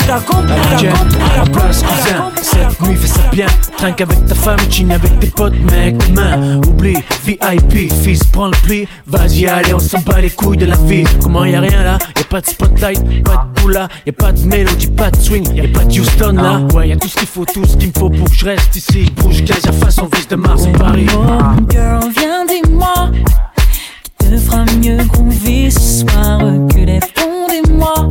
t'as 0.06 0.20
compris, 0.20 0.54
t'as 0.70 0.76
compris. 0.76 1.18
À 1.34 1.36
la 1.38 1.50
place, 1.50 1.82
cousin, 1.82 2.30
cette 2.42 2.80
nuit 2.82 2.96
fais 2.96 3.06
ça 3.06 3.20
bien. 3.32 3.46
Trinque 3.76 4.00
avec 4.00 4.26
ta 4.26 4.34
femme, 4.34 4.58
chine 4.68 4.92
avec 4.92 5.18
tes 5.20 5.28
potes, 5.28 5.54
mec, 5.70 5.96
demain. 6.08 6.60
Oublie, 6.66 6.98
VIP, 7.24 7.92
fils, 8.02 8.24
prends 8.24 8.46
le 8.48 8.56
pli. 8.64 8.88
Vas-y, 9.06 9.46
allez, 9.46 9.74
on 9.74 9.78
s'en 9.78 10.00
bat 10.00 10.20
les 10.20 10.30
couilles 10.30 10.58
de 10.58 10.66
la 10.66 10.76
vie. 10.76 11.04
Comment 11.22 11.44
y 11.44 11.54
a 11.54 11.60
rien 11.60 11.82
là? 11.82 11.98
Y'a 12.16 12.24
pas 12.24 12.40
de 12.40 12.46
spotlight, 12.46 13.22
pas 13.22 13.46
de 13.46 13.60
boula, 13.60 13.88
y'a 14.04 14.12
pas 14.12 14.32
de 14.32 14.40
mélodie, 14.40 14.88
pas 14.88 15.10
de 15.10 15.16
swing, 15.20 15.54
y'a 15.54 15.68
pas 15.68 15.84
de 15.84 16.00
Houston 16.00 16.32
là. 16.32 16.60
Ouais, 16.74 16.88
y'a 16.88 16.96
tout 16.96 17.08
ce 17.08 17.14
qu'il 17.14 17.28
faut, 17.28 17.44
tout 17.44 17.64
ce 17.64 17.76
qu'il 17.76 17.88
me 17.88 17.92
faut 17.98 18.10
pour 18.10 18.28
que 18.28 18.36
je 18.36 18.44
reste 18.44 18.74
ici. 18.74 19.10
Bouge, 19.16 19.42
gaz 19.44 19.64
à 19.66 19.72
façon 19.72 20.08
de 20.28 20.36
Mars 20.36 20.66
et 20.66 20.72
Paris. 20.72 21.06
Girl, 21.70 22.10
viens 22.16 22.44
dis-moi 22.46 23.10
Qui 24.18 24.28
te 24.28 24.36
fera 24.36 24.64
mieux 24.80 24.98
groover 25.04 25.70
ce 25.70 26.00
soir. 26.00 26.38
Que 26.70 26.78
les 26.78 27.00
fonds 27.00 27.46
des 27.48 27.72
mois 27.72 28.10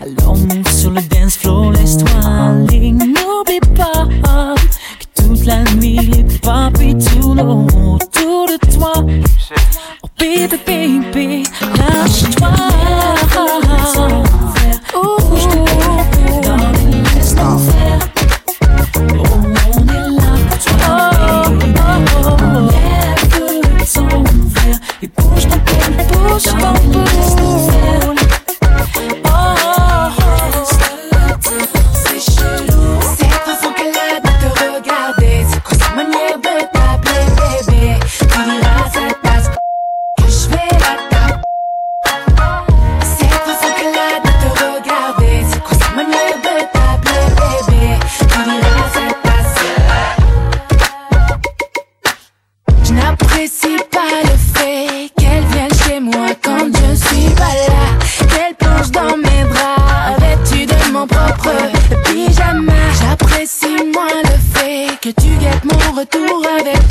Alors 0.00 0.36
move 0.36 0.72
sur 0.72 0.90
le 0.90 1.00
dance 1.02 1.36
floor, 1.36 1.72
laisse-toi 1.72 2.10
aller. 2.24 2.92
N'oublie 2.92 3.60
pas 3.76 4.06
que 4.98 5.22
toute 5.22 5.44
la 5.44 5.62
nuit 5.74 5.98
les 5.98 6.24
papis 6.40 6.96
tournent 6.98 7.40
autour 7.40 8.46
de 8.46 8.76
toi. 8.76 8.92
Oh 10.02 10.08
baby, 10.18 10.56
baby, 10.66 11.42
lâche-toi 11.78 12.48
que 65.02 65.08
tu 65.08 65.36
guettes 65.40 65.64
mon 65.64 65.98
retour 65.98 66.46
avec 66.60 66.81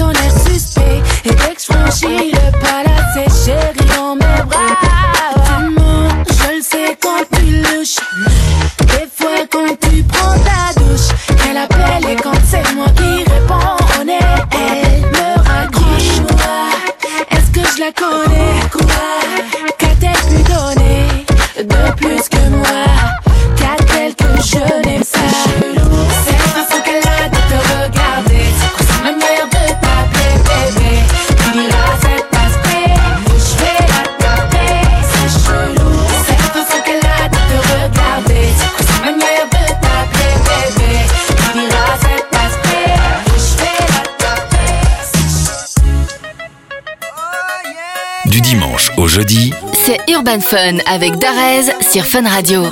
Urban 50.12 50.42
Fun 50.42 50.78
avec 50.86 51.16
Darez 51.18 51.72
sur 51.82 52.06
Fun 52.06 52.28
Radio. 52.28 52.64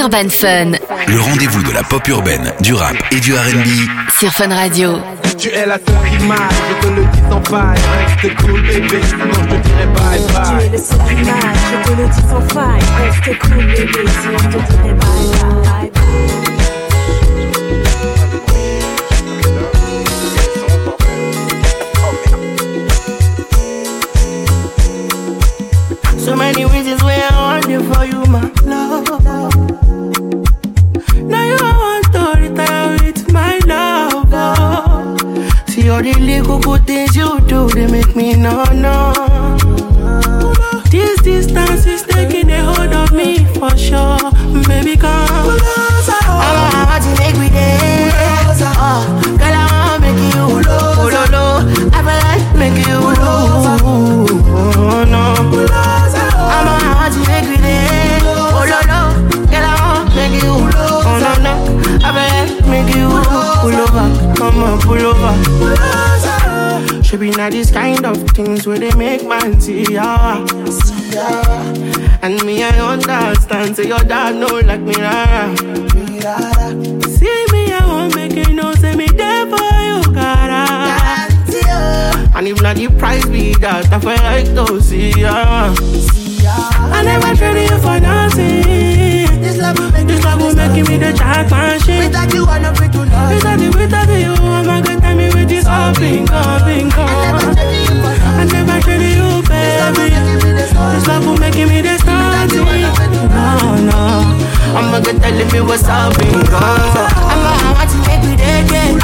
Urban 0.00 0.30
Fun. 0.30 0.72
Le 1.08 1.20
rendez-vous 1.20 1.62
de 1.62 1.72
la 1.72 1.82
pop 1.82 2.06
urbaine, 2.08 2.54
du 2.60 2.72
rap 2.72 2.96
et 3.12 3.20
du 3.20 3.34
RB. 3.34 3.66
Sur 4.18 4.32
Fun 4.32 4.48
Radio. 4.48 4.98
Tu 5.36 5.48
es 5.50 5.66
la 5.66 5.74
seule 5.74 6.26
m'aille, 6.26 6.38
je 6.80 6.88
te 6.88 6.94
le 6.94 7.02
dis 7.04 7.20
sans 7.28 7.42
faille. 7.44 7.78
Reste 7.98 8.36
cool, 8.36 8.62
bébé, 8.62 9.00
sinon 9.06 9.30
je 9.30 9.40
te 9.40 9.68
dirai 9.68 9.86
bye 9.86 10.20
bye. 10.32 10.58
Tu 10.58 10.64
es 10.64 10.70
le 10.70 10.78
seul 10.78 10.98
qui 11.06 11.14
m'aille, 11.16 11.60
je 11.70 11.90
te 11.90 11.96
le 12.00 12.08
dis 12.08 12.28
sans 12.30 12.54
faille. 12.54 12.80
Reste 12.98 13.38
cool, 13.40 13.66
bébé, 13.66 14.10
sinon 14.22 14.38
je 14.38 14.48
te 14.48 14.72
dirai 14.72 14.94
bye 14.94 15.40
bye. 15.42 15.49
Your 73.90 73.98
dad 74.04 74.36
know 74.36 74.60
like 74.60 74.80
me 74.82 74.94
rara. 74.94 75.50
See 77.10 77.44
me 77.50 77.72
I 77.74 77.82
won't 77.88 78.14
make 78.14 78.34
you 78.38 78.54
know, 78.54 78.72
say 78.74 78.94
me 78.94 79.06
there 79.06 79.46
for 79.50 79.58
you, 79.58 79.98
gotta. 80.14 80.62
Ah. 80.70 82.36
And 82.36 82.46
if 82.46 82.62
not 82.62 82.76
the 82.76 82.86
price 82.86 83.26
be 83.26 83.52
that, 83.54 83.90
I 83.92 83.98
feel 83.98 84.14
like 84.22 84.46
to 84.54 84.80
see 84.80 85.10
ya. 85.20 85.74
I 86.94 87.02
never 87.02 87.34
traded 87.34 87.68
you 87.68 87.78
for 87.82 87.98
nothing. 87.98 89.42
This 89.42 89.58
love 89.58 89.76
will 89.76 89.90
make, 89.90 90.06
this 90.06 90.22
love 90.22 90.40
will 90.40 90.54
make 90.54 90.86
me 90.86 90.96
the 90.96 91.12
jackpot 91.12 91.82
shit. 91.82 92.04
Without 92.04 92.32
you, 92.32 92.44
I'm 92.46 92.62
not 92.62 92.76
free 92.78 92.88
to 92.90 92.98
love. 92.98 93.34
Without 93.34 93.58
you, 93.58 93.70
without 93.74 94.08
you, 94.08 94.32
I'm 94.38 94.66
not 94.66 94.84
gonna 94.86 95.00
tell 95.00 95.16
me 95.16 95.26
with 95.34 95.48
this 95.48 95.66
all 95.66 95.92
bingo, 95.94 96.38
bingo. 96.62 97.06
I 98.38 98.46
never 98.46 98.80
traded 98.86 99.18
you, 99.18 99.42
baby. 99.50 100.14
This 100.46 101.06
love 101.08 101.26
will 101.26 101.38
make 101.38 101.58
me 101.58 101.80
the 101.82 101.98
starting. 101.98 102.89
No, 104.72 104.76
no. 104.76 104.80
I'm 104.80 104.92
not 104.92 105.04
gonna 105.04 105.18
tell 105.18 105.52
me 105.52 105.60
what's 105.66 105.84
up, 105.84 106.16
bingo. 106.18 106.56
I'm 106.56 107.42
gonna 107.42 107.72
want 107.74 107.90
to 107.90 107.96
make 108.06 108.22
me 108.22 108.36
dead, 108.36 108.70
yeah. 108.70 108.98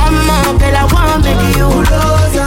I'm 0.00 0.14
a 0.28 0.58
girl, 0.58 0.76
I 0.76 0.84
wanna 0.92 1.16
make 1.24 1.56
you. 1.56 1.68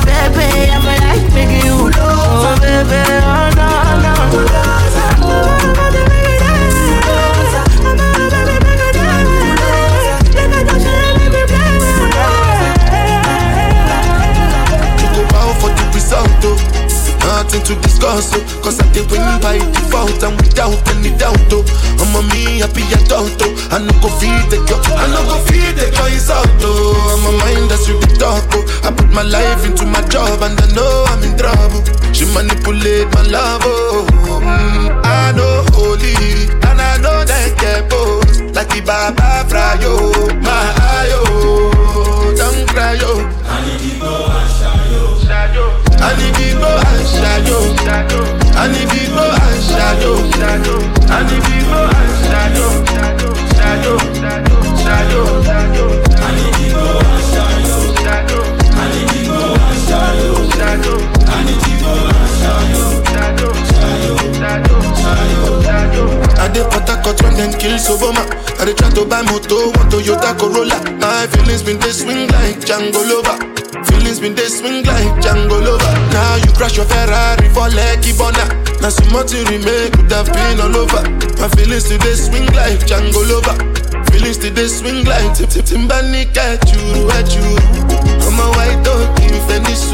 Baby, 0.05 0.69
I'm 0.69 0.85
like 0.85 1.33
make 1.33 1.63
you. 1.65 1.89
Oh, 1.95 2.57
baby, 2.61 3.01
oh, 3.25 3.49
no, 3.57 3.65
no. 4.03 4.92
Discuss, 18.03 18.35
oh, 18.35 18.61
cause 18.61 18.79
I 18.79 18.91
did 18.91 19.09
win 19.09 19.23
by 19.39 19.57
default 19.71 20.23
and 20.23 20.35
without 20.35 20.75
any 20.91 21.15
doubt. 21.17 21.39
Oh, 21.51 21.63
I'm 22.03 22.15
a 22.15 22.21
me 22.33 22.59
happy 22.59 22.83
adult, 22.99 23.31
oh, 23.39 23.69
I 23.71 23.79
no 23.79 23.93
go 24.03 24.09
feed 24.19 24.43
the 24.51 24.59
girl, 24.67 24.81
I 24.91 25.07
no 25.07 25.23
go 25.23 25.39
feed 25.47 25.75
the 25.79 25.87
girl 25.95 26.11
is 26.11 26.29
out. 26.29 26.47
Oh, 26.61 27.15
I'm 27.15 27.23
a 27.23 27.31
mind 27.39 27.71
that's 27.71 27.87
really 27.87 28.11
dark. 28.19 28.43
Oh, 28.51 28.63
I 28.83 28.91
put 28.91 29.09
my 29.09 29.23
life 29.23 29.65
into 29.65 29.85
my 29.85 30.01
job 30.07 30.41
and 30.43 30.59
I 30.59 30.67
know 30.75 31.05
I'm 31.07 31.23
in 31.23 31.37
trouble. 31.37 31.83
She 32.13 32.25
manipulate 32.35 33.07
my 33.15 33.23
love, 33.23 33.61
oh, 33.63 34.05
mm, 34.11 35.01
I 35.03 35.31
know 35.31 35.63
holy 35.71 36.13
and 36.67 36.79
I 36.81 36.97
know 36.99 37.23
that 37.23 37.55
get 37.59 37.89
both 37.89 38.27
like 38.53 38.69
the 38.69 38.81
Baba 38.85 39.47
Frayo, 39.47 40.11
my 40.43 40.67
ayo, 40.99 42.35
don't 42.35 42.67
cry 42.67 42.93
yo. 42.99 43.42
Shayo. 46.03 46.11
I 46.11 46.17
need 46.17 46.35
to 46.35 46.47
go 46.59 46.71
and 46.73 47.05
shayo, 47.13 47.59
shayo. 47.83 48.21
I 48.55 48.67
need 48.71 48.89
to 48.89 49.01
go 49.13 49.23
and 49.23 49.61
shayo, 49.63 50.11
shayo. 50.33 50.75
I 51.09 51.23
need 51.23 51.43
to 51.43 51.55
go 51.63 51.79
and 51.83 52.13
shayo, 52.27 52.67
shayo, 53.57 53.93
shayo, 54.83 55.23
shayo. 55.43 55.83
I 56.15 56.35
need 56.35 56.53
to 56.53 56.65
go 56.73 56.83
and 56.99 57.23
shayo, 57.31 57.77
shayo. 58.03 58.39
I 58.73 58.91
need 58.91 59.07
to 59.09 59.19
go 59.27 59.41
and 59.53 59.79
shayo, 59.87 60.31
shayo. 60.57 60.95
I 61.23 61.43
need 61.43 61.61
to 61.63 61.73
go 61.81 61.93
and 61.93 62.31
shayo, 62.41 62.83
shayo, 63.13 63.49
shayo, 63.71 64.75
shayo, 64.99 65.47
shayo. 65.63 66.03
I 66.39 66.47
dey 66.53 66.63
put 66.69 66.89
a 66.89 66.95
cut 67.01 67.17
when 67.23 67.33
them 67.37 67.51
kill 67.59 67.77
Soboma. 67.79 68.23
I 68.59 68.65
dey 68.65 68.73
try 68.73 68.89
to 68.91 69.05
buy 69.05 69.21
moto, 69.23 69.71
one 69.71 69.89
Toyota 69.89 70.37
Corolla. 70.37 70.77
My 70.99 71.27
feelings 71.27 71.63
been 71.63 71.79
they 71.79 71.91
swing 71.91 72.27
like 72.29 72.59
Django 72.59 73.01
Lover. 73.09 73.62
Feelings 73.93 74.19
been 74.19 74.33
they 74.35 74.49
swing 74.49 74.83
like 74.85 75.13
Django 75.21 75.61
Lover. 75.61 75.93
Now 76.11 76.35
you 76.41 76.51
crash 76.57 76.77
your 76.77 76.85
Ferrari 76.89 77.47
for 77.53 77.69
Lucky 77.69 78.11
Bona. 78.17 78.45
Now 78.81 78.89
so 78.89 79.05
much 79.13 79.31
you 79.31 79.45
remake 79.45 79.93
could 79.93 80.11
have 80.11 80.27
been 80.33 80.59
all 80.59 80.75
over. 80.75 81.05
My 81.37 81.47
feelings 81.53 81.85
today 81.85 82.17
swing 82.17 82.49
like 82.57 82.81
Django 82.89 83.21
Lover. 83.29 83.55
Feelings 84.11 84.37
today 84.37 84.67
swing 84.67 85.05
like 85.05 85.37
Tip 85.37 85.49
Tip 85.49 85.65
Timbani 85.65 86.25
at 86.37 86.65
you, 86.73 87.09
at 87.13 87.29
you. 87.33 87.45
I'm 88.25 88.39
a 88.41 88.47
white 88.57 88.81
dog 88.83 89.13
in 89.21 89.37
Venice. 89.47 89.93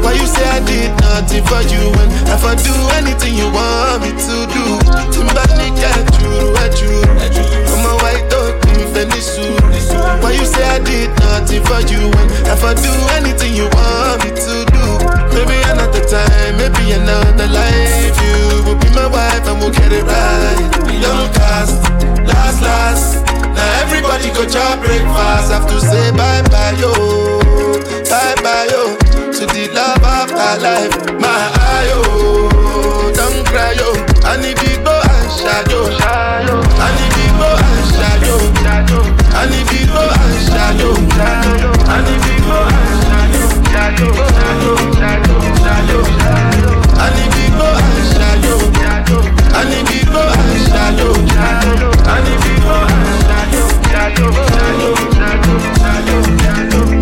Why 0.00 0.12
you 0.16 0.26
say 0.26 0.48
I 0.48 0.60
did 0.64 0.90
nothing 1.00 1.44
for 1.44 1.60
you 1.68 1.92
when 1.92 2.10
if 2.32 2.42
I 2.44 2.56
do 2.56 2.72
anything 2.96 3.34
you 3.36 3.48
want 3.52 4.00
me 4.02 4.10
to 4.16 4.36
do? 4.48 4.64
Timbani 5.12 5.68
at 5.76 6.08
you, 6.20 6.56
at 6.56 6.74
you. 6.80 7.04
I'm 7.68 7.84
a 7.84 7.94
white 8.00 8.26
dog 8.30 8.56
in 8.76 8.88
Venice. 8.92 9.69
Why 10.22 10.32
you 10.34 10.44
say 10.44 10.64
I 10.66 10.78
did 10.82 11.10
nothing 11.22 11.62
for 11.64 11.80
you 11.86 12.10
when 12.10 12.26
if 12.50 12.62
I 12.64 12.74
do 12.74 12.92
anything 13.18 13.54
you 13.54 13.66
want 13.70 14.24
me 14.24 14.30
to 14.34 14.54
do? 14.74 14.86
Maybe 15.34 15.56
another 15.70 16.02
time, 16.04 16.56
maybe 16.58 16.92
another 16.92 17.46
life. 17.46 18.14
You 18.18 18.64
will 18.66 18.78
be 18.78 18.90
my 18.90 19.06
wife 19.06 19.46
and 19.46 19.58
we'll 19.60 19.70
get 19.72 19.92
it 19.92 20.02
right. 20.04 20.68
Young 21.00 21.32
cast, 21.32 21.80
last, 22.28 22.60
last. 22.60 23.24
Now 23.56 23.80
everybody 23.82 24.28
go 24.34 24.44
chop 24.46 24.80
breakfast. 24.84 25.50
Have 25.52 25.66
to 25.68 25.80
say 25.80 26.10
bye 26.12 26.42
bye 26.52 26.76
yo, 26.76 26.92
bye 28.10 28.34
bye 28.44 28.68
yo 28.70 28.96
to 29.32 29.46
the 29.46 29.70
love 29.72 30.04
of 30.04 30.28
my 30.36 30.56
life. 30.60 30.92
My 31.18 31.40
ayo, 31.78 33.14
don't 33.16 33.46
cry 33.46 33.72
yo. 33.72 33.94
I 34.28 34.36
need 34.42 34.56
to 34.58 34.70
go 34.84 34.92
and 34.92 35.28
shadow, 35.40 35.88
And 41.20 41.60
you 41.60 41.70
and 41.92 42.08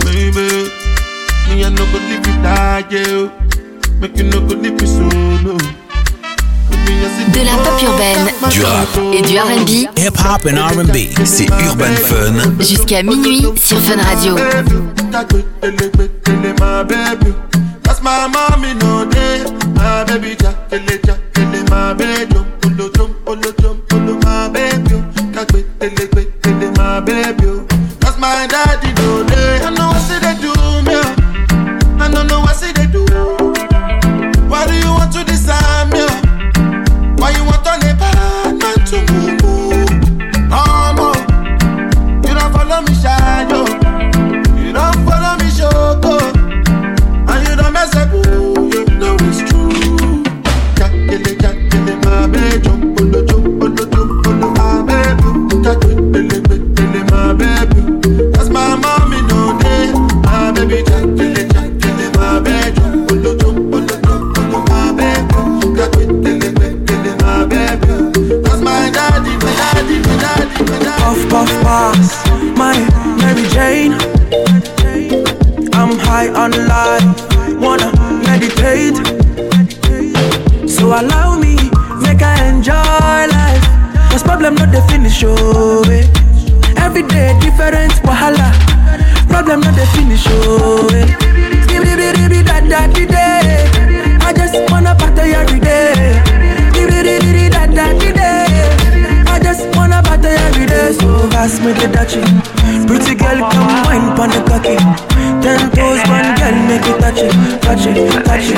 Baby, 0.05 0.49
me 1.49 1.64
I 1.64 1.71
no 1.71 1.85
go 1.93 1.99
live. 2.09 2.29
Make 4.01 4.16
you 4.16 4.25
no 4.25 4.39
go 4.41 4.55
live 4.55 4.75
me 4.81 4.87
solo. 4.87 5.88
De 7.39 7.45
la 7.45 7.53
pop 7.53 7.80
urbaine. 7.80 8.32
Du 8.51 8.64
rap. 8.64 8.89
Et 9.12 9.22
du 9.22 9.39
RB. 9.39 9.68
Hip 9.97 10.09
hop 10.18 10.45
et 10.45 10.59
RB. 10.59 11.24
C'est 11.24 11.47
Urban 11.47 11.95
Fun. 11.95 12.53
Jusqu'à 12.59 13.05
minuit 13.05 13.47
sur 13.55 13.78
Fun 13.78 14.03
Radio. 14.03 14.34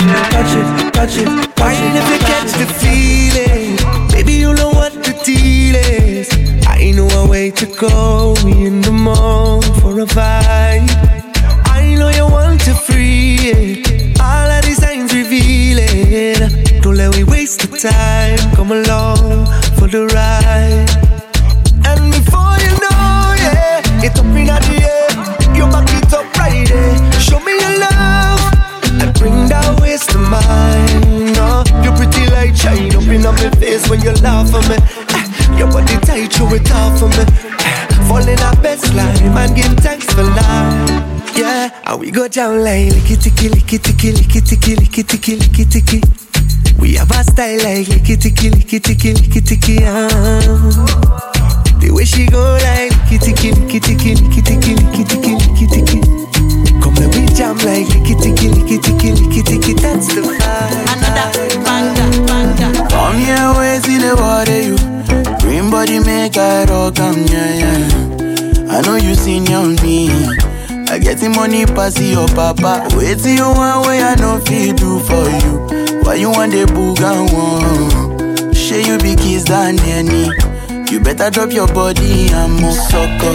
Touch 0.09 0.57
it, 0.57 0.80
down 42.31 42.63
like 42.63 42.93
licky 42.93 43.17
ticky, 43.21 43.49
licky 43.49 43.83
ticky, 43.83 44.13
licky 44.13 44.41
ticky, 44.41 44.77
licky 44.77 45.03
ticky, 45.03 45.37
licky 45.37 45.65
ticky. 45.69 46.01
We 46.79 46.95
have 46.95 47.11
a 47.11 47.25
style 47.25 47.59
like 47.59 47.87
licky 47.89 48.21
ticky, 48.21 48.51
licky 48.51 48.79
ticky, 48.81 49.15
licky 49.15 49.41
ticky. 49.45 49.79
Ah. 49.83 50.07
The 51.81 51.91
way 51.91 52.05
she 52.05 52.27
go 52.27 52.39
like 52.63 52.93
licky 52.93 53.19
ticky, 53.19 53.51
licky 53.51 53.81
ticky, 53.83 54.15
licky 54.15 54.43
ticky, 54.47 54.75
licky 54.79 55.03
ticky, 55.11 55.33
licky 55.43 55.67
ticky. 55.75 56.01
Come 56.81 56.95
let 56.95 57.11
we 57.15 57.27
jam 57.35 57.59
like 57.67 57.91
licky 57.91 58.15
ticky, 58.15 58.47
licky 58.47 58.79
ticky, 58.79 59.11
licky 59.11 59.43
ticky. 59.43 59.73
That's 59.75 60.15
the 60.15 60.23
vibe. 60.23 60.41
Another 60.87 61.35
banger, 61.67 62.11
banger. 62.31 62.89
Come 62.91 63.19
here, 63.19 63.51
wait, 63.59 63.83
see 63.83 63.99
the 63.99 64.15
water, 64.15 64.61
you. 64.63 64.79
Green 65.41 65.71
body 65.71 65.99
make 65.99 66.37
I 66.37 66.65
rock, 66.65 66.99
am 67.01 67.27
yeah, 67.27 67.55
yeah. 67.59 68.71
I 68.71 68.83
know 68.83 68.95
you 68.95 69.15
seen 69.17 69.51
on 69.53 69.75
me. 69.83 70.50
I 71.01 71.03
get 71.03 71.17
the 71.17 71.31
money 71.31 71.65
pass 71.65 71.99
your 71.99 72.29
papa. 72.29 72.85
Wait 72.95 73.17
till 73.21 73.33
you 73.33 73.49
want 73.49 73.89
way 73.89 74.03
I 74.05 74.15
know 74.21 74.37
feel 74.45 74.77
do 74.77 75.01
for 75.01 75.25
you. 75.41 76.05
Why 76.05 76.17
you 76.21 76.29
want 76.29 76.53
the 76.53 76.69
boogan 76.69 77.25
one? 77.33 78.53
Share 78.53 78.85
you 78.85 78.99
be 78.99 79.17
kiss 79.17 79.45
than 79.45 79.81
any. 79.81 80.29
You 80.93 81.01
better 81.01 81.31
drop 81.31 81.53
your 81.53 81.69
body 81.73 82.29
and 82.29 82.53
move 82.61 82.77
sucker. 82.77 83.33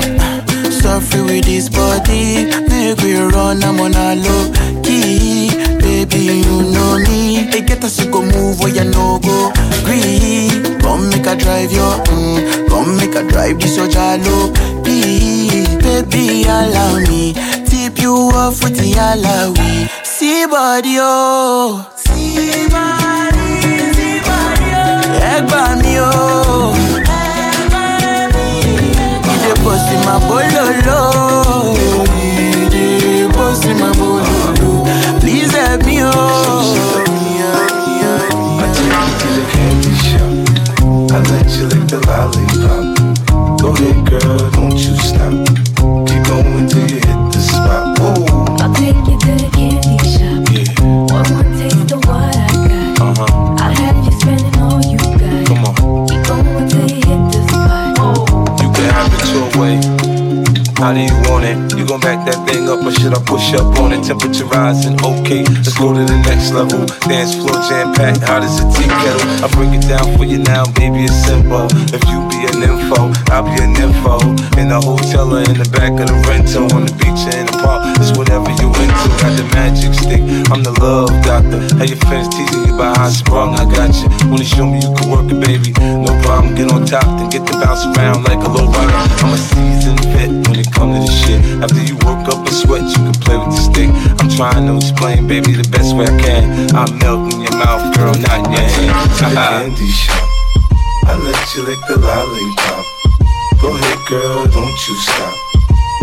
Suffer 0.69 1.23
with 1.25 1.45
this 1.45 1.67
body. 1.67 2.53
Make 2.69 3.01
we 3.01 3.17
run, 3.17 3.63
I'm 3.63 3.81
on 3.81 3.97
a 3.97 4.13
low 4.13 4.53
key. 4.85 5.49
Baby, 5.81 6.45
you 6.45 6.69
know 6.69 6.99
me. 7.01 7.49
They 7.49 7.61
get 7.61 7.83
us 7.83 7.97
to 7.97 8.05
go 8.11 8.21
move 8.21 8.59
where 8.59 8.69
you 8.69 8.85
no 8.85 9.17
go. 9.17 9.51
Green. 9.81 10.77
Come 10.85 11.09
make 11.09 11.25
a 11.25 11.35
drive 11.35 11.71
your 11.71 11.97
mm. 12.13 12.69
Come 12.69 12.97
make 12.97 13.15
a 13.15 13.23
drive 13.25 13.59
this 13.59 13.75
your 13.75 13.87
jalo. 13.87 14.53
Please, 14.83 15.65
baby, 15.81 16.43
allow 16.43 16.99
me. 16.99 17.33
You 18.05 18.13
off 18.13 18.63
with 18.63 18.75
the 18.77 18.91
alawi. 18.93 19.89
See 20.05 20.45
body, 20.45 20.97
oh. 20.99 21.89
See 21.95 22.67
body, 22.69 23.47
see 23.97 24.19
body, 24.27 24.69
oh. 24.77 25.25
Egg 25.33 25.43
by 25.49 25.73
me, 25.81 25.93
oh. 25.97 26.75
Ìdè 29.33 29.51
bọ̀ 29.63 29.75
sí 29.85 29.95
ma 30.05 30.15
bololo. 30.27 31.01
Ìdè 32.29 32.85
bọ̀ 33.35 33.49
sí 33.61 33.71
ma 33.81 33.89
bololo. 33.99 34.71
Please 35.21 35.51
help 35.57 35.81
me, 35.87 35.97
oh. 36.03 36.11
I 41.15 41.19
let 41.31 41.49
you 41.57 41.65
lick 41.71 41.85
the 41.91 41.99
lollipop. 42.07 42.85
Go 43.61 43.69
ahead, 43.73 43.97
girl, 44.09 44.44
How 60.85 60.93
do 60.93 61.01
you 61.01 61.17
want 61.25 61.41
it? 61.49 61.57
You 61.73 61.83
gon' 61.83 61.99
back 61.99 62.29
that 62.29 62.45
thing 62.45 62.69
up 62.69 62.85
or 62.85 62.91
should 62.93 63.09
I 63.09 63.17
push 63.25 63.57
up 63.57 63.73
on 63.81 63.89
it? 63.89 64.05
Temperature 64.05 64.45
rising, 64.45 64.93
okay. 65.01 65.41
Let's 65.41 65.73
go 65.73 65.89
to 65.89 66.05
the 66.05 66.21
next 66.29 66.53
level. 66.53 66.85
Dance 67.09 67.33
floor 67.33 67.57
jam 67.65 67.89
packed, 67.89 68.21
hot 68.21 68.45
as 68.45 68.61
a 68.61 68.69
tea 68.69 68.85
kettle. 68.85 69.25
I 69.41 69.49
break 69.57 69.73
it 69.73 69.81
down 69.89 70.05
for 70.13 70.29
you 70.29 70.37
now, 70.45 70.69
baby, 70.77 71.09
it's 71.09 71.17
simple. 71.25 71.65
If 71.89 72.05
you 72.05 72.21
be 72.45 72.57
an 72.57 72.63
info, 72.69 73.11
I'll 73.33 73.43
be 73.43 73.55
an 73.61 73.75
info. 73.75 74.19
In 74.59 74.69
the 74.69 74.79
hotel 74.79 75.33
or 75.33 75.41
in 75.41 75.57
the 75.57 75.67
back 75.73 75.93
of 75.97 76.07
the 76.07 76.17
rental, 76.27 76.69
on 76.75 76.85
the 76.85 76.93
beach 77.01 77.25
or 77.25 77.33
in 77.37 77.45
the 77.49 77.57
park, 77.61 77.83
it's 77.97 78.13
whatever 78.17 78.49
you 78.61 78.69
into. 78.69 79.07
Got 79.21 79.33
the 79.37 79.45
magic 79.53 79.93
stick, 79.93 80.21
I'm 80.51 80.61
the 80.63 80.73
love 80.81 81.11
doctor. 81.25 81.61
How 81.77 81.85
your 81.85 81.99
friends 82.05 82.29
teasing 82.29 82.69
you 82.69 82.75
about 82.75 82.97
how 82.97 83.09
I 83.09 83.11
sprung, 83.11 83.55
I 83.55 83.65
got 83.65 83.93
you. 83.95 84.07
Wanna 84.29 84.45
show 84.45 84.65
me 84.65 84.81
you 84.81 84.91
can 84.93 85.09
work 85.09 85.27
it, 85.31 85.39
baby? 85.41 85.73
No 85.79 86.11
problem, 86.21 86.55
get 86.55 86.71
on 86.71 86.85
top, 86.85 87.05
then 87.17 87.29
get 87.29 87.45
to 87.47 87.53
bounce 87.57 87.85
around 87.95 88.25
like 88.25 88.41
a 88.41 88.49
low 88.49 88.69
rider. 88.69 88.99
I'm 89.23 89.33
a 89.33 89.39
seasoned 89.39 90.03
vet 90.13 90.29
when 90.47 90.59
it 90.59 90.69
come 90.71 90.93
to 90.93 90.99
this 91.01 91.13
shit. 91.13 91.39
After 91.63 91.81
you 91.81 91.97
work 92.05 92.29
up 92.29 92.45
a 92.45 92.51
sweat, 92.51 92.85
you 92.85 92.99
can 93.09 93.17
play 93.23 93.37
with 93.37 93.53
the 93.53 93.61
stick. 93.61 93.89
I'm 94.21 94.29
trying 94.29 94.67
to 94.69 94.77
explain, 94.77 95.27
baby, 95.27 95.57
the 95.57 95.67
best 95.69 95.95
way 95.95 96.05
I 96.05 96.15
can. 96.21 96.43
I'm 96.75 96.91
melting 96.99 97.41
your 97.41 97.55
mouth, 97.57 97.95
girl, 97.95 98.13
not 98.13 98.41
your 98.51 98.61
hand. 98.61 98.93
the 99.17 99.27
candy 99.33 99.89
shop. 99.89 100.34
I 101.07 101.13
let 101.17 101.55
you 101.55 101.63
lick 101.63 101.79
the 101.87 101.97
lollipop. 101.97 102.85
Go 103.61 103.69
ahead, 103.75 103.99
girl, 104.09 104.45
don't 104.47 104.79
you 104.87 104.95
stop. 104.97 105.35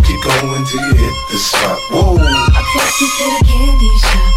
Keep 0.06 0.22
going 0.22 0.64
till 0.66 0.80
you 0.88 0.94
hit 0.94 1.16
the 1.30 1.38
spot. 1.38 1.78
Whoa. 1.90 2.18
I'll 2.18 2.66
take 2.72 3.00
you 3.00 3.08
to 3.18 3.24
the 3.34 3.42
candy 3.46 3.92
shop. 3.98 4.32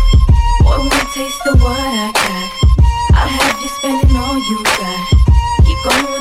One 0.66 0.84
more 0.90 1.08
taste 1.14 1.46
of 1.48 1.62
what 1.62 1.80
I 1.80 2.12
got? 2.12 2.50
I'll 3.14 3.28
have 3.28 3.62
you 3.62 3.70
spending 3.70 4.16
all 4.18 4.38
you 4.38 4.58
got. 4.64 5.26
Keep 5.66 5.80
going 5.86 6.16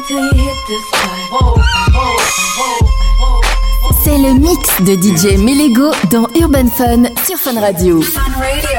C'est 4.05 4.19
le 4.19 4.35
mix 4.39 4.83
de 4.83 4.95
DJ 4.95 5.39
Melego 5.39 5.91
dans 6.11 6.29
Urban 6.39 6.67
Fun 6.69 7.05
sur 7.27 7.39
Fun 7.39 7.59
Radio. 7.59 8.03
Fun 8.03 8.21
Radio. 8.39 8.74